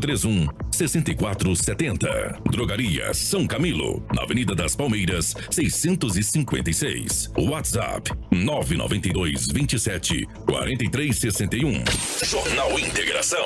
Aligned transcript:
3531 0.00 0.48
6470. 0.70 2.40
Drogaria 2.50 3.14
São 3.14 3.46
Camilo, 3.46 4.04
na 4.14 4.22
Avenida 4.22 4.54
das 4.54 4.74
Palmeiras, 4.74 5.34
656. 5.50 7.30
WhatsApp 7.38 8.10
992 8.30 9.48
27 9.52 10.26
4361. 10.46 11.84
Jornal 12.24 12.78
Integração. 12.78 13.44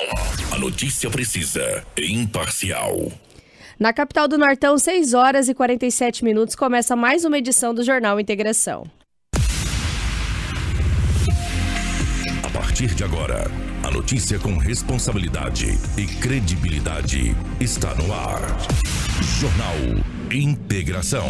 A 0.51 0.57
notícia 0.57 1.09
precisa 1.09 1.85
e 1.97 2.11
imparcial. 2.13 3.11
Na 3.79 3.93
capital 3.93 4.27
do 4.27 4.37
Nortão, 4.37 4.77
6 4.77 5.13
horas 5.13 5.47
e 5.47 5.53
47 5.53 6.23
minutos, 6.25 6.53
começa 6.53 6.95
mais 6.95 7.23
uma 7.23 7.37
edição 7.37 7.73
do 7.73 7.81
Jornal 7.81 8.19
Integração. 8.19 8.83
A 12.49 12.51
partir 12.51 12.95
de 12.95 13.03
agora. 13.03 13.49
A 13.83 13.91
notícia 13.91 14.39
com 14.39 14.57
responsabilidade 14.57 15.77
e 15.95 16.05
credibilidade 16.05 17.35
está 17.59 17.93
no 17.93 18.11
ar. 18.11 18.41
Jornal 19.39 19.75
Integração. 20.31 21.29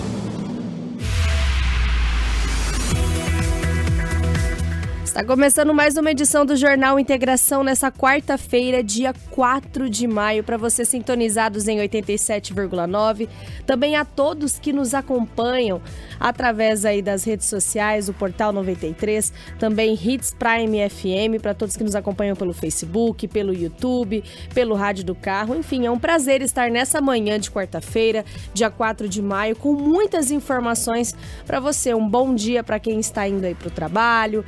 Está 5.11 5.25
começando 5.25 5.73
mais 5.73 5.97
uma 5.97 6.09
edição 6.09 6.45
do 6.45 6.55
Jornal 6.55 6.97
Integração 6.97 7.65
nessa 7.65 7.91
quarta-feira, 7.91 8.81
dia 8.81 9.13
4 9.31 9.89
de 9.89 10.07
maio, 10.07 10.41
para 10.41 10.55
você 10.55 10.85
sintonizados 10.85 11.67
em 11.67 11.79
87,9. 11.79 13.27
Também 13.65 13.97
a 13.97 14.05
todos 14.05 14.57
que 14.57 14.71
nos 14.71 14.93
acompanham 14.93 15.81
através 16.17 16.85
aí 16.85 17.01
das 17.01 17.25
redes 17.25 17.47
sociais, 17.47 18.07
o 18.07 18.13
Portal 18.13 18.53
93, 18.53 19.33
também 19.59 19.99
Hits 20.01 20.33
Prime 20.33 20.89
FM, 20.89 21.41
para 21.41 21.53
todos 21.53 21.75
que 21.75 21.83
nos 21.83 21.93
acompanham 21.93 22.37
pelo 22.37 22.53
Facebook, 22.53 23.27
pelo 23.27 23.53
YouTube, 23.53 24.23
pelo 24.53 24.75
rádio 24.75 25.03
do 25.03 25.13
carro. 25.13 25.55
Enfim, 25.55 25.85
é 25.85 25.91
um 25.91 25.99
prazer 25.99 26.41
estar 26.41 26.71
nessa 26.71 27.01
manhã 27.01 27.37
de 27.37 27.51
quarta-feira, 27.51 28.23
dia 28.53 28.69
4 28.69 29.09
de 29.09 29.21
maio, 29.21 29.57
com 29.57 29.73
muitas 29.73 30.31
informações 30.31 31.13
para 31.45 31.59
você. 31.59 31.93
Um 31.93 32.07
bom 32.07 32.33
dia 32.33 32.63
para 32.63 32.79
quem 32.79 32.97
está 32.97 33.27
indo 33.27 33.45
aí 33.45 33.53
para 33.53 33.67
o 33.67 33.71
trabalho, 33.71 34.45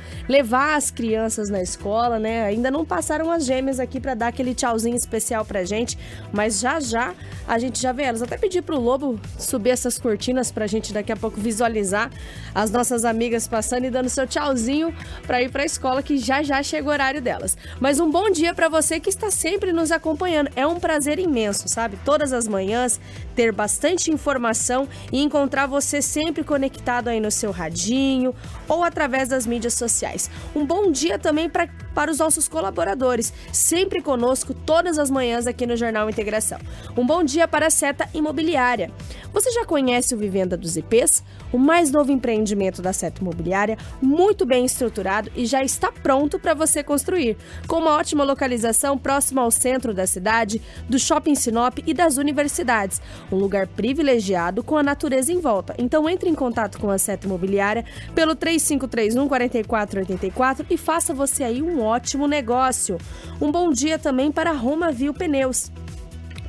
levar 0.54 0.76
as 0.76 0.88
crianças 0.88 1.50
na 1.50 1.60
escola, 1.60 2.16
né? 2.16 2.44
Ainda 2.44 2.70
não 2.70 2.84
passaram 2.84 3.28
as 3.28 3.44
gêmeas 3.44 3.80
aqui 3.80 3.98
para 3.98 4.14
dar 4.14 4.28
aquele 4.28 4.54
tchauzinho 4.54 4.94
especial 4.94 5.44
pra 5.44 5.64
gente, 5.64 5.98
mas 6.32 6.60
já 6.60 6.78
já 6.78 7.12
a 7.46 7.58
gente 7.58 7.82
já 7.82 7.90
vê 7.90 8.04
elas. 8.04 8.22
Até 8.22 8.38
pedir 8.38 8.62
pro 8.62 8.78
Lobo 8.78 9.18
subir 9.36 9.70
essas 9.70 9.98
cortinas 9.98 10.52
pra 10.52 10.68
gente 10.68 10.92
daqui 10.92 11.10
a 11.10 11.16
pouco 11.16 11.40
visualizar 11.40 12.08
as 12.54 12.70
nossas 12.70 13.04
amigas 13.04 13.48
passando 13.48 13.86
e 13.86 13.90
dando 13.90 14.08
seu 14.08 14.28
tchauzinho 14.28 14.94
para 15.26 15.42
ir 15.42 15.50
pra 15.50 15.64
escola 15.64 16.04
que 16.04 16.18
já 16.18 16.40
já 16.44 16.62
chega 16.62 16.88
o 16.88 16.92
horário 16.92 17.20
delas. 17.20 17.56
Mas 17.80 17.98
um 17.98 18.08
bom 18.08 18.30
dia 18.30 18.54
para 18.54 18.68
você 18.68 19.00
que 19.00 19.10
está 19.10 19.32
sempre 19.32 19.72
nos 19.72 19.90
acompanhando. 19.90 20.50
É 20.54 20.64
um 20.64 20.78
prazer 20.78 21.18
imenso, 21.18 21.68
sabe? 21.68 21.98
Todas 22.04 22.32
as 22.32 22.46
manhãs 22.46 23.00
ter 23.34 23.52
bastante 23.52 24.10
informação 24.10 24.88
e 25.12 25.20
encontrar 25.20 25.66
você 25.66 26.00
sempre 26.00 26.44
conectado 26.44 27.08
aí 27.08 27.20
no 27.20 27.30
seu 27.30 27.50
radinho 27.50 28.34
ou 28.68 28.82
através 28.82 29.28
das 29.28 29.46
mídias 29.46 29.74
sociais. 29.74 30.30
Um 30.54 30.64
bom 30.64 30.90
dia 30.90 31.18
também 31.18 31.48
pra, 31.48 31.68
para 31.94 32.10
os 32.10 32.18
nossos 32.18 32.48
colaboradores, 32.48 33.32
sempre 33.52 34.02
conosco 34.02 34.54
todas 34.54 34.98
as 34.98 35.10
manhãs 35.10 35.46
aqui 35.46 35.66
no 35.66 35.76
Jornal 35.76 36.08
Integração. 36.08 36.58
Um 36.96 37.06
bom 37.06 37.22
dia 37.22 37.46
para 37.46 37.66
a 37.66 37.70
Seta 37.70 38.08
Imobiliária. 38.14 38.90
Você 39.32 39.50
já 39.50 39.64
conhece 39.64 40.14
o 40.14 40.18
Vivenda 40.18 40.56
dos 40.56 40.76
IPs? 40.76 41.22
O 41.52 41.58
mais 41.58 41.90
novo 41.90 42.12
empreendimento 42.12 42.80
da 42.82 42.92
Seta 42.92 43.20
Imobiliária, 43.20 43.78
muito 44.00 44.44
bem 44.46 44.64
estruturado 44.64 45.30
e 45.36 45.46
já 45.46 45.62
está 45.62 45.90
pronto 45.90 46.38
para 46.38 46.54
você 46.54 46.82
construir, 46.82 47.36
com 47.66 47.76
uma 47.76 47.92
ótima 47.92 48.24
localização 48.24 48.98
próxima 48.98 49.42
ao 49.42 49.50
centro 49.50 49.94
da 49.94 50.06
cidade, 50.06 50.60
do 50.88 50.98
Shopping 50.98 51.34
Sinop 51.34 51.78
e 51.86 51.94
das 51.94 52.16
universidades. 52.16 53.00
Um 53.34 53.38
lugar 53.38 53.66
privilegiado 53.66 54.62
com 54.62 54.76
a 54.76 54.82
natureza 54.82 55.32
em 55.32 55.40
volta. 55.40 55.74
Então 55.76 56.08
entre 56.08 56.30
em 56.30 56.34
contato 56.34 56.78
com 56.78 56.88
a 56.88 56.98
Seta 56.98 57.26
Imobiliária 57.26 57.84
pelo 58.14 58.36
3531 58.36 59.28
4484 59.28 60.66
e 60.70 60.76
faça 60.76 61.12
você 61.12 61.42
aí 61.42 61.60
um 61.60 61.82
ótimo 61.82 62.28
negócio. 62.28 62.96
Um 63.40 63.50
bom 63.50 63.70
dia 63.72 63.98
também 63.98 64.30
para 64.30 64.52
Roma 64.52 64.92
Viu 64.92 65.12
Pneus. 65.12 65.72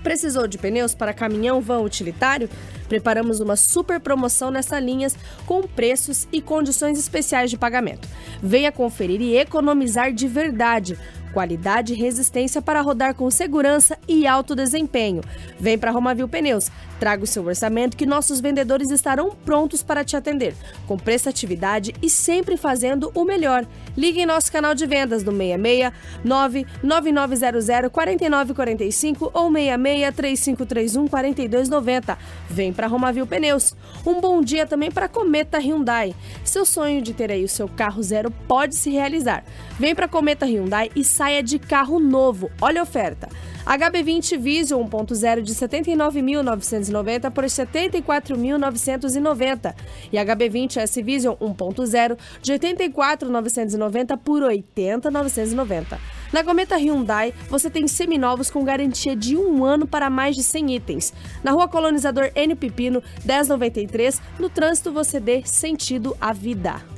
Precisou 0.04 0.48
de 0.48 0.60
pneus 0.60 0.94
para 0.94 1.16
caminhão 1.16 1.60
vão 1.60 1.84
utilitário? 1.84 2.48
Preparamos 2.88 3.40
uma 3.40 3.56
super 3.56 4.00
promoção 4.00 4.52
nessas 4.52 4.84
linhas 4.84 5.18
com 5.48 5.64
preços 5.64 6.28
e 6.32 6.40
condições 6.40 7.00
especiais 7.00 7.50
de 7.50 7.58
pagamento. 7.58 8.08
Venha 8.44 8.72
conferir 8.72 9.20
e 9.20 9.36
economizar 9.36 10.14
de 10.14 10.28
verdade 10.28 10.96
qualidade 11.36 11.92
e 11.92 11.98
resistência 11.98 12.62
para 12.62 12.80
rodar 12.80 13.14
com 13.14 13.30
segurança 13.30 13.98
e 14.08 14.26
alto 14.26 14.56
desempenho. 14.56 15.22
Vem 15.60 15.78
para 15.78 15.92
Romavil 15.92 16.30
Pneus, 16.30 16.72
traga 16.98 17.26
o 17.26 17.28
seu 17.28 17.46
orçamento 17.46 17.98
que 17.98 18.06
nossos 18.06 18.40
vendedores 18.40 18.90
estarão 18.90 19.36
prontos 19.44 19.84
para 19.84 20.06
te 20.06 20.16
atender, 20.16 20.56
com 20.88 20.98
prestatividade 20.98 21.94
e 22.02 22.10
sempre 22.10 22.56
fazendo 22.56 23.12
o 23.14 23.26
melhor. 23.26 23.68
Ligue 23.98 24.22
em 24.22 24.26
nosso 24.26 24.50
canal 24.50 24.74
de 24.74 24.86
vendas 24.86 25.26
no 25.26 25.34
66 25.34 25.92
99900 26.24 27.92
4945 27.92 29.32
ou 29.34 29.52
66 29.52 30.16
3531 30.16 31.08
4290. 31.10 32.18
Vem 32.50 32.72
para 32.72 32.88
Romavil 32.88 33.28
Pneus. 33.28 33.76
Um 34.06 34.22
bom 34.22 34.42
dia 34.42 34.66
também 34.66 34.90
para 34.90 35.10
Cometa 35.10 35.58
Hyundai. 35.58 36.16
Seu 36.46 36.66
sonho 36.66 37.02
de 37.02 37.14
ter 37.14 37.30
aí 37.30 37.44
o 37.44 37.50
seu 37.50 37.68
carro 37.68 38.02
zero 38.02 38.32
pode 38.48 38.76
se 38.76 38.90
realizar. 38.90 39.44
Vem 39.78 39.94
para 39.94 40.08
Cometa 40.08 40.46
Hyundai 40.46 40.90
e 40.96 41.04
saiba 41.04 41.25
saia 41.26 41.42
de 41.42 41.58
carro 41.58 42.00
novo. 42.00 42.52
Olha 42.62 42.82
a 42.82 42.84
oferta. 42.84 43.28
HB20 43.66 44.38
Vision 44.38 44.88
1.0 44.88 45.42
de 45.42 45.56
79.990 45.56 47.32
por 47.32 47.46
74.990 47.46 49.74
e 50.14 50.18
HB20 50.18 50.78
S 50.78 51.02
Vision 51.02 51.34
1.0 51.42 52.16
de 52.44 52.54
84.990 52.54 54.20
por 54.20 54.44
80.990. 54.44 55.98
Na 56.32 56.44
Cometa 56.44 56.78
Hyundai, 56.78 57.34
você 57.50 57.72
tem 57.72 57.88
seminovos 57.88 58.52
com 58.52 58.64
garantia 58.64 59.16
de 59.16 59.36
um 59.36 59.66
ano 59.66 59.88
para 59.88 60.12
mais 60.12 60.36
de 60.36 60.44
100 60.44 60.76
itens. 60.76 61.12
Na 61.44 61.54
Rua 61.54 61.68
Colonizador 61.68 62.30
N 62.36 62.54
Pipino, 62.54 63.02
1093, 63.26 64.22
no 64.38 64.48
trânsito 64.48 64.92
você 64.92 65.20
dê 65.20 65.42
sentido 65.44 66.16
à 66.22 66.32
vida. 66.32 66.95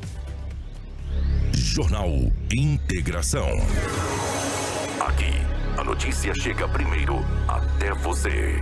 Jornal 1.60 2.10
Integração. 2.54 3.48
Aqui, 5.00 5.34
a 5.76 5.84
notícia 5.84 6.32
chega 6.36 6.68
primeiro 6.68 7.16
até 7.48 7.96
você. 7.96 8.62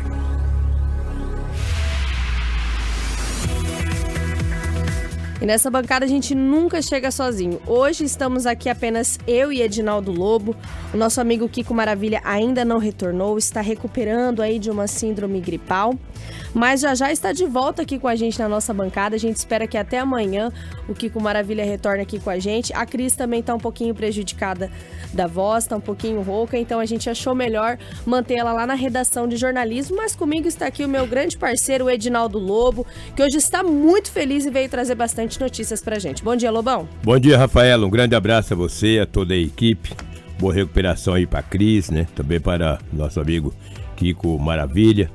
E 5.42 5.46
nessa 5.46 5.70
bancada 5.70 6.06
a 6.06 6.08
gente 6.08 6.34
nunca 6.34 6.82
chega 6.82 7.12
sozinho. 7.12 7.62
Hoje 7.68 8.06
estamos 8.06 8.46
aqui 8.46 8.70
apenas 8.70 9.20
eu 9.28 9.52
e 9.52 9.62
Edinaldo 9.62 10.14
Lobo. 10.14 10.56
O 10.94 10.98
nosso 10.98 11.20
amigo 11.20 11.50
Kiko 11.50 11.74
Maravilha 11.74 12.22
ainda 12.24 12.64
não 12.64 12.78
retornou, 12.78 13.38
está 13.38 13.60
recuperando 13.60 14.42
aí 14.42 14.58
de 14.58 14.72
uma 14.72 14.88
síndrome 14.88 15.42
gripal. 15.42 15.94
Mas 16.54 16.82
já 16.82 16.96
já 16.96 17.12
está 17.12 17.32
de 17.32 17.46
volta 17.46 17.82
aqui 17.82 18.00
com 18.00 18.08
a 18.08 18.16
gente 18.16 18.40
na 18.40 18.48
nossa 18.48 18.74
bancada. 18.74 19.16
A 19.16 19.20
gente 19.20 19.36
espera 19.36 19.68
que 19.68 19.78
até 19.78 20.00
amanhã 20.00 20.52
o 20.88 20.94
Kiko 20.94 21.22
Maravilha 21.22 21.66
retorne 21.66 22.02
aqui 22.02 22.20
com 22.20 22.30
a 22.30 22.40
gente. 22.40 22.74
A 22.74 22.86
Cris 22.86 23.16
também 23.16 23.42
está 23.42 23.54
um 23.54 23.60
pouquinho 23.60 23.94
prejudicada 23.94 24.72
da 25.14 25.28
voz, 25.28 25.64
está 25.64 25.76
um 25.78 25.82
pouquinho 25.82 26.22
rouca, 26.22 26.58
então 26.58 26.80
a 26.80 26.86
gente 26.86 27.10
achou 27.10 27.34
melhor 27.34 27.78
manter 28.06 28.36
ela 28.36 28.54
lá 28.54 28.66
na 28.66 28.74
redação 28.74 29.28
de 29.28 29.38
jornalismo. 29.38 29.98
Mas 29.98 30.16
comigo 30.16 30.48
está 30.48 30.68
aqui 30.68 30.84
o 30.84 30.90
meu 30.90 31.06
grande 31.08 31.38
parceiro, 31.38 31.90
Edinaldo 31.90 32.40
Lobo, 32.40 32.86
que 33.16 33.24
hoje 33.24 33.38
está 33.38 33.64
muito 33.64 34.12
feliz 34.12 34.46
e 34.46 34.50
veio 34.50 34.70
trazer 34.70 34.96
bastante 34.96 35.40
notícias 35.40 35.82
pra 35.82 36.00
gente. 36.00 36.24
Bom 36.24 36.36
dia, 36.36 36.52
Lobão. 36.52 36.88
Bom 37.04 37.20
dia, 37.20 37.38
Rafaela. 37.38 37.86
Um 37.86 37.90
grande 37.90 38.16
abraço 38.16 38.54
a 38.54 38.58
você, 38.58 39.00
a 39.02 39.06
toda 39.06 39.34
a 39.34 39.38
equipe. 39.38 39.94
Boa 40.40 40.54
recuperação 40.54 41.14
aí 41.14 41.26
para 41.26 41.42
Cris, 41.42 41.90
né? 41.90 42.08
Também 42.14 42.40
para 42.40 42.80
nosso 42.92 43.20
amigo 43.20 43.54
Kiko 43.96 44.38
Maravilha. 44.38 45.10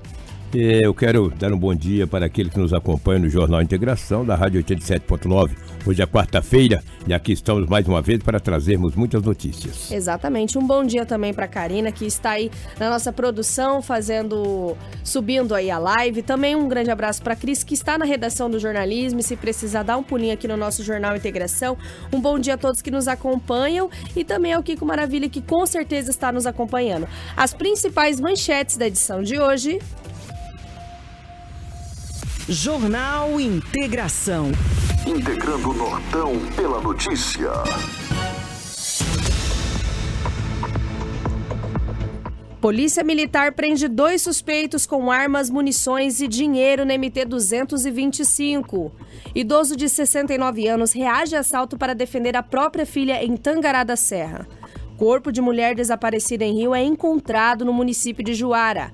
Eu 0.52 0.92
quero 0.92 1.30
dar 1.30 1.52
um 1.52 1.56
bom 1.56 1.72
dia 1.72 2.08
para 2.08 2.26
aqueles 2.26 2.52
que 2.52 2.58
nos 2.58 2.72
acompanham 2.72 3.20
no 3.20 3.28
Jornal 3.28 3.62
Integração 3.62 4.24
da 4.24 4.34
Rádio 4.34 4.60
87.9. 4.60 5.52
Hoje 5.86 6.02
é 6.02 6.06
quarta-feira 6.06 6.82
e 7.06 7.14
aqui 7.14 7.30
estamos 7.30 7.68
mais 7.68 7.86
uma 7.86 8.02
vez 8.02 8.20
para 8.20 8.40
trazermos 8.40 8.96
muitas 8.96 9.22
notícias. 9.22 9.92
Exatamente. 9.92 10.58
Um 10.58 10.66
bom 10.66 10.84
dia 10.84 11.06
também 11.06 11.32
para 11.32 11.46
Karina 11.46 11.92
que 11.92 12.04
está 12.04 12.30
aí 12.30 12.50
na 12.80 12.90
nossa 12.90 13.12
produção 13.12 13.80
fazendo 13.80 14.76
subindo 15.04 15.54
aí 15.54 15.70
a 15.70 15.78
live. 15.78 16.20
Também 16.20 16.56
um 16.56 16.66
grande 16.66 16.90
abraço 16.90 17.22
para 17.22 17.36
Cris 17.36 17.62
que 17.62 17.74
está 17.74 17.96
na 17.96 18.04
redação 18.04 18.50
do 18.50 18.58
jornalismo 18.58 19.20
e 19.20 19.22
se 19.22 19.36
precisar 19.36 19.84
dar 19.84 19.96
um 19.98 20.02
pulinho 20.02 20.34
aqui 20.34 20.48
no 20.48 20.56
nosso 20.56 20.82
Jornal 20.82 21.14
Integração. 21.14 21.78
Um 22.12 22.20
bom 22.20 22.40
dia 22.40 22.54
a 22.54 22.58
todos 22.58 22.82
que 22.82 22.90
nos 22.90 23.06
acompanham 23.06 23.88
e 24.16 24.24
também 24.24 24.52
ao 24.52 24.64
Kiko 24.64 24.84
Maravilha 24.84 25.28
que 25.28 25.40
com 25.40 25.64
certeza 25.64 26.10
está 26.10 26.32
nos 26.32 26.44
acompanhando. 26.44 27.06
As 27.36 27.54
principais 27.54 28.18
manchetes 28.18 28.76
da 28.76 28.88
edição 28.88 29.22
de 29.22 29.38
hoje 29.38 29.78
Jornal 32.52 33.40
Integração. 33.40 34.50
Integrando 35.06 35.70
o 35.70 35.72
Nortão 35.72 36.32
pela 36.56 36.80
notícia. 36.80 37.48
Polícia 42.60 43.04
Militar 43.04 43.52
prende 43.52 43.86
dois 43.86 44.22
suspeitos 44.22 44.84
com 44.84 45.12
armas, 45.12 45.48
munições 45.48 46.20
e 46.20 46.26
dinheiro 46.26 46.84
na 46.84 46.94
MT-225. 46.94 48.90
Idoso 49.32 49.76
de 49.76 49.88
69 49.88 50.66
anos 50.66 50.90
reage 50.90 51.36
a 51.36 51.40
assalto 51.40 51.78
para 51.78 51.94
defender 51.94 52.36
a 52.36 52.42
própria 52.42 52.84
filha 52.84 53.24
em 53.24 53.36
Tangará 53.36 53.84
da 53.84 53.94
Serra. 53.94 54.44
Corpo 54.96 55.30
de 55.30 55.40
mulher 55.40 55.76
desaparecida 55.76 56.44
em 56.44 56.56
Rio 56.56 56.74
é 56.74 56.82
encontrado 56.82 57.64
no 57.64 57.72
município 57.72 58.24
de 58.24 58.34
Juara. 58.34 58.90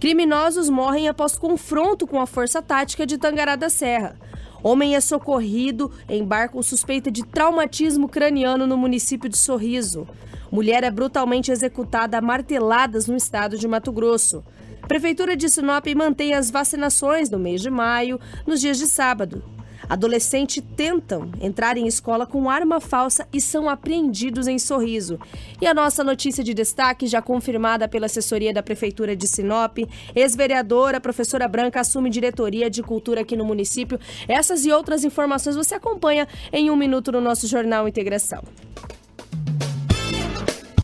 Criminosos 0.00 0.70
morrem 0.70 1.08
após 1.08 1.36
confronto 1.36 2.06
com 2.06 2.20
a 2.20 2.26
força 2.26 2.62
tática 2.62 3.04
de 3.04 3.18
Tangará 3.18 3.56
da 3.56 3.68
Serra. 3.68 4.16
Homem 4.62 4.94
é 4.94 5.00
socorrido 5.00 5.90
em 6.08 6.24
barco 6.24 6.62
suspeita 6.62 7.10
de 7.10 7.24
traumatismo 7.24 8.08
craniano 8.08 8.64
no 8.64 8.76
município 8.76 9.28
de 9.28 9.36
Sorriso. 9.36 10.06
Mulher 10.52 10.84
é 10.84 10.90
brutalmente 10.90 11.50
executada 11.50 12.16
a 12.16 12.20
marteladas 12.20 13.08
no 13.08 13.16
estado 13.16 13.58
de 13.58 13.66
Mato 13.66 13.90
Grosso. 13.90 14.44
Prefeitura 14.86 15.36
de 15.36 15.48
Sinop 15.48 15.86
mantém 15.96 16.32
as 16.32 16.48
vacinações 16.48 17.28
no 17.28 17.38
mês 17.38 17.60
de 17.60 17.68
maio, 17.68 18.20
nos 18.46 18.60
dias 18.60 18.78
de 18.78 18.86
sábado. 18.86 19.42
Adolescentes 19.88 20.62
tentam 20.76 21.30
entrar 21.40 21.76
em 21.76 21.86
escola 21.86 22.26
com 22.26 22.50
arma 22.50 22.80
falsa 22.80 23.26
e 23.32 23.40
são 23.40 23.68
apreendidos 23.68 24.46
em 24.46 24.58
Sorriso. 24.58 25.18
E 25.60 25.66
a 25.66 25.72
nossa 25.72 26.04
notícia 26.04 26.44
de 26.44 26.52
destaque, 26.52 27.06
já 27.06 27.22
confirmada 27.22 27.88
pela 27.88 28.06
assessoria 28.06 28.52
da 28.52 28.62
Prefeitura 28.62 29.16
de 29.16 29.26
Sinop, 29.26 29.78
ex-vereadora, 30.14 31.00
professora 31.00 31.48
Branca, 31.48 31.80
assume 31.80 32.10
diretoria 32.10 32.68
de 32.68 32.82
cultura 32.82 33.22
aqui 33.22 33.36
no 33.36 33.44
município. 33.44 33.98
Essas 34.26 34.66
e 34.66 34.72
outras 34.72 35.04
informações 35.04 35.56
você 35.56 35.74
acompanha 35.74 36.28
em 36.52 36.70
um 36.70 36.76
minuto 36.76 37.10
no 37.10 37.20
nosso 37.20 37.46
Jornal 37.46 37.88
Integração. 37.88 38.42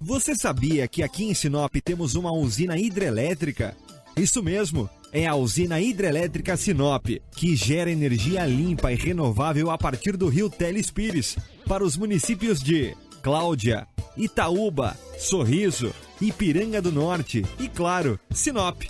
Você 0.01 0.35
sabia 0.35 0.87
que 0.87 1.03
aqui 1.03 1.25
em 1.25 1.33
Sinop 1.35 1.75
temos 1.83 2.15
uma 2.15 2.31
usina 2.31 2.79
hidrelétrica? 2.79 3.75
Isso 4.17 4.43
mesmo! 4.43 4.89
é 5.15 5.29
a 5.29 5.37
usina 5.37 5.81
hidrelétrica 5.81 6.57
Sinop, 6.57 7.07
que 7.37 7.55
gera 7.55 7.89
energia 7.89 8.45
limpa 8.45 8.93
e 8.93 8.97
renovável 8.97 9.71
a 9.71 9.79
partir 9.79 10.17
do 10.17 10.29
rio 10.29 10.51
Telespires, 10.51 11.37
para 11.69 11.85
os 11.85 11.97
municípios 11.97 12.61
de 12.61 12.97
Cláudia, 13.23 13.87
Itaúba, 14.17 14.97
Sorriso, 15.17 15.95
Ipiranga 16.21 16.83
do 16.83 16.91
Norte 16.91 17.47
e, 17.61 17.69
claro, 17.69 18.19
Sinop. 18.33 18.83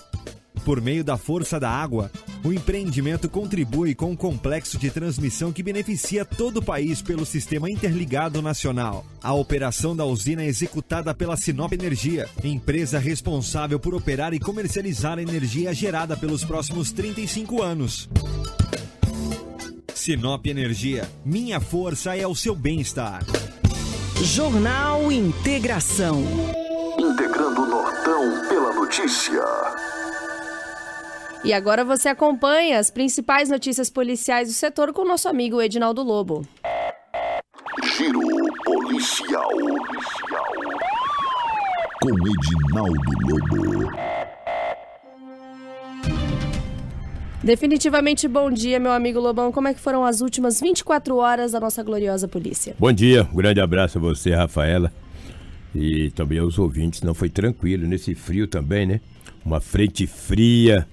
Por 0.65 0.81
meio 0.81 1.05
da 1.05 1.19
força 1.19 1.61
da 1.61 1.69
água, 1.69 2.11
o 2.45 2.53
empreendimento 2.53 3.27
contribui 3.27 3.95
com 3.95 4.11
um 4.11 4.17
complexo 4.17 4.77
de 4.77 4.91
transmissão 4.91 5.51
que 5.51 5.63
beneficia 5.63 6.27
todo 6.27 6.59
o 6.59 6.63
país 6.63 7.01
pelo 7.01 7.25
Sistema 7.25 7.71
Interligado 7.71 8.43
Nacional. 8.43 9.07
A 9.23 9.33
operação 9.33 9.97
da 9.97 10.05
usina 10.05 10.43
é 10.43 10.47
executada 10.47 11.15
pela 11.15 11.39
Sinop 11.39 11.73
Energia, 11.73 12.29
empresa 12.45 12.99
responsável 12.99 13.81
por 13.81 13.95
operar 13.95 14.35
e 14.35 14.39
comercializar 14.39 15.19
a 15.19 15.23
energia 15.23 15.73
gerada 15.73 16.19
pelos 16.19 16.45
próximos 16.45 16.93
35 16.93 17.63
anos. 17.63 18.11
Sinop 19.95 20.45
Energia, 20.45 21.09
minha 21.25 21.61
força 21.61 22.15
é 22.15 22.27
o 22.27 22.35
seu 22.35 22.55
bem-estar. 22.55 23.25
Jornal 24.23 25.11
Integração. 25.11 26.23
Integrando 26.99 27.63
o 27.63 27.67
Nortão 27.67 28.49
pela 28.49 28.75
notícia. 28.75 29.43
E 31.45 31.53
agora 31.53 31.85
você 31.85 32.09
acompanha 32.09 32.79
as 32.79 32.91
principais 32.91 33.51
notícias 33.51 33.91
policiais 33.91 34.49
do 34.49 34.55
setor 34.55 34.95
com 34.95 35.03
o 35.03 35.05
nosso 35.07 35.29
amigo 35.29 35.61
Edinaldo 35.61 36.03
Lobo. 36.03 36.41
Giro 37.99 38.23
policial. 38.65 39.51
Com 42.03 42.09
Edinaldo 42.09 43.11
Lobo. 43.29 43.93
Definitivamente 47.43 48.27
bom 48.27 48.51
dia, 48.51 48.81
meu 48.81 48.93
amigo 48.93 49.21
Lobão. 49.21 49.53
Como 49.53 49.69
é 49.69 49.75
que 49.75 49.81
foram 49.81 50.03
as 50.03 50.23
últimas 50.23 50.59
24 50.63 51.15
horas 51.19 51.53
da 51.53 51.61
nossa 51.61 51.83
gloriosa 51.83 52.27
polícia? 52.27 52.75
Bom 52.79 52.91
dia, 52.91 53.29
um 53.31 53.37
grande 53.37 53.61
abraço 53.61 53.99
a 53.99 54.01
você, 54.01 54.35
Rafaela. 54.35 54.91
E 55.75 56.11
também 56.13 56.39
aos 56.39 56.59
ouvintes. 56.59 57.03
Não 57.03 57.13
foi 57.13 57.29
tranquilo 57.29 57.87
nesse 57.87 58.15
frio 58.15 58.49
também, 58.49 58.87
né? 58.87 59.01
Uma 59.45 59.61
frente 59.61 60.07
fria 60.07 60.89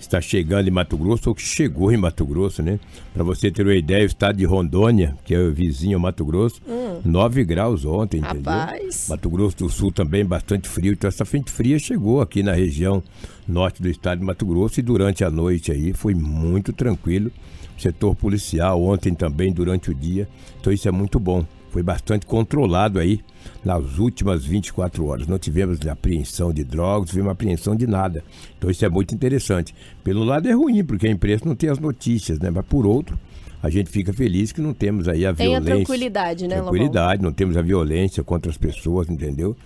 está 0.00 0.20
chegando 0.20 0.68
em 0.68 0.70
Mato 0.70 0.96
Grosso 0.96 1.28
ou 1.28 1.34
que 1.34 1.42
chegou 1.42 1.92
em 1.92 1.96
Mato 1.96 2.24
Grosso, 2.24 2.62
né? 2.62 2.78
Para 3.12 3.22
você 3.22 3.50
ter 3.50 3.62
uma 3.62 3.74
ideia, 3.74 4.02
o 4.02 4.06
estado 4.06 4.36
de 4.36 4.44
Rondônia, 4.44 5.16
que 5.24 5.34
é 5.34 5.38
o 5.38 5.52
vizinho 5.52 5.96
ao 5.96 6.00
Mato 6.00 6.24
Grosso, 6.24 6.60
hum. 6.68 7.00
9 7.04 7.44
graus 7.44 7.84
ontem, 7.84 8.18
entendeu? 8.18 8.52
Rapaz. 8.52 9.08
Mato 9.08 9.30
Grosso 9.30 9.56
do 9.58 9.68
Sul 9.68 9.92
também 9.92 10.24
bastante 10.24 10.68
frio. 10.68 10.92
Então 10.92 11.08
essa 11.08 11.24
frente 11.24 11.50
fria 11.50 11.78
chegou 11.78 12.20
aqui 12.20 12.42
na 12.42 12.52
região 12.52 13.02
norte 13.46 13.82
do 13.82 13.88
estado 13.88 14.18
de 14.18 14.24
Mato 14.24 14.46
Grosso 14.46 14.80
e 14.80 14.82
durante 14.82 15.24
a 15.24 15.30
noite 15.30 15.72
aí 15.72 15.92
foi 15.92 16.14
muito 16.14 16.72
tranquilo. 16.72 17.30
Setor 17.78 18.14
policial 18.14 18.82
ontem 18.82 19.14
também 19.14 19.52
durante 19.52 19.90
o 19.90 19.94
dia. 19.94 20.28
Então 20.60 20.72
isso 20.72 20.88
é 20.88 20.92
muito 20.92 21.18
bom 21.18 21.44
foi 21.74 21.82
bastante 21.82 22.24
controlado 22.24 23.00
aí 23.00 23.20
nas 23.64 23.98
últimas 23.98 24.44
24 24.44 25.04
horas. 25.06 25.26
Não 25.26 25.40
tivemos 25.40 25.84
apreensão 25.88 26.52
de 26.52 26.62
drogas, 26.62 27.08
não 27.08 27.10
tivemos 27.10 27.32
apreensão 27.32 27.74
de 27.74 27.84
nada. 27.84 28.22
Então 28.56 28.70
isso 28.70 28.84
é 28.84 28.88
muito 28.88 29.12
interessante. 29.12 29.74
Pelo 30.04 30.22
lado 30.22 30.48
é 30.48 30.52
ruim, 30.52 30.84
porque 30.84 31.08
a 31.08 31.10
imprensa 31.10 31.44
não 31.44 31.56
tem 31.56 31.68
as 31.68 31.80
notícias, 31.80 32.38
né? 32.38 32.48
Mas 32.48 32.64
por 32.64 32.86
outro, 32.86 33.18
a 33.60 33.68
gente 33.68 33.90
fica 33.90 34.12
feliz 34.12 34.52
que 34.52 34.60
não 34.60 34.72
temos 34.72 35.08
aí 35.08 35.26
a 35.26 35.34
tem 35.34 35.48
violência. 35.48 35.64
Tem 35.64 35.72
a 35.72 35.76
tranquilidade, 35.76 36.46
né, 36.46 36.60
Tranquilidade, 36.60 37.22
não 37.24 37.32
temos 37.32 37.56
a 37.56 37.62
violência 37.62 38.22
contra 38.22 38.52
as 38.52 38.56
pessoas, 38.56 39.10
entendeu? 39.10 39.56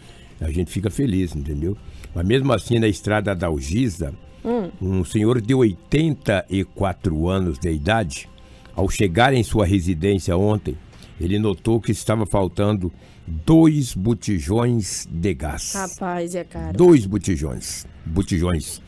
A 0.40 0.50
gente 0.50 0.70
fica 0.70 0.88
feliz, 0.88 1.36
entendeu? 1.36 1.76
Mas 2.14 2.26
mesmo 2.26 2.50
assim, 2.54 2.78
na 2.78 2.88
estrada 2.88 3.34
da 3.34 3.48
Algisa, 3.48 4.14
hum. 4.42 4.70
um 4.80 5.04
senhor 5.04 5.42
de 5.42 5.54
84 5.54 7.28
anos 7.28 7.58
de 7.58 7.70
idade, 7.70 8.30
ao 8.74 8.88
chegar 8.88 9.34
em 9.34 9.42
sua 9.42 9.66
residência 9.66 10.34
ontem, 10.34 10.74
ele 11.20 11.38
notou 11.38 11.80
que 11.80 11.92
estava 11.92 12.26
faltando 12.26 12.92
dois 13.26 13.94
botijões 13.94 15.06
de 15.10 15.34
gás. 15.34 15.72
Rapaz, 15.74 16.34
é 16.34 16.44
caro. 16.44 16.76
Dois 16.76 17.06
botijões. 17.06 17.86
Botijões. 18.04 18.80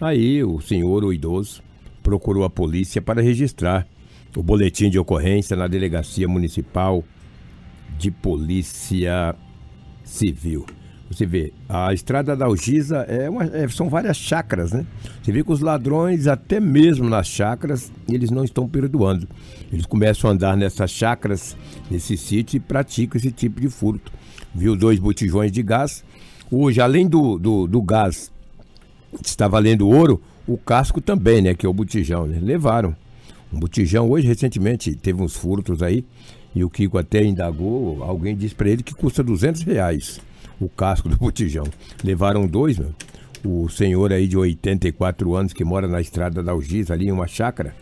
Aí 0.00 0.44
o 0.44 0.60
senhor, 0.60 1.04
o 1.04 1.12
idoso, 1.12 1.62
procurou 2.02 2.44
a 2.44 2.50
polícia 2.50 3.02
para 3.02 3.22
registrar 3.22 3.86
o 4.36 4.42
boletim 4.42 4.88
de 4.88 4.98
ocorrência 4.98 5.56
na 5.56 5.66
delegacia 5.66 6.28
municipal 6.28 7.02
de 7.98 8.10
polícia 8.10 9.34
civil. 10.04 10.64
Você 11.10 11.24
vê, 11.24 11.52
a 11.68 11.92
estrada 11.92 12.36
da 12.36 12.44
Algisa 12.44 12.98
é 13.08 13.30
uma, 13.30 13.44
é, 13.44 13.66
são 13.68 13.88
várias 13.88 14.16
chacras, 14.16 14.72
né? 14.72 14.84
Você 15.22 15.32
vê 15.32 15.42
que 15.42 15.50
os 15.50 15.60
ladrões, 15.60 16.26
até 16.26 16.60
mesmo 16.60 17.08
nas 17.08 17.26
chacras, 17.26 17.90
eles 18.06 18.30
não 18.30 18.44
estão 18.44 18.68
perdoando. 18.68 19.26
Eles 19.72 19.86
começam 19.86 20.28
a 20.28 20.34
andar 20.34 20.56
nessas 20.56 20.90
chacras, 20.90 21.56
nesse 21.90 22.16
sítio, 22.16 22.58
e 22.58 22.60
praticam 22.60 23.18
esse 23.18 23.32
tipo 23.32 23.58
de 23.58 23.70
furto. 23.70 24.12
Viu 24.54 24.76
dois 24.76 24.98
botijões 24.98 25.50
de 25.50 25.62
gás. 25.62 26.04
Hoje, 26.50 26.80
além 26.80 27.08
do, 27.08 27.38
do, 27.38 27.66
do 27.66 27.80
gás, 27.80 28.30
está 29.24 29.48
valendo 29.48 29.88
ouro, 29.88 30.20
o 30.46 30.58
casco 30.58 31.00
também, 31.00 31.40
né? 31.40 31.54
Que 31.54 31.64
é 31.64 31.68
o 31.68 31.72
botijão, 31.72 32.26
né? 32.26 32.38
Levaram. 32.40 32.94
Um 33.50 33.58
botijão 33.58 34.10
hoje, 34.10 34.26
recentemente, 34.26 34.94
teve 34.94 35.22
uns 35.22 35.34
furtos 35.34 35.82
aí. 35.82 36.04
E 36.54 36.62
o 36.62 36.68
Kiko 36.68 36.98
até 36.98 37.24
indagou, 37.24 38.02
alguém 38.02 38.36
disse 38.36 38.54
para 38.54 38.68
ele 38.68 38.82
que 38.82 38.94
custa 38.94 39.22
200 39.22 39.62
reais 39.62 40.20
o 40.60 40.68
casco 40.68 41.08
do 41.10 41.16
botijão. 41.16 41.64
Levaram 42.02 42.46
dois, 42.46 42.78
meu. 42.78 42.94
O 43.44 43.68
senhor 43.68 44.12
aí 44.12 44.26
de 44.26 44.36
84 44.36 45.34
anos 45.34 45.52
que 45.52 45.64
mora 45.64 45.86
na 45.86 46.00
estrada 46.00 46.42
da 46.42 46.52
Algis, 46.52 46.90
ali 46.90 47.08
em 47.08 47.12
uma 47.12 47.28
chácara, 47.28 47.74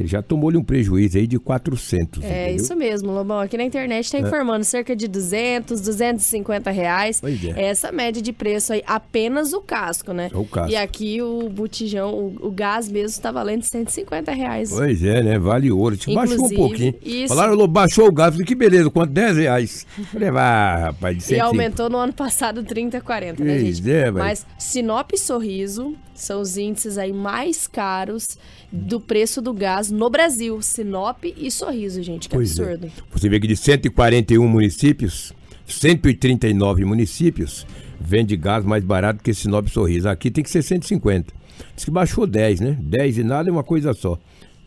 ele 0.00 0.08
já 0.08 0.22
tomou-lhe 0.22 0.56
um 0.56 0.64
prejuízo 0.64 1.18
aí 1.18 1.26
de 1.26 1.38
400. 1.38 2.22
É 2.24 2.44
entendeu? 2.48 2.56
isso 2.56 2.74
mesmo, 2.76 3.12
Lobão. 3.12 3.38
Aqui 3.38 3.56
na 3.56 3.64
internet 3.64 4.04
está 4.06 4.18
informando 4.18 4.64
cerca 4.64 4.96
de 4.96 5.06
200, 5.06 5.80
250 5.80 6.70
reais. 6.70 7.20
Pois 7.20 7.44
é. 7.44 7.62
Essa 7.68 7.92
média 7.92 8.20
de 8.22 8.32
preço 8.32 8.72
aí, 8.72 8.82
apenas 8.86 9.52
o 9.52 9.60
casco, 9.60 10.12
né? 10.12 10.30
O 10.34 10.44
casco. 10.44 10.70
E 10.70 10.76
aqui 10.76 11.20
o 11.22 11.48
botijão, 11.48 12.14
o, 12.14 12.48
o 12.48 12.50
gás 12.50 12.88
mesmo 12.88 13.08
está 13.10 13.30
valendo 13.30 13.62
150 13.62 14.32
reais. 14.32 14.70
Pois 14.70 15.02
é, 15.04 15.22
né? 15.22 15.38
Vale 15.38 15.70
ouro. 15.70 15.96
Te 15.96 16.12
baixou 16.14 16.36
um 16.36 16.46
Inclusive, 16.50 16.56
pouquinho. 16.60 16.94
isso. 17.04 17.34
Falaram, 17.34 17.54
"Lô, 17.54 17.66
baixou 17.66 18.08
o 18.08 18.12
gasto. 18.12 18.42
Que 18.44 18.54
beleza, 18.54 18.90
quanto? 18.90 19.10
10 19.12 19.36
reais. 19.36 19.86
Falei, 20.12 20.28
ah, 20.30 20.76
rapaz, 20.86 21.16
de 21.16 21.22
E 21.22 21.26
150. 21.26 21.44
aumentou 21.46 21.90
no 21.90 21.98
ano 21.98 22.12
passado 22.12 22.62
30, 22.64 23.00
40, 23.00 23.44
né, 23.44 23.58
gente? 23.58 23.90
é, 23.90 24.10
mas- 24.10 24.20
Mas 24.30 24.46
Sinop 24.58 25.10
e 25.12 25.18
Sorriso 25.18 25.94
são 26.14 26.40
os 26.40 26.56
índices 26.56 26.96
aí 26.98 27.12
mais 27.12 27.66
caros 27.66 28.26
do 28.72 29.00
preço 29.00 29.40
do 29.42 29.52
gás 29.52 29.90
no 29.90 30.08
Brasil. 30.10 30.60
Sinop 30.62 31.24
e 31.24 31.50
Sorriso, 31.50 32.02
gente, 32.02 32.28
que 32.28 32.34
Pois 32.34 32.58
é. 32.58 32.62
absurdo. 32.62 32.92
Você 33.12 33.28
vê 33.28 33.40
que 33.40 33.46
de 33.46 33.56
141 33.56 34.46
municípios, 34.46 35.32
139 35.66 36.84
municípios 36.84 37.66
vende 38.00 38.36
gás 38.36 38.64
mais 38.64 38.84
barato 38.84 39.22
que 39.22 39.34
Sinop 39.34 39.66
e 39.66 39.70
Sorriso. 39.70 40.08
Aqui 40.08 40.30
tem 40.30 40.42
que 40.44 40.50
ser 40.50 40.62
150. 40.62 41.32
Diz 41.74 41.84
que 41.84 41.90
baixou 41.90 42.26
10, 42.26 42.60
né? 42.60 42.76
10 42.80 43.18
e 43.18 43.24
nada 43.24 43.48
é 43.48 43.52
uma 43.52 43.64
coisa 43.64 43.92
só. 43.92 44.18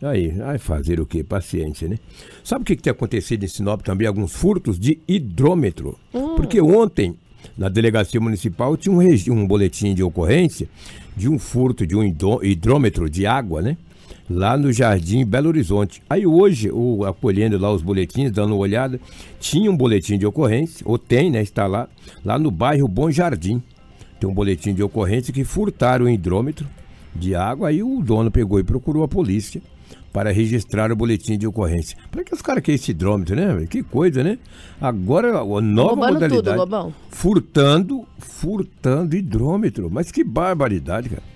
Aí, 0.02 0.28
vai 0.32 0.58
fazer 0.58 1.00
o 1.00 1.06
quê? 1.06 1.24
Paciência, 1.24 1.88
né? 1.88 1.98
Sabe 2.42 2.62
o 2.62 2.64
que, 2.64 2.76
que 2.76 2.82
tem 2.82 2.90
acontecido 2.90 3.42
em 3.44 3.48
Sinop 3.48 3.80
também? 3.82 4.06
Alguns 4.06 4.32
furtos 4.34 4.78
de 4.78 4.98
hidrômetro. 5.08 5.98
Porque 6.36 6.60
ontem, 6.60 7.16
na 7.56 7.68
delegacia 7.70 8.20
municipal, 8.20 8.76
tinha 8.76 8.94
um, 8.94 9.00
um 9.32 9.46
boletim 9.46 9.94
de 9.94 10.02
ocorrência 10.02 10.68
de 11.16 11.28
um 11.28 11.38
furto 11.38 11.86
de 11.86 11.96
um 11.96 12.04
hidrô- 12.04 12.42
hidrômetro 12.42 13.08
de 13.08 13.24
água, 13.24 13.62
né? 13.62 13.76
Lá 14.28 14.56
no 14.56 14.72
Jardim 14.72 15.24
Belo 15.24 15.48
Horizonte. 15.48 16.02
Aí 16.08 16.26
hoje, 16.26 16.70
o, 16.70 17.04
acolhendo 17.04 17.58
lá 17.58 17.72
os 17.72 17.82
boletins, 17.82 18.30
dando 18.30 18.54
uma 18.54 18.60
olhada, 18.60 19.00
tinha 19.40 19.70
um 19.70 19.76
boletim 19.76 20.18
de 20.18 20.26
ocorrência, 20.26 20.84
ou 20.86 20.98
tem, 20.98 21.30
né, 21.30 21.42
está 21.42 21.66
lá, 21.66 21.88
lá 22.24 22.38
no 22.38 22.50
bairro 22.50 22.88
Bom 22.88 23.10
Jardim. 23.10 23.62
Tem 24.18 24.28
um 24.28 24.34
boletim 24.34 24.74
de 24.74 24.82
ocorrência 24.82 25.32
que 25.32 25.44
furtaram 25.44 26.06
o 26.06 26.08
hidrômetro 26.08 26.66
de 27.14 27.34
água, 27.34 27.68
aí 27.68 27.82
o 27.82 28.02
dono 28.02 28.30
pegou 28.30 28.58
e 28.58 28.64
procurou 28.64 29.04
a 29.04 29.08
polícia 29.08 29.60
para 30.12 30.30
registrar 30.30 30.92
o 30.92 30.96
boletim 30.96 31.36
de 31.36 31.44
ocorrência. 31.44 31.98
Para 32.08 32.22
que 32.22 32.32
os 32.32 32.40
caras 32.40 32.62
querem 32.62 32.76
esse 32.76 32.92
hidrômetro, 32.92 33.34
né? 33.34 33.66
Que 33.68 33.82
coisa, 33.82 34.22
né? 34.22 34.38
Agora, 34.80 35.40
a 35.40 35.60
nova 35.60 35.90
roubando 35.90 36.12
tudo, 36.12 36.22
modalidade. 36.22 36.56
Lobão. 36.56 36.94
Furtando, 37.10 38.06
furtando 38.16 39.16
hidrômetro. 39.16 39.90
Mas 39.90 40.12
que 40.12 40.22
barbaridade, 40.22 41.08
cara. 41.08 41.33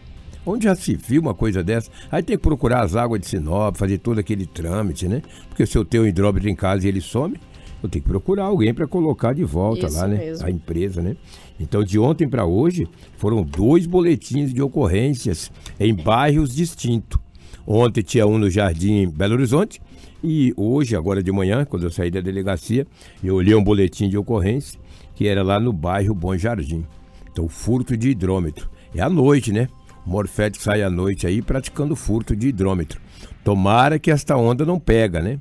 Onde 0.49 0.65
já 0.65 0.75
se 0.75 0.97
viu 0.97 1.21
uma 1.21 1.35
coisa 1.35 1.63
dessa? 1.63 1.91
Aí 2.11 2.23
tem 2.23 2.37
que 2.37 2.43
procurar 2.43 2.83
as 2.83 2.97
águas 2.97 3.21
de 3.21 3.27
Sinop, 3.27 3.77
fazer 3.77 3.99
todo 3.99 4.19
aquele 4.19 4.47
trâmite, 4.47 5.07
né? 5.07 5.21
Porque 5.47 5.67
se 5.67 5.77
eu 5.77 5.85
tenho 5.85 6.05
um 6.05 6.07
hidrômetro 6.07 6.49
em 6.49 6.55
casa 6.55 6.87
e 6.87 6.89
ele 6.89 7.03
some, 7.03 7.39
eu 7.83 7.89
tenho 7.89 8.03
que 8.03 8.09
procurar 8.09 8.45
alguém 8.45 8.73
para 8.73 8.87
colocar 8.87 9.35
de 9.35 9.45
volta 9.45 9.87
Isso 9.87 9.99
lá, 9.99 10.09
né? 10.09 10.17
mesmo. 10.17 10.47
A 10.47 10.51
empresa, 10.51 11.03
né? 11.03 11.17
Então, 11.61 11.85
de 11.85 11.99
ontem 11.99 12.27
para 12.27 12.47
hoje, 12.47 12.89
foram 13.19 13.43
dois 13.43 13.85
boletins 13.87 14.55
de 14.55 14.63
ocorrências 14.63 15.53
em 15.79 15.95
bairros 15.95 16.55
distintos. 16.55 17.21
Ontem 17.67 18.01
tinha 18.01 18.27
um 18.27 18.39
no 18.39 18.49
Jardim 18.49 19.07
Belo 19.07 19.35
Horizonte 19.35 19.83
e 20.25 20.55
hoje, 20.57 20.97
agora 20.97 21.23
de 21.23 21.31
manhã, 21.31 21.67
quando 21.67 21.83
eu 21.83 21.91
saí 21.91 22.11
da 22.11 22.21
delegacia, 22.21 22.87
eu 23.23 23.35
olhei 23.35 23.55
um 23.55 23.63
boletim 23.63 24.09
de 24.09 24.17
ocorrência 24.17 24.81
que 25.15 25.27
era 25.27 25.43
lá 25.43 25.61
no 25.61 25.75
bairro 25.75 26.15
Bom 26.15 26.39
Jardim. 26.39 26.87
Então, 27.31 27.49
furto 27.49 27.97
de 27.99 28.09
hidrômetro. 28.09 28.71
É 28.95 29.03
à 29.03 29.11
noite, 29.11 29.53
né? 29.53 29.69
Morfete 30.09 30.63
sai 30.63 30.83
à 30.83 30.89
noite 30.89 31.27
aí 31.27 31.43
praticando 31.43 31.95
furto 31.95 32.35
de 32.35 32.49
hidrômetro. 32.49 32.99
Tomara 33.45 33.99
que 33.99 34.11
esta 34.11 34.35
onda 34.39 34.65
não 34.65 34.81
pega, 34.81 35.21
né? 35.21 35.39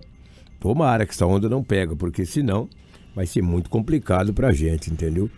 Tomara 0.59 1.05
que 1.05 1.13
essa 1.13 1.25
onda 1.25 1.47
não 1.47 1.63
pega, 1.63 1.95
porque 1.95 2.25
senão 2.25 2.67
vai 3.15 3.25
ser 3.25 3.41
muito 3.41 3.69
complicado 3.69 4.33
pra 4.33 4.51
gente, 4.51 4.91
entendeu? 4.91 5.31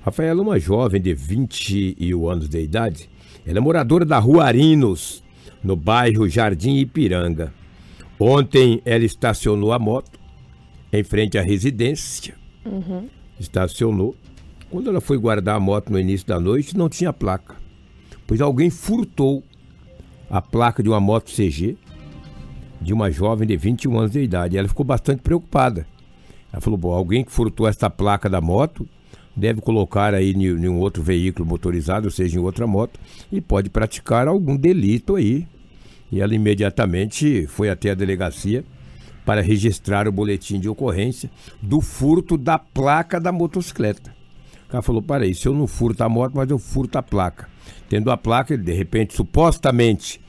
Rafaela 0.00 0.40
é 0.40 0.42
uma 0.44 0.60
jovem 0.60 1.02
de 1.02 1.12
21 1.12 2.28
anos 2.28 2.48
de 2.48 2.60
idade. 2.60 3.10
Ela 3.44 3.58
é 3.58 3.60
moradora 3.60 4.04
da 4.04 4.20
Rua 4.20 4.44
Arinos, 4.44 5.24
no 5.60 5.74
bairro 5.74 6.28
Jardim 6.28 6.76
Ipiranga. 6.76 7.52
Ontem 8.18 8.80
ela 8.84 9.04
estacionou 9.04 9.72
a 9.72 9.78
moto 9.78 10.20
em 10.92 11.02
frente 11.02 11.36
à 11.36 11.42
residência. 11.42 12.36
Estacionou. 13.40 14.14
Quando 14.70 14.88
ela 14.88 15.00
foi 15.00 15.18
guardar 15.18 15.56
a 15.56 15.60
moto 15.60 15.90
no 15.90 15.98
início 15.98 16.28
da 16.28 16.38
noite, 16.38 16.76
não 16.76 16.88
tinha 16.88 17.12
placa. 17.12 17.57
Pois 18.28 18.42
alguém 18.42 18.68
furtou 18.68 19.42
a 20.28 20.42
placa 20.42 20.82
de 20.82 20.88
uma 20.90 21.00
moto 21.00 21.32
CG 21.32 21.78
de 22.78 22.92
uma 22.92 23.10
jovem 23.10 23.48
de 23.48 23.56
21 23.56 23.98
anos 23.98 24.12
de 24.12 24.20
idade. 24.20 24.58
Ela 24.58 24.68
ficou 24.68 24.84
bastante 24.84 25.22
preocupada. 25.22 25.86
Ela 26.52 26.60
falou: 26.60 26.78
Bom, 26.78 26.92
alguém 26.92 27.24
que 27.24 27.32
furtou 27.32 27.66
essa 27.66 27.88
placa 27.88 28.28
da 28.28 28.38
moto 28.38 28.86
deve 29.34 29.62
colocar 29.62 30.12
aí 30.12 30.32
em, 30.32 30.68
um 30.68 30.78
outro 30.78 31.02
veículo 31.02 31.48
motorizado, 31.48 32.06
ou 32.06 32.10
seja, 32.10 32.38
em 32.38 32.42
outra 32.42 32.66
moto, 32.66 33.00
e 33.32 33.40
pode 33.40 33.70
praticar 33.70 34.28
algum 34.28 34.56
delito 34.56 35.16
aí. 35.16 35.48
E 36.12 36.20
ela 36.20 36.34
imediatamente 36.34 37.46
foi 37.46 37.70
até 37.70 37.92
a 37.92 37.94
delegacia 37.94 38.62
para 39.24 39.40
registrar 39.40 40.06
o 40.06 40.12
boletim 40.12 40.60
de 40.60 40.68
ocorrência 40.68 41.30
do 41.62 41.80
furto 41.80 42.36
da 42.36 42.58
placa 42.58 43.18
da 43.18 43.32
motocicleta. 43.32 44.14
O 44.66 44.70
cara 44.70 44.82
falou: 44.82 45.00
para 45.00 45.24
aí, 45.24 45.34
se 45.34 45.48
eu 45.48 45.54
não 45.54 45.66
furto 45.66 46.04
a 46.04 46.10
moto, 46.10 46.34
mas 46.34 46.50
eu 46.50 46.58
furto 46.58 46.98
a 46.98 47.02
placa. 47.02 47.48
Tendo 47.88 48.10
a 48.10 48.16
placa, 48.16 48.56
de 48.56 48.72
repente, 48.72 49.14
supostamente, 49.14 50.20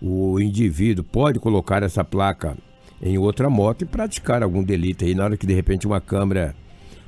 o 0.00 0.38
indivíduo 0.40 1.04
pode 1.04 1.38
colocar 1.38 1.82
essa 1.82 2.04
placa 2.04 2.56
em 3.00 3.16
outra 3.18 3.48
moto 3.48 3.82
e 3.82 3.86
praticar 3.86 4.42
algum 4.42 4.62
delito 4.62 5.04
aí. 5.04 5.14
Na 5.14 5.24
hora 5.24 5.36
que, 5.36 5.46
de 5.46 5.54
repente, 5.54 5.86
uma 5.86 6.00
câmera 6.00 6.54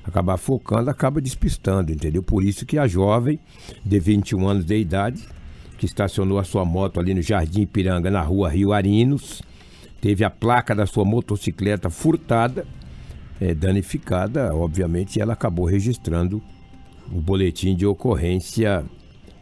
acabar 0.04 0.36
focando, 0.36 0.90
acaba 0.90 1.20
despistando, 1.20 1.92
entendeu? 1.92 2.22
Por 2.22 2.42
isso 2.42 2.64
que 2.64 2.78
a 2.78 2.86
jovem, 2.86 3.38
de 3.84 3.98
21 3.98 4.48
anos 4.48 4.64
de 4.64 4.76
idade, 4.76 5.22
que 5.78 5.86
estacionou 5.86 6.38
a 6.38 6.44
sua 6.44 6.64
moto 6.64 7.00
ali 7.00 7.14
no 7.14 7.22
Jardim 7.22 7.62
Ipiranga, 7.62 8.10
na 8.10 8.22
rua 8.22 8.48
Rio 8.48 8.72
Arinos, 8.72 9.42
teve 10.00 10.24
a 10.24 10.30
placa 10.30 10.74
da 10.74 10.86
sua 10.86 11.04
motocicleta 11.04 11.90
furtada, 11.90 12.66
eh, 13.40 13.54
danificada, 13.54 14.54
obviamente, 14.54 15.16
e 15.16 15.22
ela 15.22 15.32
acabou 15.32 15.64
registrando 15.64 16.42
o 17.10 17.20
boletim 17.20 17.74
de 17.74 17.86
ocorrência 17.86 18.84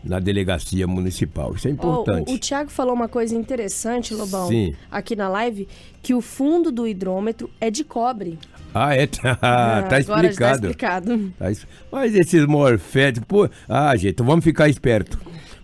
na 0.09 0.19
delegacia 0.19 0.87
municipal. 0.87 1.55
Isso 1.55 1.69
é 1.69 1.71
importante. 1.71 2.31
o, 2.31 2.35
o 2.35 2.39
Thiago 2.39 2.71
falou 2.71 2.95
uma 2.95 3.09
coisa 3.09 3.35
interessante, 3.37 4.15
Lobão, 4.15 4.49
Sim. 4.49 4.75
aqui 4.91 5.15
na 5.15 5.29
live, 5.29 5.69
que 6.03 6.15
o 6.15 6.21
fundo 6.21 6.73
do 6.73 6.87
hidrômetro 6.87 7.51
é 7.61 7.71
de 7.71 7.85
cobre. 7.85 8.39
Ah, 8.75 8.95
é? 8.97 9.07
Tá, 9.07 9.39
Ah, 9.43 9.83
tá 9.89 10.01
explicado. 10.01 10.67
explicado. 10.67 11.33
Tá 11.39 11.47
Mas 11.93 12.15
esses 12.15 12.47
morféticos, 12.47 13.27
pô. 13.29 13.49
Ah, 13.69 13.95
gente, 13.97 14.13
então 14.13 14.27
vamos 14.27 14.45
ficar 14.45 14.69
esperto. 14.69 15.19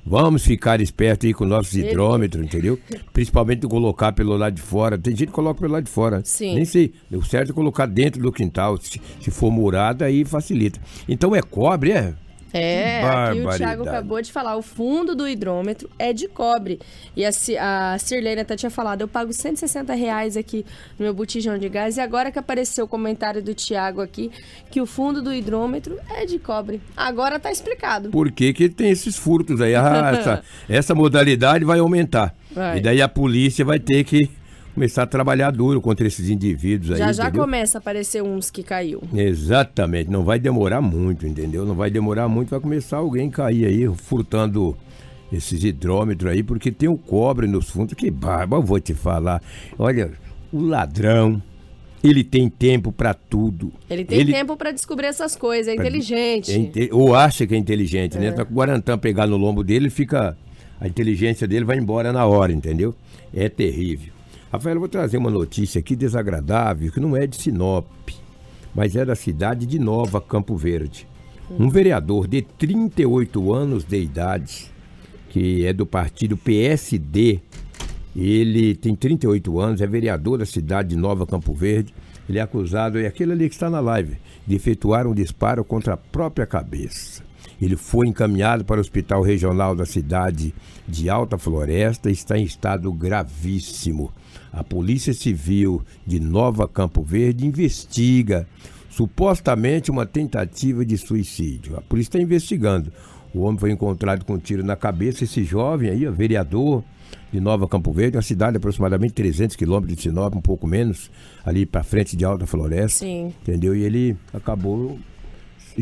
Vamos 0.07 0.45
ficar 0.45 0.83
esperto 0.83 1.25
aí 1.25 1.33
com 1.33 1.47
nossos 1.47 1.75
hidrômetros, 1.75 2.45
entendeu? 2.45 2.79
Principalmente 3.15 3.67
colocar 3.67 4.13
pelo 4.13 4.37
lado 4.37 4.55
de 4.55 4.61
fora. 4.61 4.99
Tem 4.99 5.17
gente 5.17 5.29
que 5.29 5.33
coloca 5.33 5.59
pelo 5.61 5.73
lado 5.73 5.85
de 5.85 5.91
fora. 5.91 6.21
Sim. 6.25 6.57
Nem 6.57 6.65
sei. 6.67 6.93
O 7.11 7.23
certo 7.25 7.53
é 7.53 7.55
colocar 7.55 7.87
dentro 7.87 8.21
do 8.21 8.31
quintal. 8.31 8.77
Se, 8.77 9.01
se 9.21 9.31
for 9.31 9.51
murada, 9.51 10.05
aí 10.05 10.23
facilita. 10.23 10.79
Então 11.09 11.35
é 11.35 11.41
cobre, 11.41 11.93
é? 11.93 12.15
É, 12.55 13.01
Que 13.01 13.07
aqui 13.07 13.41
o 13.41 13.57
Thiago 13.57 13.83
acabou 13.83 14.23
de 14.23 14.31
falar, 14.31 14.57
o 14.57 14.63
fundo 14.63 15.15
do 15.17 15.29
hidrômetro 15.29 15.91
é 15.99 16.13
de 16.13 16.29
cobre. 16.29 16.79
E 17.17 17.25
a, 17.25 17.31
a 17.61 17.99
Sirlene 17.99 18.43
até 18.43 18.55
tinha 18.55 18.71
falado, 18.71 19.01
eu 19.01 19.09
pago 19.09 19.33
160 19.33 19.93
reais 19.93 20.37
aqui 20.37 20.65
no 20.97 21.05
meu 21.05 21.13
botijão 21.13 21.59
de 21.59 21.69
gás. 21.69 21.97
E 21.97 22.01
agora 22.01 22.31
que 22.31 22.39
apareceu 22.39 22.85
o 22.85 22.89
comentário 22.89 23.43
do 23.43 23.53
Thiago 23.55 24.01
aqui, 24.01 24.31
que 24.71 24.81
o 24.81 24.87
fundo 24.87 25.21
do 25.21 25.35
hidrômetro 25.35 25.99
é 26.09 26.25
de 26.25 26.39
cobre. 26.39 26.81
Agora 26.97 27.41
tá 27.41 27.51
explicado. 27.51 28.11
Por 28.11 28.31
que, 28.31 28.53
que 28.53 28.69
tem 28.69 28.91
esses 28.91 29.17
furtos 29.17 29.61
aí? 29.61 29.75
Ah, 29.75 30.13
essa, 30.17 30.43
essa 30.69 30.95
modalidade 30.95 31.65
vai 31.65 31.81
aumentar. 31.81 32.33
Vai. 32.53 32.79
E 32.79 32.81
daí 32.81 33.03
a 33.03 33.09
polícia 33.09 33.65
vai 33.65 33.81
ter 33.81 34.05
que 34.05 34.31
começar 34.75 35.05
a 35.05 35.07
trabalhar 35.07 35.51
duro 35.51 35.81
contra 35.81 36.07
esses 36.07 36.29
indivíduos 36.29 36.93
aí. 36.93 36.99
já 36.99 37.13
já 37.13 37.25
entendeu? 37.25 37.43
começa 37.45 37.79
a 37.79 37.81
aparecer 37.81 38.23
uns 38.23 38.51
que 38.51 38.63
caiu. 38.63 39.03
Exatamente, 39.15 40.11
não 40.11 40.25
vai 40.25 40.39
demorar 40.39 40.81
muito, 40.81 41.27
entendeu? 41.27 41.65
Não 41.65 41.75
vai 41.75 41.91
demorar 41.91 42.29
muito, 42.29 42.51
vai 42.51 42.61
começar 42.61 42.97
alguém 42.99 43.31
cair 43.31 43.67
aí 43.67 43.89
furtando 43.97 44.77
esses 45.33 45.63
hidrômetros 45.65 46.31
aí, 46.31 46.43
porque 46.43 46.71
tem 46.71 46.89
o 46.89 46.97
cobre 46.97 47.47
nos 47.47 47.69
fundos. 47.71 47.95
Que 47.95 48.11
barba, 48.11 48.57
eu 48.57 48.63
vou 48.63 48.79
te 48.81 48.95
falar. 48.95 49.43
Olha, 49.79 50.13
o 50.53 50.61
ladrão, 50.61 51.43
ele 52.03 52.23
tem 52.23 52.49
tempo 52.49 52.93
pra 52.93 53.15
tudo. 53.15 53.73
Ele 53.89 54.05
tem 54.05 54.25
tempo 54.27 54.57
pra 54.57 54.71
descobrir 54.71 55.07
essas 55.07 55.35
coisas, 55.35 55.69
é 55.69 55.75
inteligente. 55.75 56.53
é 56.53 56.57
inte- 56.57 56.89
ou 56.93 57.15
acha 57.15 57.47
que 57.47 57.55
é 57.55 57.59
inteligente, 57.59 58.19
né? 58.19 58.31
Tá 58.33 58.45
com 58.45 58.53
o 58.53 58.57
Guarantã 58.57 58.97
pegar 58.99 59.27
no 59.27 59.37
lombo 59.37 59.63
dele, 59.65 59.85
ele 59.87 59.91
fica 59.91 60.37
a 60.81 60.87
inteligência 60.89 61.47
dele 61.49 61.65
vai 61.65 61.79
embora 61.79 62.13
na 62.13 62.27
hora, 62.27 62.53
entendeu? 62.53 62.95
É 63.33 63.49
terrível. 63.49 64.14
Rafael, 64.55 64.77
eu 64.77 64.81
vou 64.81 64.89
trazer 64.89 65.17
uma 65.17 65.33
notícia 65.33 65.81
aqui 65.81 65.97
desagradável, 65.97 66.93
que 66.93 67.01
não 67.01 67.17
é 67.17 67.27
de 67.27 67.35
Sinop, 67.35 67.89
mas 68.73 68.95
é 68.95 69.05
da 69.05 69.17
cidade 69.17 69.67
de 69.67 69.81
Nova 69.81 70.21
Campo 70.21 70.55
Verde. 70.57 71.09
Um 71.59 71.69
vereador 71.69 72.29
de 72.29 72.41
38 72.41 73.53
anos 73.53 73.83
de 73.83 74.01
idade, 74.01 74.71
que 75.31 75.67
é 75.67 75.73
do 75.73 75.85
partido 75.85 76.37
PSD, 76.37 77.41
ele 78.15 78.77
tem 78.77 78.95
38 78.95 79.59
anos, 79.59 79.81
é 79.81 79.89
vereador 79.89 80.39
da 80.39 80.47
cidade 80.47 80.91
de 80.91 80.97
Nova 80.97 81.27
Campo 81.27 81.53
Verde. 81.53 81.93
Ele 82.29 82.39
é 82.39 82.41
acusado, 82.41 83.01
é 83.01 83.09
aquele 83.09 83.33
ali 83.33 83.49
que 83.49 83.57
está 83.57 83.69
na 83.69 83.81
live, 83.81 84.17
de 84.47 84.55
efetuar 84.55 85.05
um 85.05 85.15
disparo 85.15 85.65
contra 85.65 85.95
a 85.95 85.97
própria 85.97 86.47
cabeça. 86.47 87.25
Ele 87.61 87.75
foi 87.75 88.07
encaminhado 88.07 88.65
para 88.65 88.77
o 88.77 88.81
Hospital 88.81 89.21
Regional 89.21 89.75
da 89.75 89.85
cidade 89.85 90.55
de 90.87 91.11
Alta 91.11 91.37
Floresta 91.39 92.09
e 92.09 92.13
está 92.13 92.39
em 92.39 92.45
estado 92.45 92.93
gravíssimo. 92.93 94.13
A 94.55 94.63
Polícia 94.63 95.13
Civil 95.13 95.83
de 96.07 96.21
Nova 96.21 96.69
Campo 96.69 97.03
Verde 97.03 97.45
investiga 97.45 98.47
supostamente 98.89 99.91
uma 99.91 100.07
tentativa 100.07 100.85
de 100.85 100.97
suicídio. 100.97 101.77
A 101.77 101.81
polícia 101.81 102.11
está 102.11 102.21
investigando. 102.21 102.93
O 103.35 103.41
homem 103.41 103.59
foi 103.59 103.73
encontrado 103.73 104.25
com 104.25 104.35
um 104.35 104.39
tiro 104.39 104.63
na 104.63 104.77
cabeça. 104.77 105.25
Esse 105.25 105.43
jovem 105.43 105.91
aí, 105.91 106.09
vereador 106.09 106.85
de 107.33 107.41
Nova 107.41 107.67
Campo 107.67 107.93
Verde, 107.93 108.17
uma 108.17 108.23
cidade 108.23 108.53
de 108.53 108.59
aproximadamente 108.59 109.15
300 109.15 109.57
quilômetros 109.57 109.97
de 109.97 110.03
Sinop, 110.03 110.37
um 110.37 110.41
pouco 110.41 110.69
menos, 110.69 111.11
ali 111.45 111.67
para 111.67 111.83
frente 111.83 112.17
de 112.17 112.25
Alta 112.25 112.47
Floresta. 112.47 113.01
Sim. 113.01 113.35
Entendeu? 113.43 113.75
E 113.75 113.83
ele 113.83 114.17
acabou 114.33 114.97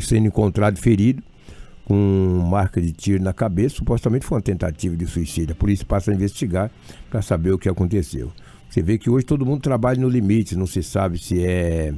sendo 0.01 0.29
encontrado 0.29 0.79
ferido 0.79 1.23
com 1.85 2.49
marca 2.51 2.81
de 2.81 2.91
tiro 2.91 3.23
na 3.23 3.35
cabeça. 3.35 3.77
Supostamente 3.77 4.25
foi 4.25 4.39
uma 4.39 4.43
tentativa 4.43 4.97
de 4.97 5.07
suicídio. 5.07 5.53
A 5.53 5.57
polícia 5.57 5.85
passa 5.85 6.11
a 6.11 6.15
investigar 6.15 6.71
para 7.11 7.21
saber 7.21 7.53
o 7.53 7.59
que 7.59 7.69
aconteceu. 7.69 8.33
Você 8.73 8.81
vê 8.81 8.97
que 8.97 9.11
hoje 9.11 9.27
todo 9.27 9.45
mundo 9.45 9.61
trabalha 9.61 10.01
no 10.01 10.09
limite, 10.09 10.57
não 10.57 10.67
se 10.67 10.83
sabe 10.83 11.19
se 11.19 11.45
é 11.45 11.93